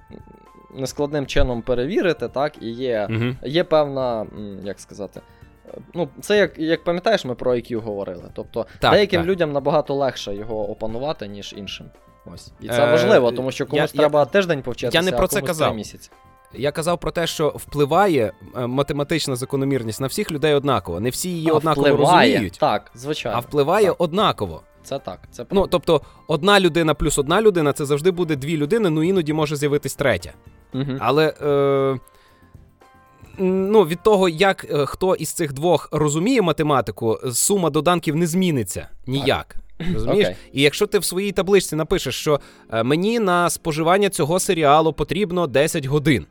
нескладним 0.75 1.25
чином 1.25 1.61
перевірити, 1.61 2.27
так, 2.27 2.53
і 2.61 2.69
є, 2.69 3.07
Угу. 3.11 3.25
є 3.43 3.63
певна, 3.63 4.25
як 4.63 4.79
сказати. 4.79 5.21
Ну, 5.93 6.09
це 6.21 6.37
як, 6.37 6.59
як 6.59 6.83
пам'ятаєш, 6.83 7.25
ми 7.25 7.35
про 7.35 7.51
IQ 7.55 7.75
говорили. 7.81 8.23
Тобто 8.33 8.65
Так, 8.79 8.91
деяким 8.91 9.21
так. 9.21 9.29
людям 9.29 9.51
набагато 9.51 9.93
легше 9.95 10.35
його 10.35 10.69
опанувати, 10.71 11.27
ніж 11.27 11.53
іншим. 11.57 11.85
Ось. 12.33 12.51
І 12.61 12.67
це 12.67 12.87
Е, 12.87 12.91
важливо, 12.91 13.31
тому 13.31 13.51
що 13.51 13.65
комусь 13.65 13.93
я- 13.95 13.99
треба 13.99 14.25
тиждень 14.25 14.61
повчитися, 14.61 14.97
я 14.97 15.03
не 15.03 15.11
про 15.11 15.23
а 15.25 15.27
це 15.27 15.35
комусь 15.39 15.47
казав. 15.47 15.67
три 15.67 15.77
місяці. 15.77 16.09
Я 16.53 16.71
казав 16.71 16.99
про 16.99 17.11
те, 17.11 17.27
що 17.27 17.49
впливає 17.49 18.31
е, 18.57 18.67
математична 18.67 19.35
закономірність 19.35 20.01
на 20.01 20.07
всіх 20.07 20.31
людей 20.31 20.53
однаково. 20.53 20.99
Не 20.99 21.09
всі 21.09 21.29
її 21.29 21.49
А, 21.49 21.53
однаково 21.53 21.87
впливає. 21.87 22.27
розуміють, 22.29 22.57
Так, 22.59 22.91
звичайно. 22.95 23.37
а 23.37 23.41
впливає 23.41 23.85
Так. 23.87 23.95
однаково. 23.99 24.61
Це 24.83 24.99
так. 24.99 25.19
Це 25.31 25.45
Ну 25.51 25.67
тобто, 25.67 26.01
одна 26.27 26.59
людина 26.59 26.93
плюс 26.93 27.17
одна 27.17 27.41
людина 27.41 27.73
це 27.73 27.85
завжди 27.85 28.11
буде 28.11 28.35
дві 28.35 28.57
людини, 28.57 28.89
ну 28.89 29.03
іноді 29.03 29.33
може 29.33 29.55
з'явитись 29.55 29.95
третя. 29.95 30.33
Мгм. 30.73 30.97
Але 31.01 31.33
е, 31.41 31.99
ну, 33.39 33.83
від 33.83 34.03
того, 34.03 34.29
як 34.29 34.65
е, 34.71 34.85
хто 34.85 35.15
із 35.15 35.29
цих 35.29 35.53
двох 35.53 35.89
розуміє 35.91 36.41
математику, 36.41 37.19
сума 37.33 37.69
доданків 37.69 38.15
не 38.15 38.27
зміниться 38.27 38.87
ніяк. 39.07 39.55
Розумієш? 39.93 40.27
Окей. 40.27 40.37
І 40.53 40.61
якщо 40.61 40.87
ти 40.87 40.99
в 40.99 41.05
своїй 41.05 41.31
табличці 41.31 41.75
напишеш, 41.75 42.15
що 42.15 42.39
е, 42.73 42.83
мені 42.83 43.19
на 43.19 43.49
споживання 43.49 44.09
цього 44.09 44.39
серіалу 44.39 44.93
потрібно 44.93 45.47
10 45.47 45.85
годин. 45.85 46.25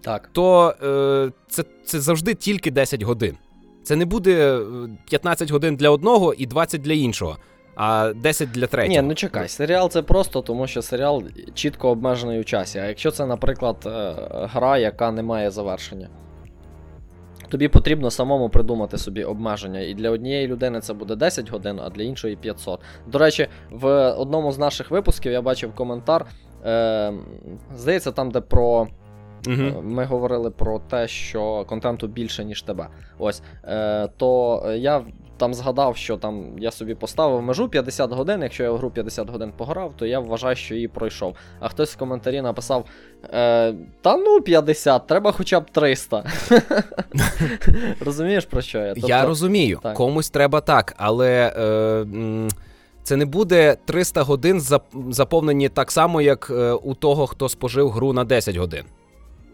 Так. 0.00 0.30
то 0.32 0.74
е, 0.82 1.32
це, 1.48 1.64
це 1.84 2.00
завжди 2.00 2.34
тільки 2.34 2.70
10 2.70 3.02
годин. 3.02 3.36
Це 3.82 3.96
не 3.96 4.04
буде 4.04 4.56
е, 4.56 4.62
15 5.10 5.50
годин 5.50 5.76
для 5.76 5.90
одного 5.90 6.34
і 6.34 6.46
20 6.46 6.80
для 6.80 6.92
іншого, 6.92 7.36
а 7.74 8.12
10 8.16 8.50
для 8.50 8.66
третього. 8.66 9.02
Ні, 9.02 9.08
ну 9.08 9.14
чекай, 9.14 9.48
серіал 9.48 9.90
це 9.90 10.02
просто, 10.02 10.42
тому 10.42 10.66
що 10.66 10.82
серіал 10.82 11.22
чітко 11.54 11.90
обмежений 11.90 12.40
у 12.40 12.44
часі. 12.44 12.78
А 12.78 12.84
якщо 12.84 13.10
це, 13.10 13.26
наприклад, 13.26 13.76
е, 13.86 14.14
гра, 14.52 14.78
яка 14.78 15.10
не 15.10 15.22
має 15.22 15.50
завершення, 15.50 16.08
тобі 17.52 17.68
потрібно 17.68 18.10
самому 18.10 18.48
придумати 18.48 18.98
собі 18.98 19.24
обмеження. 19.24 19.80
І 19.80 19.94
для 19.94 20.10
однієї 20.10 20.48
людини 20.48 20.80
це 20.80 20.94
буде 20.94 21.16
10 21.16 21.50
годин, 21.50 21.80
а 21.84 21.90
для 21.90 22.02
іншої 22.02 22.36
500. 22.36 22.80
До 23.06 23.18
речі, 23.18 23.48
в 23.70 24.12
одному 24.12 24.52
з 24.52 24.58
наших 24.58 24.90
випусків 24.90 25.32
я 25.32 25.42
бачив 25.42 25.74
коментар. 25.74 26.26
Е, 26.66 27.12
здається, 27.76 28.12
там, 28.12 28.30
де 28.30 28.40
про 28.40 28.88
Угу. 29.46 29.82
Ми 29.82 30.04
говорили 30.04 30.50
про 30.50 30.78
те, 30.78 31.08
що 31.08 31.64
контенту 31.68 32.06
більше, 32.06 32.44
ніж 32.44 32.62
тебе. 32.62 32.88
Ось. 33.18 33.42
Е, 33.64 34.08
То 34.16 34.62
я 34.76 35.02
там 35.36 35.54
згадав, 35.54 35.96
що 35.96 36.16
там 36.16 36.58
я 36.58 36.70
собі 36.70 36.94
поставив 36.94 37.42
межу 37.42 37.68
50 37.68 38.12
годин. 38.12 38.42
Якщо 38.42 38.62
я 38.62 38.70
в 38.70 38.76
гру 38.76 38.90
50 38.90 39.30
годин 39.30 39.52
пограв, 39.56 39.92
то 39.96 40.06
я 40.06 40.20
вважаю, 40.20 40.56
що 40.56 40.74
її 40.74 40.88
пройшов. 40.88 41.36
А 41.60 41.68
хтось 41.68 41.94
в 41.94 41.98
коментарі 41.98 42.42
написав: 42.42 42.84
е, 43.34 43.74
Та 44.00 44.16
ну 44.16 44.40
50, 44.40 45.06
треба 45.06 45.32
хоча 45.32 45.60
б 45.60 45.70
300. 45.70 46.24
Розумієш, 48.00 48.44
про 48.44 48.62
що 48.62 48.78
я? 48.78 48.94
Тобто, 48.94 49.08
я 49.08 49.24
розумію, 49.24 49.80
так. 49.82 49.94
комусь 49.94 50.30
треба 50.30 50.60
так, 50.60 50.94
але. 50.96 51.54
Е, 51.58 52.48
це 53.04 53.16
не 53.16 53.24
буде 53.24 53.76
300 53.84 54.22
годин 54.22 54.62
заповнені 55.10 55.68
так 55.68 55.90
само, 55.90 56.20
як 56.20 56.50
е, 56.50 56.72
у 56.72 56.94
того, 56.94 57.26
хто 57.26 57.48
спожив 57.48 57.90
гру 57.90 58.12
на 58.12 58.24
10 58.24 58.56
годин. 58.56 58.84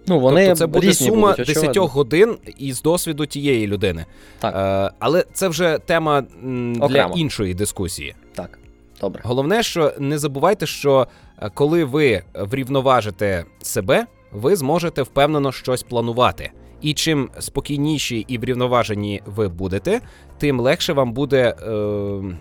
Ну, 0.08 0.20
вони 0.20 0.46
тобто 0.46 0.58
це 0.58 0.66
буде 0.66 0.94
сума 0.94 1.30
будуть, 1.30 1.46
10 1.46 1.76
годин 1.76 2.36
із 2.58 2.82
досвіду 2.82 3.26
тієї 3.26 3.66
людини. 3.66 4.06
Так. 4.38 4.54
Е, 4.56 4.94
Але 4.98 5.24
це 5.32 5.48
вже 5.48 5.78
тема 5.78 6.20
для 6.42 6.84
Окремо. 6.84 7.14
іншої 7.16 7.54
дискусії. 7.54 8.14
Так. 8.34 8.58
Добре. 9.00 9.22
Головне, 9.24 9.62
що 9.62 9.92
не 9.98 10.18
забувайте, 10.18 10.66
що 10.66 11.06
е, 11.42 11.50
коли 11.54 11.84
ви 11.84 12.22
врівноважите 12.34 13.44
себе, 13.62 14.06
ви 14.32 14.56
зможете 14.56 15.02
впевнено 15.02 15.52
щось 15.52 15.82
планувати. 15.82 16.50
І 16.80 16.94
чим 16.94 17.30
спокійніші 17.38 18.24
і 18.28 18.38
врівноважені 18.38 19.22
ви 19.26 19.48
будете, 19.48 20.00
тим 20.38 20.60
легше 20.60 20.92
вам 20.92 21.12
буде 21.12 21.54
е, 21.62 22.36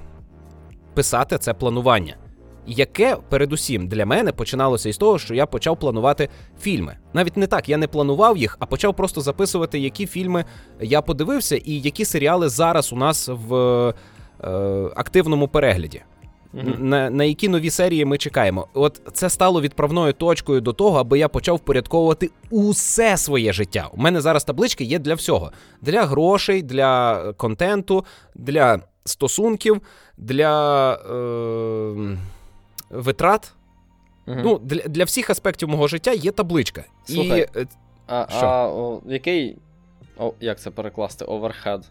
писати 0.94 1.38
це 1.38 1.54
планування 1.54 2.16
яке 2.68 3.18
передусім 3.30 3.88
для 3.88 4.06
мене 4.06 4.32
починалося 4.32 4.90
із 4.90 4.98
того, 4.98 5.20
що 5.20 5.36
я 5.36 5.46
почав 5.46 5.80
планувати 5.80 6.30
фільми. 6.62 6.98
Навіть 7.14 7.38
не 7.38 7.48
так, 7.48 7.70
я 7.70 7.78
не 7.78 7.88
планував 7.88 8.38
їх, 8.38 8.58
а 8.60 8.66
почав 8.66 8.96
просто 8.96 9.22
записувати, 9.22 9.80
які 9.80 10.06
фільми 10.06 10.46
я 10.82 11.02
подивився, 11.02 11.56
і 11.56 11.80
які 11.80 12.06
серіали 12.06 12.50
зараз 12.50 12.94
у 12.94 12.96
нас 12.96 13.30
в 13.48 13.56
е, 13.56 13.94
активному 14.96 15.48
перегляді. 15.48 16.02
Mm-hmm. 16.54 16.80
На 16.80 17.10
на 17.10 17.24
які 17.24 17.50
нові 17.50 17.70
серії 17.70 18.06
ми 18.06 18.18
чекаємо. 18.18 18.68
От 18.74 19.02
це 19.14 19.30
стало 19.30 19.62
відправною 19.62 20.14
точкою 20.14 20.62
до 20.62 20.74
того, 20.74 21.00
аби 21.00 21.20
я 21.20 21.28
почав 21.28 21.56
впорядковувати 21.56 22.30
усе 22.50 23.18
своє 23.18 23.54
життя. 23.54 23.90
У 23.94 23.98
мене 23.98 24.22
зараз 24.22 24.44
таблички 24.44 24.84
є 24.84 25.00
для 25.00 25.14
всього: 25.14 25.52
для 25.82 26.06
грошей, 26.06 26.62
для 26.62 27.24
контенту, 27.38 28.06
для 28.36 28.80
стосунків, 29.06 29.82
для. 30.18 30.94
Е- 30.94 32.18
витрат. 32.90 33.54
Угу. 34.28 34.40
Ну, 34.44 34.60
Для 34.64 34.82
для 34.82 35.04
всіх 35.04 35.30
аспектів 35.30 35.70
мого 35.70 35.88
життя 35.88 36.12
є 36.12 36.32
табличка. 36.32 36.84
Слухай, 37.06 37.48
І, 37.56 37.60
е, 37.60 37.68
А 38.08 38.26
що? 38.30 38.46
а 38.46 38.68
о, 38.68 39.02
який. 39.06 39.58
О, 40.18 40.34
Як 40.40 40.60
це 40.60 40.72
перекласти? 40.72 41.26
Оверхед. 41.26 41.86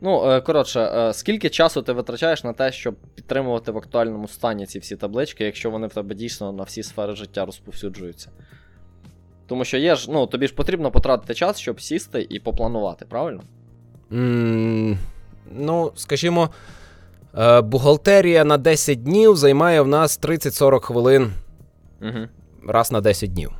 Ну, 0.00 0.30
е, 0.30 0.40
коротше, 0.40 0.80
е, 0.80 1.12
скільки 1.12 1.50
часу 1.50 1.82
ти 1.82 1.92
витрачаєш 1.92 2.44
на 2.44 2.52
те, 2.52 2.72
щоб 2.72 2.94
підтримувати 3.14 3.72
в 3.72 3.78
актуальному 3.78 4.28
стані 4.28 4.66
ці 4.66 4.78
всі 4.78 4.96
таблички, 4.96 5.44
якщо 5.44 5.70
вони 5.70 5.86
в 5.86 5.94
тебе 5.94 6.14
дійсно 6.14 6.52
на 6.52 6.62
всі 6.62 6.82
сфери 6.82 7.16
життя 7.16 7.44
розповсюджуються? 7.46 8.30
Тому 9.46 9.64
що 9.64 9.78
є 9.78 9.94
ж, 9.96 10.10
ну, 10.10 10.26
тобі 10.26 10.46
ж 10.46 10.54
потрібно 10.54 10.90
потратити 10.90 11.34
час, 11.34 11.58
щоб 11.58 11.80
сісти 11.80 12.26
і 12.30 12.40
попланувати, 12.40 13.04
правильно? 13.04 13.42
Mm, 14.10 14.96
ну, 15.52 15.92
скажімо. 15.96 16.50
Е, 17.38 17.60
бухгалтерія 17.60 18.44
на 18.44 18.58
10 18.58 19.02
днів 19.02 19.36
займає 19.36 19.80
в 19.80 19.86
нас 19.86 20.20
30-40 20.20 20.80
хвилин 20.80 21.32
угу. 22.02 22.28
раз 22.68 22.92
на 22.92 23.00
10 23.00 23.32
днів. 23.32 23.52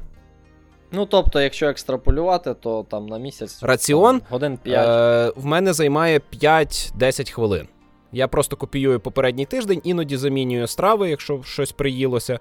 Ну, 0.93 1.07
тобто, 1.07 1.41
якщо 1.41 1.66
екстраполювати, 1.66 2.55
то 2.55 2.87
там 2.91 3.07
на 3.07 3.18
місяць 3.18 3.62
раціон 3.62 4.18
там, 4.18 4.29
годин 4.31 4.59
5. 4.62 4.89
Е, 4.89 5.33
в 5.37 5.47
мене 5.47 5.72
займає 5.72 6.20
5-10 6.43 7.31
хвилин. 7.31 7.68
Я 8.12 8.29
просто 8.29 8.57
копіюю 8.57 9.01
попередній 9.01 9.47
тиждень, 9.47 9.81
іноді 9.85 10.16
замінюю 10.16 10.66
страви, 10.66 11.11
якщо 11.11 11.43
щось 11.43 11.72
приїлося, 11.72 12.39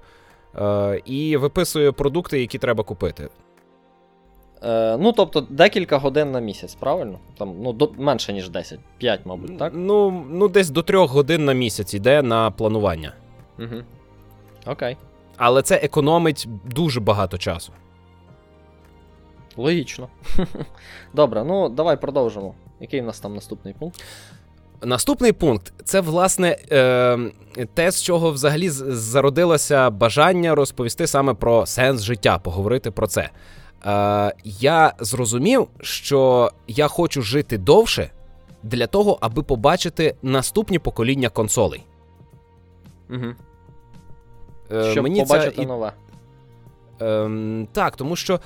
е, 0.56 1.02
і 1.06 1.38
виписую 1.38 1.94
продукти, 1.94 2.42
які 2.42 2.58
треба 2.58 2.84
купити. 2.84 3.30
Е, 4.64 4.98
Ну, 4.98 5.12
тобто, 5.12 5.42
декілька 5.42 5.98
годин 5.98 6.32
на 6.32 6.40
місяць, 6.40 6.76
правильно? 6.76 7.20
Там, 7.38 7.56
ну, 7.62 7.74
до, 7.74 7.92
Менше, 7.98 8.34
ніж 8.34 8.50
10, 8.50 8.80
5, 8.98 9.20
мабуть, 9.26 9.58
так? 9.58 9.74
Ну, 9.76 10.26
ну 10.30 10.48
десь 10.48 10.70
до 10.70 10.84
3 10.84 10.98
годин 11.06 11.46
на 11.46 11.54
місяць 11.54 11.94
йде 11.94 12.22
на 12.22 12.52
планування. 12.52 13.14
Угу. 13.60 13.84
Окей. 14.66 14.98
Але 15.38 15.62
це 15.62 15.76
економить 15.76 16.48
дуже 16.66 17.00
багато 17.00 17.38
часу. 17.38 17.72
Логічно. 19.58 20.08
Добре, 21.14 21.44
ну 21.44 21.70
давай 21.70 22.02
продовжимо. 22.02 22.54
Який 22.80 23.02
у 23.02 23.06
нас 23.06 23.20
там 23.20 23.36
наступний 23.36 23.74
пункт? 23.74 24.04
Наступний 24.82 25.32
пункт 25.32 25.74
це, 25.84 26.02
власне, 26.02 26.58
е, 26.72 27.18
те, 27.74 27.92
з 27.92 28.04
чого 28.04 28.32
взагалі 28.32 28.70
зародилося 28.70 29.90
бажання 29.90 30.56
розповісти 30.56 31.08
саме 31.08 31.34
про 31.34 31.66
сенс 31.66 32.02
життя, 32.02 32.38
поговорити 32.38 32.92
про 32.92 33.08
це 33.08 33.30
е, 33.86 34.34
я 34.44 34.94
зрозумів, 35.00 35.68
що 35.82 36.52
я 36.68 36.88
хочу 36.88 37.22
жити 37.22 37.58
довше 37.58 38.10
для 38.64 38.88
того, 38.88 39.18
аби 39.22 39.44
побачити 39.44 40.16
наступні 40.22 40.80
покоління 40.80 41.30
консолей. 41.30 41.84
Угу. 43.10 43.26
Е, 44.72 44.92
Щоб 44.92 45.04
мені 45.04 45.20
побачити 45.20 45.56
це... 45.56 45.66
нове. 45.66 45.92
Е, 47.02 47.68
так, 47.74 47.96
тому 47.96 48.16
що 48.16 48.40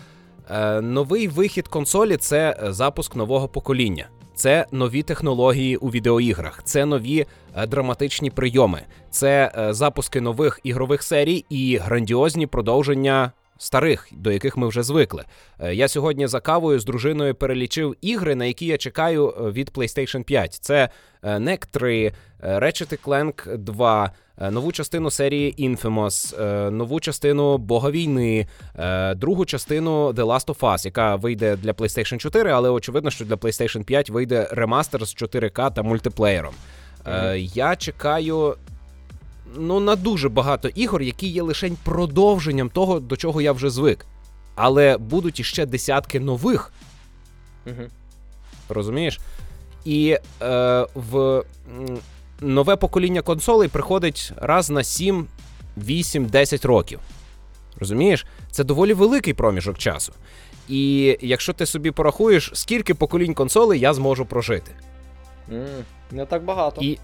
е, 0.50 0.82
новий 0.82 1.28
вихід 1.28 1.68
консолі 1.68 2.18
це 2.18 2.60
запуск 2.70 3.16
нового 3.16 3.48
покоління. 3.48 4.08
Це 4.38 4.66
нові 4.72 5.04
технології 5.04 5.78
у 5.78 5.90
відеоіграх, 5.90 6.62
це 6.64 6.86
нові 6.86 7.26
е, 7.56 7.68
драматичні 7.68 8.30
прийоми, 8.30 8.82
це 9.10 9.52
е, 9.58 9.74
запуски 9.74 10.22
нових 10.22 10.60
ігрових 10.64 11.04
серій 11.04 11.46
і 11.50 11.78
грандіозні 11.78 12.48
продовження 12.48 13.32
старих, 13.58 14.08
до 14.12 14.32
яких 14.32 14.58
ми 14.58 14.68
вже 14.68 14.84
звикли. 14.84 15.24
Е, 15.60 15.76
я 15.76 15.88
сьогодні 15.88 16.28
за 16.28 16.40
кавою 16.40 16.80
з 16.80 16.86
дружиною 16.86 17.36
перелічив 17.36 17.96
ігри, 18.02 18.36
на 18.36 18.46
які 18.46 18.66
я 18.66 18.78
чекаю 18.78 19.30
е, 19.30 19.52
від 19.52 19.70
PlayStation 19.70 20.24
5. 20.24 20.54
Це 20.54 20.90
NEC 21.24 21.66
3, 21.72 22.12
Ratchet 22.44 23.04
Clank 23.04 23.58
2, 23.58 24.12
нову 24.52 24.72
частину 24.72 25.12
серії 25.12 25.70
Infamous, 25.70 26.40
нову 26.72 27.00
частину 27.00 27.58
Бога 27.58 27.92
війни, 27.92 28.48
другу 29.16 29.46
частину 29.46 30.12
The 30.12 30.26
Last 30.26 30.46
of 30.46 30.60
Us, 30.60 30.86
яка 30.86 31.16
вийде 31.16 31.56
для 31.56 31.72
PlayStation 31.72 32.18
4, 32.18 32.52
але 32.52 32.70
очевидно, 32.70 33.12
що 33.12 33.26
для 33.26 33.36
PlayStation 33.36 33.84
5 33.84 34.10
вийде 34.10 34.48
ремастер 34.52 35.06
з 35.06 35.16
4К 35.16 35.74
та 35.74 35.84
мультиплеєром. 35.84 36.54
Mm-hmm. 37.06 37.36
Я 37.56 37.76
чекаю 37.76 38.56
ну 39.56 39.80
на 39.80 39.96
дуже 39.96 40.30
багато 40.30 40.68
ігор, 40.68 41.02
які 41.02 41.28
є 41.28 41.42
лише 41.42 41.72
продовженням 41.84 42.70
того, 42.70 43.00
до 43.00 43.18
чого 43.18 43.42
я 43.42 43.52
вже 43.52 43.70
звик. 43.70 44.06
Але 44.56 44.98
будуть 44.98 45.40
іще 45.40 45.66
десятки 45.66 46.20
нових. 46.20 46.74
Угу. 47.66 47.88
Розумієш? 48.70 49.20
І 49.86 50.18
е, 50.42 50.88
в 50.96 51.44
нове 52.42 52.76
покоління 52.76 53.22
консолей 53.22 53.68
приходить 53.68 54.32
раз 54.36 54.70
на 54.70 54.84
7, 54.84 55.28
8, 55.78 56.26
10 56.26 56.66
років. 56.66 57.00
Розумієш? 57.80 58.26
Це 58.52 58.64
доволі 58.64 58.94
великий 58.94 59.34
проміжок 59.34 59.78
часу. 59.78 60.14
І 60.70 61.18
якщо 61.22 61.54
ти 61.54 61.66
собі 61.66 61.92
порахуєш, 61.92 62.52
скільки 62.54 62.94
поколінь 62.94 63.34
консолей 63.34 63.80
я 63.80 63.94
зможу 63.94 64.26
прожити. 64.26 64.72
Mm, 65.52 65.82
не 66.12 66.26
так 66.26 66.44
багато. 66.44 66.82
І 66.82 67.00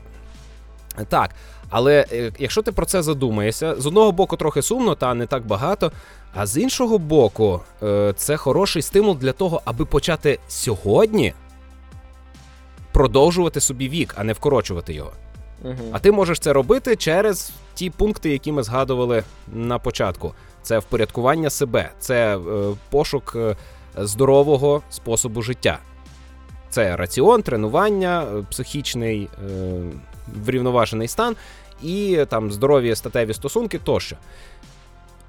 так, 1.09 1.35
але 1.75 2.05
е, 2.11 2.31
якщо 2.39 2.61
ти 2.61 2.71
про 2.71 2.85
це 2.85 3.01
задумаєшся, 3.01 3.75
з 3.75 3.85
одного 3.85 4.11
боку 4.11 4.37
трохи 4.37 4.61
сумно, 4.61 4.95
та 4.95 5.13
не 5.13 5.25
так 5.25 5.45
багато. 5.47 5.91
А 6.35 6.45
з 6.45 6.57
іншого 6.57 6.97
боку, 6.97 7.61
е, 7.83 8.13
це 8.15 8.37
хороший 8.37 8.81
стимул 8.81 9.17
для 9.17 9.31
того, 9.31 9.61
аби 9.65 9.85
почати 9.85 10.39
сьогодні 10.47 11.33
продовжувати 12.91 13.59
собі 13.59 13.89
вік, 13.89 14.15
а 14.17 14.23
не 14.23 14.33
вкорочувати 14.33 14.93
його. 14.93 15.11
Угу. 15.63 15.75
А 15.91 15.99
ти 15.99 16.11
можеш 16.11 16.39
це 16.39 16.53
робити 16.53 16.95
через 16.95 17.51
ті 17.73 17.89
пункти, 17.89 18.29
які 18.29 18.51
ми 18.51 18.63
згадували 18.63 19.23
на 19.53 19.79
початку. 19.79 20.33
Це 20.61 20.79
впорядкування 20.79 21.49
себе, 21.49 21.91
це 21.99 22.37
е, 22.37 22.39
пошук 22.89 23.37
здорового 23.97 24.81
способу 24.89 25.41
життя. 25.41 25.79
Це 26.69 26.95
раціон, 26.95 27.41
тренування, 27.41 28.25
психічний 28.49 29.29
врівноважений 30.45 31.07
стан 31.07 31.35
і 31.83 32.25
там 32.29 32.51
здорові 32.51 32.95
статеві 32.95 33.33
стосунки 33.33 33.79
тощо. 33.79 34.15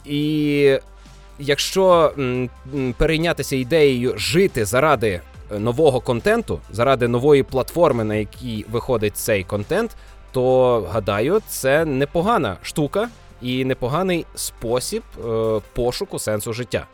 І 0.05 0.79
якщо 1.39 2.13
перейнятися 2.97 3.57
ідеєю 3.57 4.19
жити 4.19 4.65
заради 4.65 5.21
е, 5.53 5.59
нового 5.59 6.01
контенту, 6.01 6.61
заради 6.71 7.09
нової 7.09 7.43
платформи, 7.43 8.05
на 8.05 8.15
якій 8.15 8.65
виходить 8.71 9.17
цей 9.17 9.45
контент, 9.45 9.97
то 10.33 10.81
гадаю, 10.93 11.43
це 11.49 11.85
непогана 11.85 12.57
штука 12.63 13.09
і 13.43 13.65
непоганий 13.65 14.27
спосіб 14.35 15.03
е, 15.19 15.61
пошуку 15.73 16.19
сенсу 16.19 16.53
життя. 16.53 16.87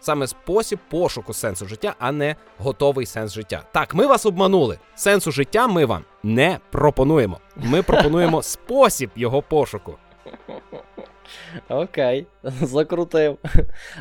Саме 0.00 0.26
спосіб 0.26 0.78
пошуку 0.90 1.32
сенсу 1.32 1.66
життя, 1.66 1.94
а 1.98 2.12
не 2.12 2.36
готовий 2.58 3.06
сенс 3.06 3.32
життя. 3.32 3.62
Так, 3.72 3.94
ми 3.94 4.06
вас 4.06 4.26
обманули. 4.26 4.78
Сенсу 4.94 5.30
життя 5.30 5.66
ми 5.66 5.84
вам 5.84 6.04
не 6.22 6.58
пропонуємо. 6.70 7.38
Ми 7.56 7.82
пропонуємо 7.82 8.42
спосіб 8.42 9.10
його 9.16 9.42
пошуку. 9.42 9.94
Окей, 11.68 12.26
закрутив. 12.42 13.38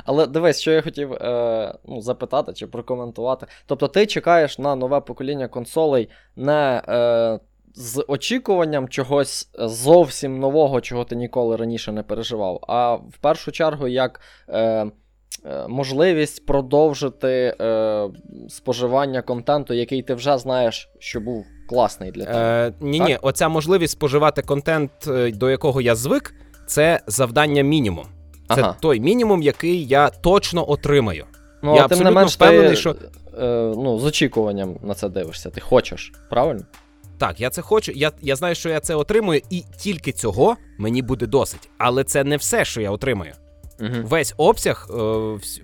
Але 0.06 0.28
дивись, 0.28 0.62
що 0.62 0.72
я 0.72 0.82
хотів 0.82 1.14
е, 1.14 1.74
ну, 1.86 2.02
запитати 2.02 2.54
чи 2.54 2.68
прокоментувати. 2.68 3.48
Тобто, 3.66 3.88
ти 3.88 4.06
чекаєш 4.06 4.60
на 4.60 4.76
нове 4.76 5.02
покоління 5.02 5.48
консолей 5.48 6.10
не 6.36 6.82
е, 6.88 7.40
з 7.76 8.06
очікуванням 8.08 8.90
чогось 8.90 9.50
зовсім 9.60 10.40
нового, 10.40 10.82
чого 10.82 11.04
ти 11.04 11.16
ніколи 11.16 11.56
раніше 11.56 11.92
не 11.92 12.04
переживав, 12.04 12.60
а 12.68 12.94
в 12.96 13.18
першу 13.22 13.52
чергу 13.52 13.88
як. 13.88 14.22
Е, 14.50 14.92
можливість 15.70 16.46
продовжити 16.46 17.56
е, 17.62 18.10
споживання 18.50 19.22
контенту, 19.22 19.74
який 19.74 20.02
ти 20.02 20.14
вже 20.14 20.38
знаєш, 20.38 20.90
що 21.00 21.20
був 21.20 21.46
класний 21.70 22.12
для 22.12 22.26
тебе. 22.26 22.40
Е, 22.40 22.74
Ні, 22.82 23.00
ні, 23.00 23.18
оця 23.22 23.50
можливість 23.50 23.94
споживати 23.94 24.42
контент, 24.42 24.92
е, 25.08 25.32
до 25.32 25.50
якого 25.50 25.82
я 25.82 25.96
звик, 25.96 26.34
це 26.68 27.00
завдання 27.08 27.62
мінімум. 27.62 28.06
Це 28.56 28.62
ага. 28.62 28.76
той 28.82 29.00
мінімум, 29.00 29.42
який 29.42 29.86
я 29.86 30.10
точно 30.10 30.70
отримаю. 30.72 31.26
Ну, 31.64 31.76
я 31.76 31.88
тим 31.88 32.00
не 32.00 32.12
менш 32.12 32.36
впевнений, 32.36 32.70
ти, 32.70 32.76
що 32.76 32.96
е, 33.40 33.74
ну, 33.78 34.00
з 34.00 34.06
очікуванням 34.06 34.76
на 34.84 34.94
це 34.94 35.10
дивишся. 35.10 35.50
Ти 35.50 35.62
хочеш, 35.62 36.14
правильно? 36.30 36.64
Так, 37.18 37.42
я 37.42 37.50
це 37.50 37.62
хочу. 37.62 37.92
Я 37.96 38.12
я 38.22 38.36
знаю, 38.36 38.56
що 38.56 38.70
я 38.70 38.80
це 38.80 38.96
отримую, 38.96 39.42
і 39.50 39.64
тільки 39.78 40.12
цього 40.12 40.56
мені 40.78 41.02
буде 41.02 41.26
досить. 41.28 41.70
Але 41.78 42.04
це 42.04 42.24
не 42.24 42.38
все, 42.38 42.66
що 42.66 42.82
я 42.82 42.92
отримаю. 42.92 43.34
Угу. 43.80 43.90
Весь 44.04 44.34
обсяг, 44.38 44.88
е, 44.90 44.94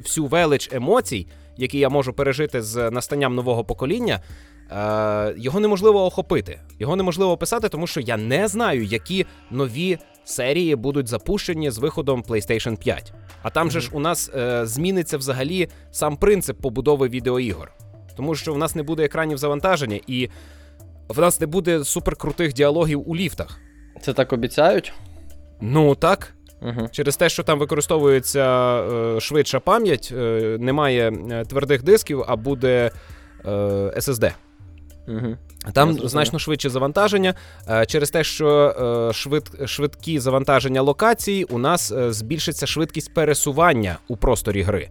всю 0.04 0.28
велич 0.28 0.70
емоцій, 0.74 1.28
які 1.58 1.80
я 1.80 1.90
можу 1.90 2.14
пережити 2.14 2.62
з 2.62 2.92
настанням 2.92 3.36
нового 3.36 3.64
покоління. 3.64 4.22
Е, 4.72 5.34
його 5.38 5.60
неможливо 5.60 6.06
охопити, 6.06 6.60
його 6.80 6.96
неможливо 6.96 7.32
описати, 7.32 7.70
тому 7.70 7.88
що 7.88 8.00
я 8.00 8.18
не 8.18 8.48
знаю, 8.48 8.84
які 8.84 9.26
нові 9.52 9.98
серії 10.26 10.76
будуть 10.76 11.08
запущені 11.08 11.72
з 11.72 11.78
виходом 11.78 12.24
PlayStation 12.24 12.78
5. 12.78 13.14
А 13.42 13.50
там 13.50 13.68
mm-hmm. 13.68 13.72
же 13.72 13.82
ж 13.82 13.90
у 13.94 14.00
нас 14.00 14.32
е, 14.36 14.66
зміниться 14.66 15.18
взагалі 15.18 15.70
сам 15.92 16.18
принцип 16.18 16.62
побудови 16.62 17.08
відеоігор, 17.08 17.74
тому 18.18 18.36
що 18.36 18.54
в 18.54 18.58
нас 18.58 18.76
не 18.76 18.84
буде 18.84 19.04
екранів 19.04 19.38
завантаження, 19.38 20.00
і 20.08 20.30
в 21.08 21.20
нас 21.20 21.42
не 21.42 21.48
буде 21.48 21.84
суперкрутих 21.84 22.54
діалогів 22.54 23.10
у 23.10 23.16
ліфтах. 23.16 23.60
Це 24.02 24.14
так 24.14 24.34
обіцяють? 24.34 24.94
Ну 25.62 25.96
так. 25.96 26.34
Угу. 26.64 26.88
Через 26.92 27.18
те, 27.18 27.30
що 27.30 27.44
там 27.44 27.60
використовується 27.60 28.76
е, 28.82 29.20
швидша 29.20 29.60
пам'ять, 29.60 30.14
е, 30.18 30.58
немає 30.60 31.12
е, 31.32 31.46
твердих 31.46 31.84
дисків, 31.84 32.24
а 32.28 32.36
буде 32.36 32.92
е, 33.46 33.50
SSD. 33.98 34.32
Угу. 35.08 35.38
Там 35.74 35.94
значно 35.94 36.40
швидше 36.40 36.70
завантаження. 36.70 37.34
Е, 37.70 37.86
через 37.86 38.10
те, 38.10 38.24
що 38.24 38.50
е, 39.10 39.14
швид, 39.14 39.52
швидкі 39.66 40.20
завантаження 40.20 40.82
локацій, 40.82 41.46
у 41.50 41.58
нас 41.58 41.94
збільшиться 42.10 42.68
швидкість 42.68 43.14
пересування 43.14 43.98
у 44.08 44.18
просторі 44.18 44.62
гри. 44.62 44.90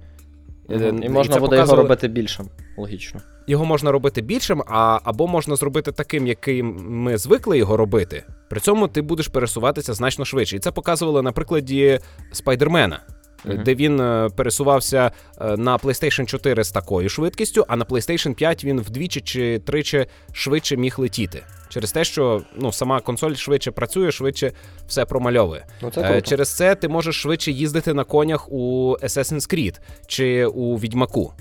Угу. 0.69 0.85
І 1.03 1.09
можна 1.09 1.37
і 1.37 1.41
буде 1.41 1.57
показували... 1.57 1.61
його 1.61 1.77
робити 1.77 2.09
більшим, 2.09 2.49
логічно. 2.77 3.21
Його 3.47 3.65
можна 3.65 3.93
робити 3.93 4.23
більшим, 4.23 4.63
а 4.67 4.99
або 5.05 5.27
можна 5.27 5.57
зробити 5.57 5.93
таким, 5.93 6.27
яким 6.27 6.77
ми 6.89 7.19
звикли 7.19 7.59
його 7.59 7.77
робити. 7.77 8.25
При 8.51 8.61
цьому 8.61 8.89
ти 8.89 9.03
будеш 9.03 9.29
пересуватися 9.29 9.95
значно 9.95 10.25
швидше. 10.25 10.57
І 10.57 10.59
це 10.59 10.71
показували 10.71 11.23
на 11.23 11.33
прикладі 11.33 12.01
Спайдермена. 12.33 13.01
Uh-huh. 13.47 13.63
Де 13.63 13.75
він 13.75 14.01
е, 14.01 14.29
пересувався 14.37 15.11
е, 15.41 15.57
на 15.57 15.77
PlayStation 15.77 16.27
4 16.27 16.65
з 16.65 16.71
такою 16.71 17.09
швидкістю, 17.09 17.65
а 17.69 17.77
на 17.77 17.85
PlayStation 17.85 18.35
5 18.35 18.65
він 18.65 18.81
вдвічі 18.81 19.21
чи 19.21 19.59
тричі 19.59 20.07
швидше 20.33 20.77
міг 20.77 20.95
летіти. 20.99 21.43
Через 21.73 21.93
те, 21.93 22.05
що 22.05 22.43
ну, 22.57 22.73
сама 22.73 23.01
консоль 23.01 23.35
швидше 23.35 23.71
працює, 23.71 24.13
швидше 24.13 24.53
все 24.87 25.05
промальовує. 25.05 25.67
Ну, 25.83 25.91
це 25.91 26.01
е, 26.01 26.21
Через 26.21 26.57
це 26.57 26.75
ти 26.75 26.89
можеш 26.89 27.23
швидше 27.23 27.53
їздити 27.53 27.95
на 27.95 28.05
конях 28.05 28.53
у 28.53 28.97
Assassin's 29.03 29.55
Creed 29.55 29.81
чи 30.07 30.47
у 30.47 30.77
Відьмаку. 30.77 31.33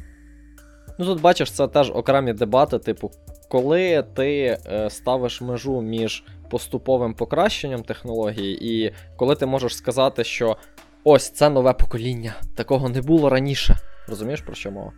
Ну 0.99 1.05
тут 1.05 1.21
бачиш, 1.21 1.51
це 1.51 1.67
теж 1.67 1.91
окремі 1.95 2.33
дебати, 2.33 2.79
типу, 2.79 3.11
коли 3.49 4.03
ти 4.15 4.57
е, 4.65 4.89
ставиш 4.89 5.41
межу 5.41 5.81
між 5.81 6.23
поступовим 6.49 7.13
покращенням 7.13 7.83
технології, 7.83 8.67
і 8.71 8.93
коли 9.15 9.35
ти 9.35 9.45
можеш 9.45 9.77
сказати, 9.77 10.23
що 10.23 10.57
ось 11.03 11.29
це 11.29 11.49
нове 11.49 11.73
покоління, 11.73 12.35
такого 12.55 12.89
не 12.89 13.01
було 13.01 13.29
раніше. 13.29 13.75
Розумієш, 14.07 14.41
про 14.41 14.55
що 14.55 14.71
мова? 14.71 14.91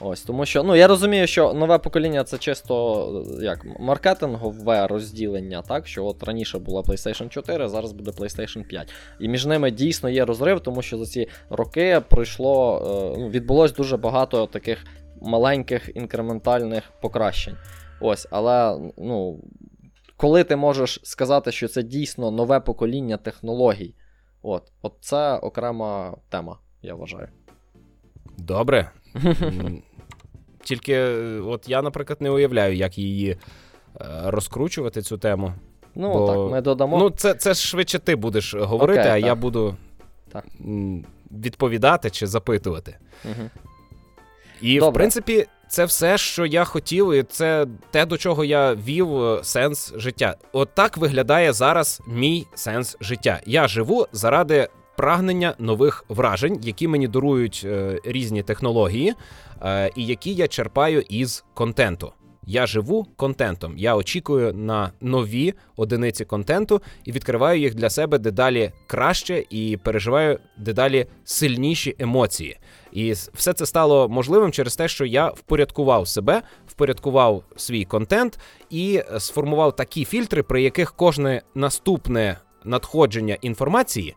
Ось, 0.00 0.22
тому 0.22 0.46
що, 0.46 0.62
ну 0.62 0.76
я 0.76 0.86
розумію, 0.86 1.26
що 1.26 1.52
нове 1.52 1.78
покоління 1.78 2.24
це 2.24 2.38
чисто 2.38 3.26
як 3.42 3.66
маркетингове 3.80 4.86
розділення, 4.86 5.62
так? 5.62 5.86
Що 5.86 6.04
от 6.04 6.22
раніше 6.22 6.58
була 6.58 6.82
PlayStation 6.82 7.28
4, 7.28 7.68
зараз 7.68 7.92
буде 7.92 8.10
PlayStation 8.10 8.64
5. 8.64 8.92
І 9.20 9.28
між 9.28 9.46
ними 9.46 9.70
дійсно 9.70 10.08
є 10.08 10.24
розрив, 10.24 10.60
тому 10.60 10.82
що 10.82 10.98
за 10.98 11.06
ці 11.06 11.28
роки 11.50 12.02
пройшло, 12.08 12.82
е, 13.14 13.18
ну, 13.20 13.28
відбулось 13.28 13.72
дуже 13.72 13.96
багато 13.96 14.46
таких 14.46 14.84
маленьких 15.20 15.90
інкрементальних 15.96 16.82
покращень. 17.00 17.56
Ось, 18.00 18.28
але 18.30 18.78
ну, 18.98 19.40
коли 20.16 20.44
ти 20.44 20.56
можеш 20.56 21.00
сказати, 21.02 21.52
що 21.52 21.68
це 21.68 21.82
дійсно 21.82 22.30
нове 22.30 22.60
покоління 22.60 23.16
технологій, 23.16 23.94
от, 24.42 24.72
от 24.82 24.94
це 25.00 25.36
окрема 25.36 26.16
тема, 26.28 26.58
я 26.82 26.94
вважаю. 26.94 27.28
Добре. 28.38 28.90
Тільки 30.62 30.98
от 31.40 31.68
я, 31.68 31.82
наприклад, 31.82 32.22
не 32.22 32.30
уявляю, 32.30 32.76
як 32.76 32.98
її 32.98 33.30
е, 33.30 33.38
розкручувати, 34.24 35.02
цю 35.02 35.18
тему. 35.18 35.52
Ну, 35.94 36.12
бо... 36.12 36.26
так, 36.26 36.52
ми 36.52 36.60
додамо. 36.60 36.98
Ну, 36.98 37.10
це 37.10 37.34
це 37.34 37.54
швидше 37.54 37.98
ти 37.98 38.16
будеш 38.16 38.54
говорити, 38.54 39.00
Окей, 39.00 39.12
а 39.12 39.14
так. 39.14 39.24
я 39.24 39.34
буду 39.34 39.76
так. 40.32 40.44
відповідати 41.30 42.10
чи 42.10 42.26
запитувати. 42.26 42.96
Угу. 43.24 43.50
І, 44.60 44.78
Добре. 44.78 44.90
в 44.90 44.94
принципі, 44.94 45.46
це 45.68 45.84
все, 45.84 46.18
що 46.18 46.46
я 46.46 46.64
хотів, 46.64 47.12
і 47.12 47.22
це 47.22 47.66
те, 47.90 48.06
до 48.06 48.16
чого 48.16 48.44
я 48.44 48.74
вів 48.74 49.24
е, 49.24 49.40
сенс 49.44 49.92
життя. 49.96 50.36
От 50.52 50.74
так 50.74 50.96
виглядає 50.96 51.52
зараз 51.52 52.02
мій 52.06 52.46
сенс 52.54 52.96
життя. 53.00 53.40
Я 53.46 53.68
живу 53.68 54.06
заради 54.12 54.68
прагнення 54.98 55.54
нових 55.58 56.04
вражень, 56.08 56.58
які 56.62 56.88
мені 56.88 57.08
дарують 57.08 57.62
е, 57.64 57.98
різні 58.04 58.42
технології, 58.42 59.14
е, 59.62 59.90
і 59.96 60.06
які 60.06 60.34
я 60.34 60.48
черпаю 60.48 61.00
із 61.08 61.44
контенту. 61.54 62.12
Я 62.46 62.66
живу 62.66 63.06
контентом. 63.16 63.74
Я 63.76 63.96
очікую 63.96 64.54
на 64.54 64.92
нові 65.00 65.54
одиниці 65.76 66.24
контенту 66.24 66.82
і 67.04 67.12
відкриваю 67.12 67.60
їх 67.60 67.74
для 67.74 67.90
себе 67.90 68.18
дедалі 68.18 68.72
краще 68.86 69.44
і 69.50 69.78
переживаю 69.84 70.38
дедалі 70.56 71.06
сильніші 71.24 71.96
емоції. 71.98 72.58
І 72.92 73.12
все 73.12 73.52
це 73.52 73.66
стало 73.66 74.08
можливим 74.08 74.52
через 74.52 74.76
те, 74.76 74.88
що 74.88 75.04
я 75.04 75.28
впорядкував 75.28 76.08
себе, 76.08 76.42
впорядкував 76.66 77.44
свій 77.56 77.84
контент 77.84 78.38
і 78.70 79.02
сформував 79.18 79.76
такі 79.76 80.04
фільтри, 80.04 80.42
при 80.42 80.62
яких 80.62 80.92
кожне 80.92 81.42
наступне 81.54 82.36
надходження 82.64 83.36
інформації 83.40 84.14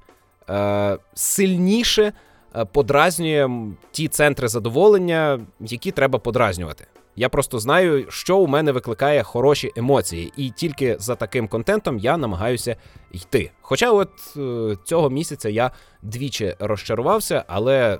е, 0.52 0.98
сильніше 1.14 2.14
е, 2.56 2.66
подразнює 2.66 3.50
ті 3.92 4.08
центри 4.08 4.48
задоволення, 4.48 5.40
які 5.60 5.92
треба 5.92 6.20
подразнювати. 6.20 6.88
Я 7.16 7.30
просто 7.30 7.60
знаю, 7.60 8.06
що 8.10 8.38
у 8.38 8.48
мене 8.48 8.72
викликає 8.72 9.24
хороші 9.24 9.72
емоції, 9.76 10.34
і 10.38 10.50
тільки 10.50 10.96
за 11.00 11.16
таким 11.16 11.48
контентом 11.48 11.98
я 11.98 12.18
намагаюся 12.18 12.76
йти. 13.12 13.52
Хоча, 13.62 13.92
от 13.92 14.10
е, 14.38 14.78
цього 14.84 15.10
місяця 15.10 15.50
я 15.50 15.72
двічі 16.02 16.56
розчарувався, 16.60 17.44
але 17.48 17.98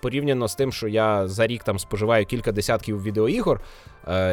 порівняно 0.00 0.48
з 0.48 0.54
тим, 0.54 0.72
що 0.72 0.88
я 0.88 1.28
за 1.28 1.46
рік 1.46 1.64
там 1.64 1.78
споживаю 1.78 2.26
кілька 2.26 2.52
десятків 2.52 3.02
відеоігор, 3.02 3.60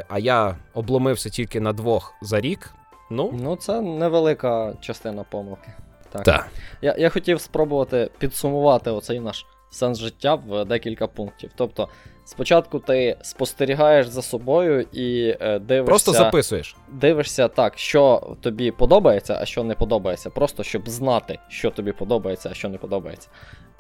а 0.10 0.20
я 0.20 0.58
обломився 0.74 1.30
тільки 1.30 1.60
на 1.60 1.74
двох 1.74 2.14
за 2.22 2.42
рік. 2.42 2.74
Ну, 3.10 3.34
ну 3.34 3.56
це 3.56 3.82
невелика 3.82 4.74
частина 4.82 5.24
помилки. 5.24 5.74
Так. 6.12 6.24
Так. 6.24 6.50
Я 6.82 6.96
я 6.98 7.10
хотів 7.10 7.42
спробувати 7.42 8.10
підсумувати 8.18 8.92
оцей 8.92 9.20
наш 9.20 9.46
сенс 9.70 10.00
життя 10.00 10.36
в 10.36 10.66
декілька 10.66 11.08
пунктів. 11.08 11.52
Тобто, 11.56 11.90
спочатку 12.26 12.80
ти 12.80 13.18
спостерігаєш 13.22 14.08
за 14.08 14.22
собою 14.22 14.86
і 14.94 15.36
е, 15.42 15.60
дивишся. 15.60 15.90
Просто 15.90 16.14
записуєш. 16.14 16.76
Дивишся 16.92 17.48
так, 17.48 17.78
що 17.78 18.36
тобі 18.42 18.72
подобається, 18.72 19.38
а 19.42 19.46
що 19.46 19.64
не 19.64 19.76
подобається. 19.76 20.30
Просто 20.30 20.64
щоб 20.64 20.90
знати, 20.90 21.40
що 21.50 21.72
тобі 21.72 21.92
подобається, 21.92 22.50
а 22.52 22.54
що 22.54 22.70
не 22.70 22.78
подобається. 22.78 23.30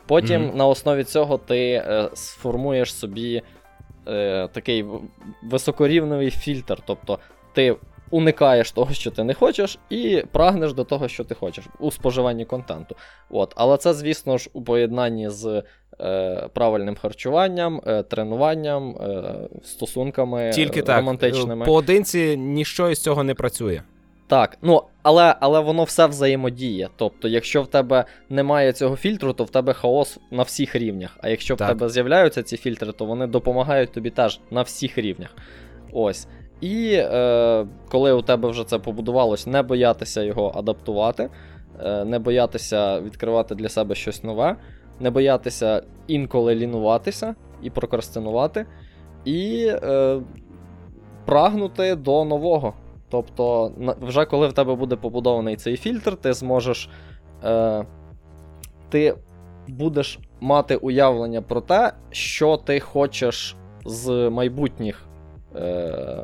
Потім 0.05 0.41
mm-hmm. 0.41 0.55
на 0.55 0.67
основі 0.67 1.03
цього 1.03 1.37
ти 1.37 1.71
е, 1.71 2.09
сформуєш 2.13 2.93
собі 2.93 3.41
е, 4.07 4.47
такий 4.47 4.85
високорівневий 5.43 6.31
фільтр. 6.31 6.77
Тобто 6.85 7.19
ти 7.53 7.75
уникаєш 8.11 8.71
того, 8.71 8.93
що 8.93 9.11
ти 9.11 9.23
не 9.23 9.33
хочеш, 9.33 9.79
і 9.89 10.23
прагнеш 10.31 10.73
до 10.73 10.83
того, 10.83 11.07
що 11.07 11.23
ти 11.23 11.35
хочеш 11.35 11.65
у 11.79 11.91
споживанні 11.91 12.45
контенту. 12.45 12.95
От. 13.29 13.53
Але 13.55 13.77
це, 13.77 13.93
звісно 13.93 14.37
ж, 14.37 14.49
у 14.53 14.61
поєднанні 14.61 15.29
з 15.29 15.63
е, 16.01 16.49
правильним 16.53 16.95
харчуванням, 16.95 17.81
е, 17.87 18.03
тренуванням, 18.03 18.95
е, 18.95 19.23
стосунками 19.63 20.51
Тільки 20.53 20.81
так. 20.81 20.97
романтичними. 20.97 21.65
Поодинці 21.65 22.37
ніщо 22.37 22.89
із 22.89 23.01
цього 23.01 23.23
не 23.23 23.33
працює. 23.33 23.81
Так, 24.27 24.57
ну 24.61 24.83
але 25.03 25.35
але 25.39 25.59
воно 25.59 25.83
все 25.83 26.05
взаємодіє. 26.05 26.89
Тобто, 26.95 27.27
якщо 27.27 27.61
в 27.63 27.67
тебе 27.67 28.05
немає 28.29 28.73
цього 28.73 28.95
фільтру, 28.95 29.33
то 29.33 29.43
в 29.43 29.49
тебе 29.49 29.73
хаос 29.73 30.19
на 30.31 30.43
всіх 30.43 30.75
рівнях. 30.75 31.17
А 31.21 31.29
якщо 31.29 31.55
Так. 31.55 31.67
в 31.67 31.71
тебе 31.71 31.89
з'являються 31.89 32.43
ці 32.43 32.57
фільтри, 32.57 32.91
то 32.91 33.05
вони 33.05 33.27
допомагають 33.27 33.91
тобі 33.91 34.09
теж 34.09 34.39
на 34.51 34.61
всіх 34.61 34.97
рівнях. 34.97 35.35
Ось. 35.93 36.27
І 36.61 36.93
е, 36.93 37.65
коли 37.89 38.13
у 38.13 38.21
тебе 38.21 38.49
вже 38.49 38.63
це 38.63 38.79
побудувалось, 38.79 39.47
не 39.47 39.61
боятися 39.63 40.21
його 40.23 40.51
адаптувати, 40.55 41.29
е, 41.79 42.05
не 42.05 42.19
боятися 42.19 43.01
відкривати 43.01 43.55
для 43.55 43.69
себе 43.69 43.95
щось 43.95 44.23
нове, 44.23 44.55
не 44.99 45.09
боятися 45.09 45.83
інколи 46.07 46.55
лінуватися 46.55 47.35
і 47.61 47.69
прокрастинувати, 47.69 48.65
і 49.25 49.67
е, 49.83 50.21
прагнути 51.25 51.95
до 51.95 52.25
нового. 52.25 52.73
Тобто, 53.09 53.71
вже 54.01 54.25
коли 54.25 54.47
в 54.47 54.53
тебе 54.53 54.75
буде 54.75 54.95
побудований 54.95 55.55
цей 55.55 55.77
фільтр, 55.77 56.15
ти 56.15 56.33
зможеш. 56.33 56.89
Е, 57.43 57.85
ти 58.89 59.15
будеш 59.67 60.19
мати 60.39 60.75
уявлення 60.75 61.41
про 61.41 61.61
те, 61.61 61.93
що 62.11 62.57
ти 62.57 62.79
хочеш 62.79 63.55
з 63.85 64.29
майбутніх 64.29 65.05
е, 65.55 66.23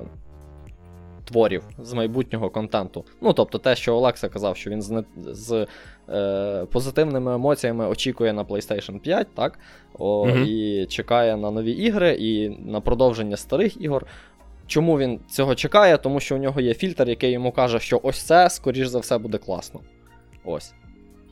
творів, 1.26 1.63
з 1.80 1.93
майбутнього 1.93 2.49
контенту. 2.49 3.05
Ну, 3.21 3.34
тобто, 3.34 3.57
те, 3.57 3.76
що 3.76 3.95
Олекса 3.95 4.30
казав, 4.30 4.57
що 4.57 4.69
він 4.69 4.82
з, 4.82 5.03
з 5.17 5.67
е, 6.09 6.65
позитивними 6.71 7.34
емоціями 7.34 7.88
очікує 7.88 8.34
на 8.34 8.43
PlayStation 8.43 8.99
5, 8.99 9.28
так? 9.36 9.59
О, 9.99 10.26
Мгм. 10.26 10.43
І 10.43 10.86
чекає 10.86 11.38
на 11.38 11.51
нові 11.51 11.71
ігри 11.71 12.17
і 12.19 12.49
на 12.49 12.82
продовження 12.82 13.38
старих 13.38 13.82
ігор. 13.82 14.05
Чому 14.67 14.97
він 14.99 15.19
цього 15.30 15.55
чекає? 15.55 15.97
Тому 15.97 16.19
що 16.19 16.36
у 16.36 16.39
нього 16.39 16.61
є 16.61 16.73
фільтр, 16.73 17.09
який 17.09 17.32
йому 17.32 17.51
каже, 17.51 17.80
що 17.80 17.99
ось 18.03 18.21
це, 18.21 18.49
скоріш 18.49 18.88
за 18.88 18.99
все, 18.99 19.17
буде 19.17 19.38
класно. 19.38 19.80
Ось. 20.45 20.73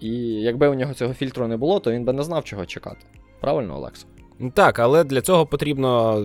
І 0.01 0.09
якби 0.23 0.67
у 0.67 0.73
нього 0.73 0.93
цього 0.93 1.13
фільтру 1.13 1.47
не 1.47 1.57
було, 1.57 1.79
то 1.79 1.91
він 1.91 2.05
би 2.05 2.13
не 2.13 2.23
знав, 2.23 2.43
чого 2.43 2.65
чекати. 2.65 3.05
Правильно, 3.39 3.75
Олексо? 3.75 4.07
Так, 4.53 4.79
але 4.79 5.03
для 5.03 5.21
цього 5.21 5.45
потрібно 5.45 6.21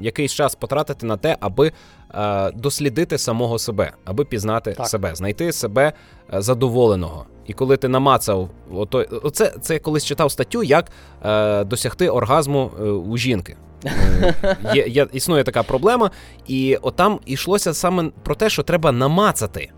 якийсь 0.00 0.32
час 0.32 0.54
потратити 0.54 1.06
на 1.06 1.16
те, 1.16 1.36
аби 1.40 1.72
е, 2.14 2.50
дослідити 2.52 3.18
самого 3.18 3.58
себе, 3.58 3.92
аби 4.04 4.24
пізнати 4.24 4.72
Так. 4.72 4.86
себе, 4.86 5.14
знайти 5.14 5.52
себе 5.52 5.92
е, 6.34 6.40
задоволеного. 6.40 7.26
І 7.46 7.52
коли 7.52 7.76
ти 7.76 7.88
намацав, 7.88 8.50
ото, 8.72 9.04
оце 9.22 9.54
це 9.60 9.74
я 9.74 9.80
колись 9.80 10.04
читав 10.04 10.30
статтю, 10.32 10.62
як 10.62 10.90
е, 11.24 11.64
досягти 11.64 12.08
оргазму 12.08 12.70
е, 12.80 12.82
у 12.82 13.16
жінки. 13.16 13.56
Е, 13.84 14.56
Є, 14.74 14.86
є, 14.88 15.06
існує 15.12 15.44
така 15.44 15.62
проблема, 15.62 16.10
і 16.46 16.76
отам 16.82 17.20
йшлося 17.26 17.74
саме 17.74 18.10
про 18.22 18.34
те, 18.34 18.50
що 18.50 18.62
треба 18.62 18.92
намацати. 18.92 19.70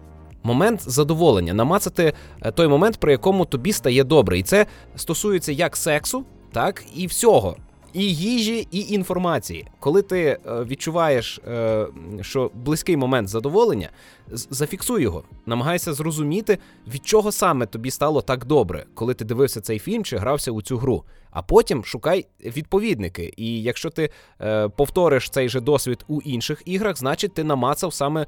Момент 0.42 0.90
задоволення, 0.90 1.54
намацати 1.54 2.12
е, 2.42 2.50
той 2.52 2.68
момент, 2.68 2.96
при 2.96 3.12
якому 3.12 3.44
тобі 3.44 3.72
стає 3.72 4.04
добре. 4.04 4.38
І 4.38 4.42
це 4.42 4.66
стосується 4.96 5.52
як 5.52 5.76
сексу, 5.76 6.24
так 6.52 6.84
і 6.94 7.06
всього. 7.06 7.56
І 7.92 8.14
їжі, 8.14 8.68
і 8.70 8.80
інформації. 8.80 9.66
Коли 9.80 10.02
ти 10.02 10.22
е, 10.22 10.38
відчуваєш, 10.64 11.40
е, 11.48 11.86
що 12.20 12.50
близький 12.54 12.96
момент 12.96 13.28
задоволення, 13.28 13.90
зафіксуй 14.28 15.02
його. 15.02 15.22
Намагайся 15.46 15.92
зрозуміти, 15.92 16.58
від 16.86 17.06
чого 17.06 17.32
саме 17.32 17.66
тобі 17.66 17.90
стало 17.90 18.22
так 18.22 18.44
добре, 18.44 18.84
коли 18.94 19.14
ти 19.14 19.24
дивився 19.24 19.60
цей 19.60 19.78
фільм 19.78 20.04
чи 20.04 20.16
грався 20.16 20.50
у 20.50 20.62
цю 20.62 20.78
гру. 20.78 21.04
А 21.30 21.42
потім 21.42 21.84
шукай 21.84 22.26
відповідники. 22.44 23.32
І 23.36 23.62
якщо 23.62 23.90
ти 23.90 24.10
е, 24.40 24.68
повториш 24.68 25.30
цей 25.30 25.48
же 25.48 25.60
досвід 25.60 26.04
у 26.08 26.20
інших 26.20 26.62
іграх, 26.64 26.96
значить 26.96 27.34
ти 27.34 27.44
намацав 27.44 27.94
саме 27.94 28.26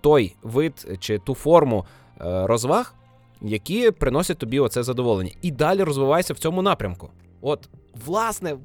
той 0.00 0.34
вид 0.42 0.98
чи 1.00 1.18
ту 1.18 1.34
форму 1.34 1.86
розваг, 2.18 2.94
які 3.42 3.90
приносять 3.90 4.38
тобі 4.38 4.60
оце 4.60 4.82
задоволення. 4.82 5.30
І 5.42 5.50
далі 5.50 5.82
розвивайся 5.82 6.34
в 6.34 6.38
цьому 6.38 6.62
напрямку. 6.62 7.10
От, 7.48 7.68
власне, 8.06 8.56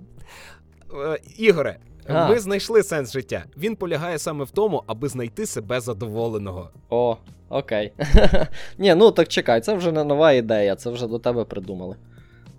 е, 1.06 1.20
Ігоре, 1.38 1.78
А. 2.08 2.30
ми 2.30 2.40
знайшли 2.40 2.84
сенс 2.84 3.12
життя. 3.12 3.44
Він 3.58 3.76
полягає 3.76 4.20
саме 4.20 4.44
в 4.44 4.52
тому, 4.52 4.84
аби 4.88 5.08
знайти 5.08 5.46
себе 5.46 5.80
задоволеного. 5.80 6.70
О, 6.90 7.18
окей. 7.50 7.94
Ні, 8.78 8.96
ну 8.96 9.12
так 9.12 9.28
чекай, 9.28 9.62
це 9.62 9.74
вже 9.74 9.92
не 9.92 10.04
нова 10.04 10.32
ідея, 10.32 10.76
це 10.76 10.90
вже 10.90 11.08
до 11.08 11.20
тебе 11.20 11.44
придумали. 11.44 11.96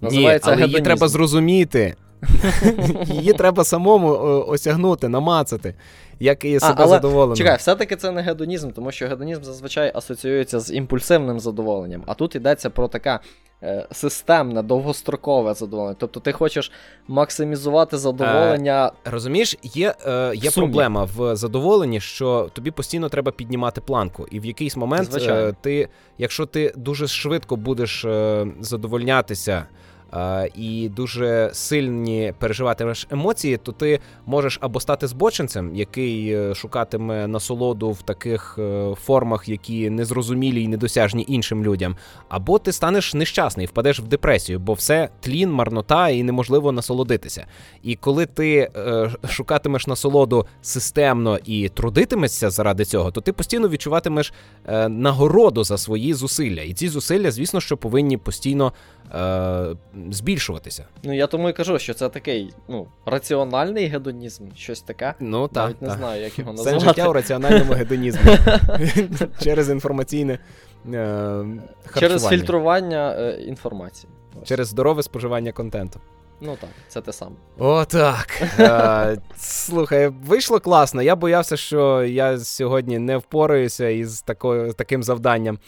Називається 0.00 0.50
Ні, 0.50 0.56
але 0.56 0.66
її 0.66 0.80
треба 0.80 1.08
зрозуміти. 1.08 1.94
Її 3.06 3.32
треба 3.32 3.64
самому 3.64 4.12
е, 4.14 4.18
осягнути, 4.42 5.08
намацати, 5.08 5.74
як 6.22 6.44
і 6.44 6.60
себе 6.60 6.74
але, 6.76 6.88
задоволено. 6.88 7.36
Чекай, 7.36 7.56
все-таки 7.56 7.96
це 7.96 8.10
не 8.10 8.22
гедонізм, 8.22 8.70
тому 8.70 8.92
що 8.92 9.08
гедонізм 9.08 9.42
зазвичай 9.42 9.92
асоціюється 9.94 10.60
з 10.60 10.74
імпульсивним 10.74 11.40
задоволенням. 11.40 12.02
А 12.06 12.14
тут 12.14 12.34
йдеться 12.34 12.70
про 12.70 12.88
таке 12.88 13.18
е, 13.62 13.86
системне, 13.92 14.62
довгострокове 14.62 15.54
задоволення. 15.54 15.96
Тобто 15.98 16.20
ти 16.20 16.32
хочеш 16.32 16.72
максимізувати 17.08 17.98
задоволення. 17.98 18.92
Розумієш, 19.04 19.56
є, 19.62 19.94
е, 20.06 20.32
є 20.34 20.50
Сумні. 20.50 20.68
проблема 20.68 21.08
в 21.16 21.36
задоволенні, 21.36 22.00
що 22.00 22.50
тобі 22.52 22.70
постійно 22.70 23.08
треба 23.08 23.32
піднімати 23.32 23.80
планку. 23.80 24.26
І 24.30 24.40
в 24.40 24.44
якийсь 24.44 24.76
момент, 24.76 25.16
е, 25.22 25.54
ти, 25.60 25.88
якщо 26.18 26.46
ти 26.46 26.72
дуже 26.76 27.08
швидко 27.08 27.56
будеш 27.56 28.04
е, 28.04 28.46
задовольнятися. 28.60 29.66
І 30.54 30.90
дуже 30.96 31.50
сильні 31.52 32.32
переживатимеш 32.38 33.06
емоції, 33.10 33.56
то 33.56 33.72
ти 33.72 34.00
можеш 34.26 34.58
або 34.60 34.80
стати 34.80 35.06
збочинцем, 35.06 35.76
який 35.76 36.34
е, 36.34 36.54
шукатиме 36.54 37.26
насолоду 37.26 37.90
в 37.90 38.02
таких 38.02 38.56
е, 38.58 38.94
формах, 38.94 39.48
які 39.48 39.90
незрозумілі 39.90 40.62
і 40.62 40.68
недосяжні 40.68 41.24
іншим 41.28 41.64
людям, 41.64 41.96
або 42.28 42.58
ти 42.58 42.72
станеш 42.72 43.14
нещасний, 43.14 43.66
впадеш 43.66 44.00
в 44.00 44.02
депресію, 44.02 44.58
бо 44.58 44.72
все 44.72 45.08
тлін, 45.20 45.52
марнота 45.52 46.08
і 46.08 46.22
неможливо 46.22 46.72
насолодитися. 46.72 47.46
І 47.82 47.94
коли 47.94 48.26
ти 48.26 48.70
е, 48.76 49.10
шукатимеш 49.28 49.86
насолоду 49.86 50.46
системно 50.62 51.38
і 51.44 51.68
трудитимешся 51.68 52.50
заради 52.50 52.84
цього, 52.84 53.10
то 53.10 53.20
ти 53.20 53.32
постійно 53.32 53.68
відчуватимеш 53.68 54.32
нагороду 54.88 55.64
за 55.64 55.78
свої 55.78 56.14
зусилля. 56.14 56.62
І 56.62 56.72
ці 56.72 56.88
зусилля, 56.88 57.30
звісно, 57.30 57.60
що 57.60 57.76
повинні 57.76 58.16
постійно 58.16 58.72
е, 59.14 59.76
збільшуватися. 60.10 60.84
Ну 61.02 61.14
я 61.14 61.26
тому 61.26 61.48
і 61.48 61.52
кажу, 61.52 61.78
що 61.78 61.94
це 61.94 62.08
такий 62.08 62.54
ну, 62.68 62.86
раціональний 63.06 63.86
гедонізм, 63.86 64.44
щось 64.56 64.80
таке. 64.80 65.14
Ну 65.20 65.48
так, 65.48 65.64
Навіть 65.64 65.82
не 65.82 65.90
знаю, 65.90 66.22
як 66.22 66.38
його 66.38 66.56
Сенс 66.56 66.66
назвати. 66.66 66.88
життя 66.88 67.08
у 67.08 67.12
раціональному 67.12 67.72
гедонізмі 67.72 68.20
через 69.42 69.70
інформаційне 69.70 70.38
е, 70.92 71.44
Через 71.98 72.28
фільтрування 72.28 73.16
е, 73.18 73.32
інформації. 73.32 74.12
Через 74.44 74.68
здорове 74.68 75.02
споживання 75.02 75.52
контенту. 75.52 76.00
Ну 76.44 76.56
так, 76.60 76.70
це 76.88 77.00
те 77.00 77.12
саме. 77.12 77.36
О, 77.58 77.84
так. 77.84 78.42
Е, 78.58 79.16
слухай, 79.36 80.08
вийшло 80.08 80.60
класно. 80.60 81.02
Я 81.02 81.16
боявся, 81.16 81.56
що 81.56 82.04
я 82.04 82.38
сьогодні 82.38 82.98
не 82.98 83.16
впораюся 83.16 83.88
із 83.88 84.22
такою, 84.22 84.72
таким 84.72 85.02
завданням. 85.02 85.58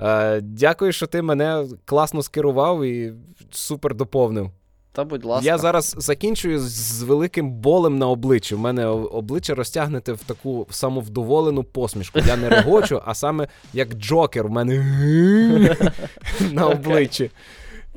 Е, 0.00 0.40
дякую, 0.40 0.92
що 0.92 1.06
ти 1.06 1.22
мене 1.22 1.64
класно 1.84 2.22
скерував 2.22 2.84
і 2.84 3.12
супер 3.50 3.94
доповнив. 3.94 4.50
Та 4.92 5.04
будь 5.04 5.24
ласка. 5.24 5.46
Я 5.46 5.58
зараз 5.58 5.94
закінчую 5.98 6.58
з- 6.60 7.02
великим 7.02 7.50
болем 7.50 7.98
на 7.98 8.08
обличчі. 8.08 8.54
У 8.54 8.58
мене 8.58 8.86
обличчя 8.86 9.54
розтягнете 9.54 10.12
в 10.12 10.18
таку 10.18 10.66
самовдоволену 10.70 11.64
посмішку. 11.64 12.18
Я 12.26 12.36
не 12.36 12.48
регочу, 12.48 13.02
а 13.04 13.14
саме 13.14 13.48
як 13.72 13.94
Джокер 13.94 14.46
у 14.46 14.48
мене 14.48 14.74
на 16.52 16.66
обличчі. 16.66 17.30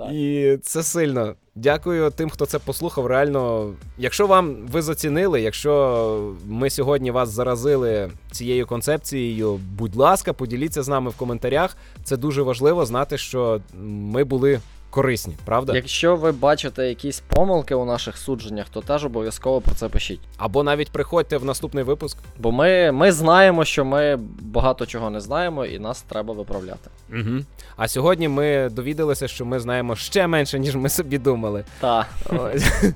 Так. 0.01 0.13
І 0.13 0.57
це 0.63 0.83
сильно. 0.83 1.35
Дякую 1.55 2.09
тим, 2.09 2.29
хто 2.29 2.45
це 2.45 2.59
послухав. 2.59 3.05
Реально, 3.05 3.73
якщо 3.97 4.27
вам 4.27 4.55
ви 4.71 4.81
зацінили, 4.81 5.41
якщо 5.41 6.33
ми 6.45 6.69
сьогодні 6.69 7.11
вас 7.11 7.29
заразили 7.29 8.11
цією 8.31 8.67
концепцією, 8.67 9.59
будь 9.77 9.95
ласка, 9.95 10.33
поділіться 10.33 10.83
з 10.83 10.87
нами 10.87 11.09
в 11.09 11.15
коментарях. 11.17 11.77
Це 12.03 12.17
дуже 12.17 12.41
важливо 12.41 12.85
знати, 12.85 13.17
що 13.17 13.61
ми 13.83 14.23
були 14.23 14.59
корисні, 14.91 15.35
правда? 15.45 15.75
Якщо 15.75 16.15
ви 16.15 16.31
бачите 16.31 16.89
якісь 16.89 17.19
помилки 17.19 17.75
у 17.75 17.85
наших 17.85 18.17
судженнях, 18.17 18.69
то 18.69 18.81
теж 18.81 19.05
обов'язково 19.05 19.61
про 19.61 19.75
це 19.75 19.89
пишіть. 19.89 20.19
Або 20.37 20.63
навіть 20.63 20.91
приходьте 20.91 21.37
в 21.37 21.45
наступний 21.45 21.83
випуск. 21.83 22.17
Бо 22.39 22.51
ми, 22.51 22.91
ми 22.91 23.11
знаємо, 23.11 23.65
що 23.65 23.85
ми 23.85 24.19
багато 24.41 24.85
чого 24.85 25.09
не 25.09 25.21
знаємо, 25.21 25.65
і 25.65 25.79
нас 25.79 26.01
треба 26.01 26.33
виправляти. 26.33 26.89
Угу. 27.09 27.39
А 27.75 27.87
сьогодні 27.87 28.27
ми 28.27 28.69
довідалися, 28.69 29.27
що 29.27 29.45
ми 29.45 29.59
знаємо 29.59 29.95
ще 29.95 30.27
менше, 30.27 30.59
ніж 30.59 30.75
ми 30.75 30.89
собі 30.89 31.17
думали. 31.17 31.63
Та. 31.79 32.05
Ось. 32.29 32.83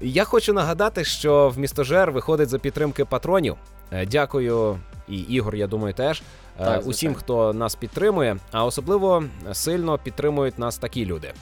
Я 0.00 0.24
хочу 0.24 0.52
нагадати, 0.52 1.04
що 1.04 1.48
в 1.48 1.58
містожер 1.58 2.12
виходить 2.12 2.48
за 2.48 2.58
підтримки 2.58 3.04
патронів. 3.04 3.56
Е, 3.92 4.06
Дякую, 4.06 4.78
і 5.08 5.18
Ігор, 5.18 5.56
я 5.56 5.66
думаю, 5.66 5.94
теж. 5.94 6.22
Е, 6.60 6.64
Так, 6.64 6.86
усім, 6.86 7.14
хто 7.14 7.52
нас 7.52 7.74
підтримує, 7.74 8.36
а 8.52 8.64
особливо 8.64 9.24
сильно 9.52 9.98
підтримують 9.98 10.58
нас 10.58 10.78
такі 10.78 11.06
люди. 11.06 11.32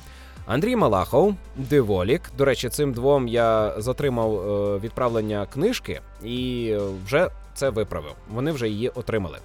Андрій 0.46 0.76
Малахов, 0.76 1.34
Диволік. 1.56 2.22
До 2.38 2.44
речі, 2.44 2.68
цим 2.68 2.92
двом 2.92 3.28
я 3.28 3.74
затримав 3.78 4.34
е, 4.34 4.78
відправлення 4.78 5.46
книжки 5.52 6.00
і 6.22 6.74
вже 7.06 7.30
це 7.54 7.70
виправив. 7.70 8.12
Вони 8.30 8.52
вже 8.52 8.68
її 8.68 8.88
отримали. 8.88 9.38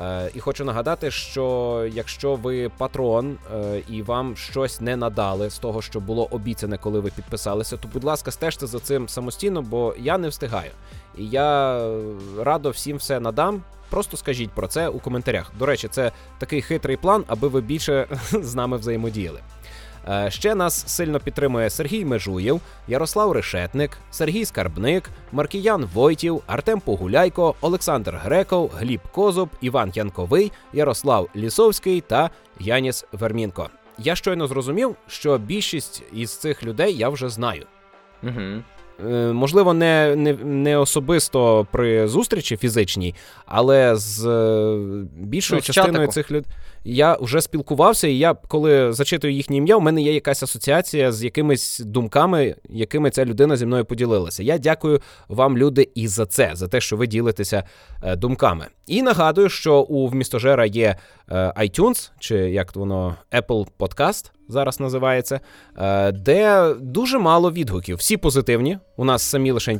Е, 0.00 0.30
і 0.34 0.40
хочу 0.40 0.64
нагадати, 0.64 1.10
що 1.10 1.86
якщо 1.92 2.34
ви 2.34 2.70
патрон 2.78 3.36
е, 3.54 3.82
і 3.88 4.02
вам 4.02 4.36
щось 4.36 4.80
не 4.80 4.96
надали 4.96 5.50
з 5.50 5.58
того, 5.58 5.82
що 5.82 6.00
було 6.00 6.28
обіцяне, 6.30 6.78
коли 6.78 7.00
ви 7.00 7.10
підписалися, 7.10 7.76
то 7.76 7.88
будь 7.92 8.04
ласка, 8.04 8.30
стежте 8.30 8.66
за 8.66 8.78
цим 8.78 9.08
самостійно, 9.08 9.62
бо 9.62 9.94
я 9.98 10.18
не 10.18 10.28
встигаю. 10.28 10.70
І 11.18 11.26
я 11.28 11.78
радо 12.38 12.70
всім 12.70 12.96
все 12.96 13.20
надам. 13.20 13.62
Просто 13.94 14.16
скажіть 14.16 14.50
про 14.50 14.66
це 14.66 14.88
у 14.88 14.98
коментарях. 14.98 15.52
До 15.58 15.66
речі, 15.66 15.88
це 15.88 16.12
такий 16.38 16.62
хитрий 16.62 16.96
план, 16.96 17.24
аби 17.26 17.48
ви 17.48 17.60
більше 17.60 18.06
з 18.32 18.54
нами 18.54 18.76
взаємодіяли. 18.76 19.40
Е, 20.08 20.30
ще 20.30 20.54
нас 20.54 20.84
сильно 20.86 21.20
підтримує 21.20 21.70
Сергій 21.70 22.04
Межуєв, 22.04 22.60
Ярослав 22.88 23.32
Решетник, 23.32 23.98
Сергій 24.10 24.44
Скарбник, 24.44 25.10
Маркіян 25.32 25.84
Войтів, 25.94 26.42
Артем 26.46 26.80
Погуляйко, 26.80 27.54
Олександр 27.60 28.20
Греков, 28.24 28.70
Гліб 28.74 29.00
Козуб, 29.12 29.48
Іван 29.60 29.92
Янковий, 29.94 30.52
Ярослав 30.72 31.28
Лісовський 31.36 32.00
та 32.00 32.30
Яніс 32.60 33.04
Вермінко. 33.12 33.70
Я 33.98 34.16
щойно 34.16 34.46
зрозумів, 34.46 34.96
що 35.06 35.38
більшість 35.38 36.02
із 36.12 36.36
цих 36.36 36.64
людей 36.64 36.96
я 36.96 37.08
вже 37.08 37.28
знаю. 37.28 37.66
Угу. 38.22 38.62
Е, 39.00 39.32
можливо, 39.32 39.74
не 39.74 40.16
не, 40.16 40.32
не 40.32 40.76
особисто 40.76 41.66
при 41.72 42.08
зустрічі 42.08 42.56
фізичній, 42.56 43.14
але 43.46 43.96
з 43.96 44.26
е, 44.26 45.06
більшою 45.16 45.58
ну, 45.58 45.62
частиною 45.62 46.08
цих 46.08 46.30
людей 46.30 46.52
я 46.84 47.16
вже 47.20 47.40
спілкувався, 47.40 48.08
і 48.08 48.18
я, 48.18 48.34
коли 48.34 48.92
зачитую 48.92 49.32
їхнє 49.32 49.56
ім'я, 49.56 49.76
у 49.76 49.80
мене 49.80 50.02
є 50.02 50.14
якась 50.14 50.42
асоціація 50.42 51.12
з 51.12 51.24
якимись 51.24 51.78
думками, 51.78 52.56
якими 52.68 53.10
ця 53.10 53.24
людина 53.24 53.56
зі 53.56 53.66
мною 53.66 53.84
поділилася. 53.84 54.42
Я 54.42 54.58
дякую 54.58 55.00
вам, 55.28 55.58
люди, 55.58 55.88
і 55.94 56.08
за 56.08 56.26
це, 56.26 56.50
за 56.54 56.68
те, 56.68 56.80
що 56.80 56.96
ви 56.96 57.06
ділитеся 57.06 57.64
е, 58.02 58.16
думками. 58.16 58.66
І 58.86 59.02
нагадую, 59.02 59.48
що 59.48 59.80
у 59.80 60.08
вмістожера 60.08 60.66
є 60.66 60.96
iTunes, 61.56 62.10
чи 62.18 62.34
як 62.36 62.76
воно 62.76 63.16
Apple 63.32 63.66
Podcast 63.78 64.30
зараз 64.48 64.80
називається, 64.80 65.40
де 66.12 66.74
дуже 66.80 67.18
мало 67.18 67.52
відгуків. 67.52 67.96
Всі 67.96 68.16
позитивні. 68.16 68.78
У 68.96 69.04
нас 69.04 69.22
самі 69.22 69.50
лише 69.50 69.78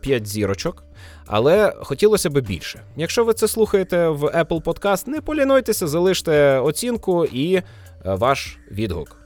5 0.00 0.26
зірочок. 0.26 0.84
Але 1.26 1.74
хотілося 1.80 2.30
б 2.30 2.40
більше. 2.40 2.80
Якщо 2.96 3.24
ви 3.24 3.34
це 3.34 3.48
слухаєте 3.48 4.08
в 4.08 4.24
Apple 4.24 4.62
Podcast, 4.62 5.08
не 5.08 5.20
полінуйтеся, 5.20 5.86
залиште 5.86 6.58
оцінку 6.58 7.24
і 7.24 7.54
е, 7.54 7.64
ваш 8.04 8.58
відгук. 8.70 9.16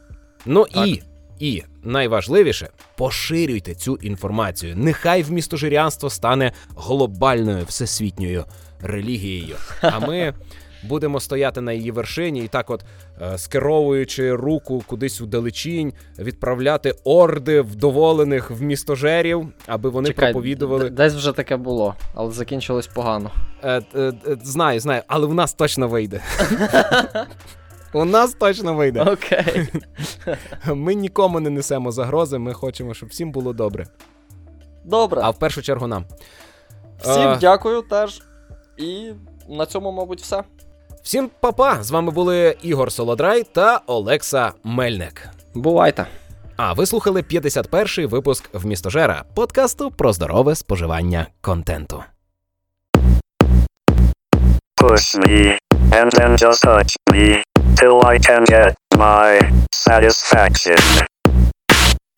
Ну 0.46 0.66
так. 0.74 0.88
і 0.88 1.02
і 1.38 1.62
найважливіше 1.82 2.68
поширюйте 2.96 3.74
цю 3.74 3.96
інформацію. 3.96 4.76
Нехай 4.76 5.22
вмістожирянство 5.22 6.10
стане 6.10 6.52
глобальною 6.76 7.64
всесвітньою 7.64 8.44
релігією. 8.80 9.56
А 9.82 9.98
ми 9.98 10.34
будемо 10.82 11.20
стояти 11.20 11.60
на 11.60 11.72
її 11.72 11.90
вершині 11.90 12.44
і 12.44 12.48
так, 12.48 12.70
от 12.70 12.84
е, 13.22 13.38
скеровуючи 13.38 14.34
руку 14.34 14.84
кудись 14.86 15.20
у 15.20 15.26
далечінь, 15.26 15.92
відправляти 16.18 16.94
орди 17.04 17.60
вдоволених 17.60 18.50
в 18.50 18.62
містожерів, 18.62 19.48
аби 19.66 19.90
вони 19.90 20.08
Чекай, 20.08 20.32
проповідували. 20.32 20.90
Десь 20.90 21.14
вже 21.14 21.32
таке 21.32 21.56
було, 21.56 21.94
але 22.14 22.32
закінчилось 22.32 22.86
погано. 22.86 23.30
Е, 23.62 23.82
е, 23.94 24.12
е, 24.26 24.36
Знаю, 24.42 24.80
знаю, 24.80 25.02
але 25.06 25.26
в 25.26 25.34
нас 25.34 25.54
точно 25.54 25.88
вийде. 25.88 26.20
У 27.92 28.04
нас 28.04 28.34
точно 28.34 28.74
вийде. 28.74 29.02
Окей. 29.02 29.68
Ми 30.66 30.94
нікому 30.94 31.40
не 31.40 31.50
несемо 31.50 31.92
загрози, 31.92 32.38
ми 32.38 32.52
хочемо, 32.52 32.94
щоб 32.94 33.08
всім 33.08 33.32
було 33.32 33.52
добре. 33.52 33.86
Добре. 34.84 35.20
А 35.24 35.30
в 35.30 35.38
першу 35.38 35.62
чергу 35.62 35.86
нам. 35.86 36.04
Всім 37.00 37.28
а... 37.28 37.36
дякую 37.40 37.82
теж. 37.82 38.22
І 38.76 39.12
на 39.48 39.66
цьому, 39.66 39.92
мабуть, 39.92 40.20
все. 40.20 40.44
Всім 41.02 41.30
папа! 41.40 41.82
З 41.82 41.90
вами 41.90 42.12
були 42.12 42.56
Ігор 42.62 42.92
Солодрай 42.92 43.42
та 43.42 43.80
Олекса 43.86 44.52
Мельник. 44.64 45.28
Бувайте! 45.54 46.06
А 46.56 46.72
ви 46.72 46.86
слухали 46.86 47.22
51-й 47.22 48.06
випуск 48.06 48.50
«Вмістожера» 48.52 49.24
подкасту 49.34 49.90
про 49.90 50.12
здорове 50.12 50.54
споживання 50.54 51.26
контенту. 51.40 52.04
Push 54.82 55.18
me, 55.18 55.58
and 55.92 56.10
then 56.18 56.38
just 56.38 56.64
touch 56.66 56.96
me, 57.12 57.42
till 57.76 58.00
I 58.04 58.18
can 58.18 58.42
get 58.50 58.74
my 58.96 59.52
satisfaction. 59.72 60.80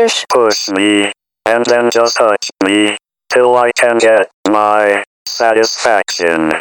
push, 0.00 0.24
push 0.32 0.68
me, 0.70 1.12
and 1.44 1.64
then 1.66 1.90
just 1.90 2.16
touch 2.16 2.48
me, 2.64 2.96
till 3.28 3.54
I 3.56 3.70
can 3.76 3.98
get 3.98 4.30
my 4.48 5.04
satisfaction. 5.26 6.52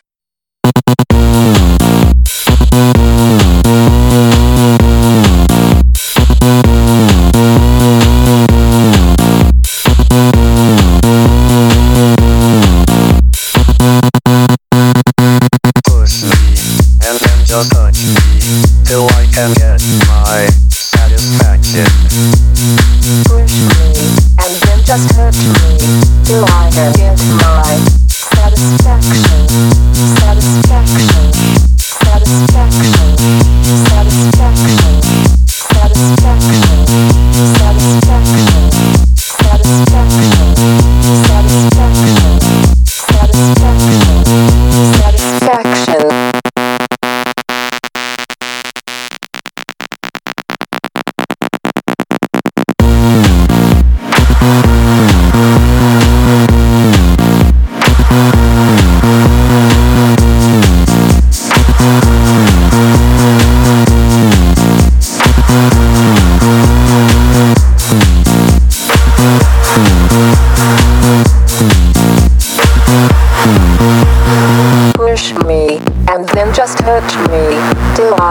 Push 15.88 16.24
me, 16.24 16.56
and 17.08 17.18
then 17.24 17.46
just 17.46 17.72
touch 17.72 18.04
me, 18.04 18.84
till 18.84 19.08
I 19.08 19.26
can 19.34 19.54
get 19.54 19.82
my 20.10 20.69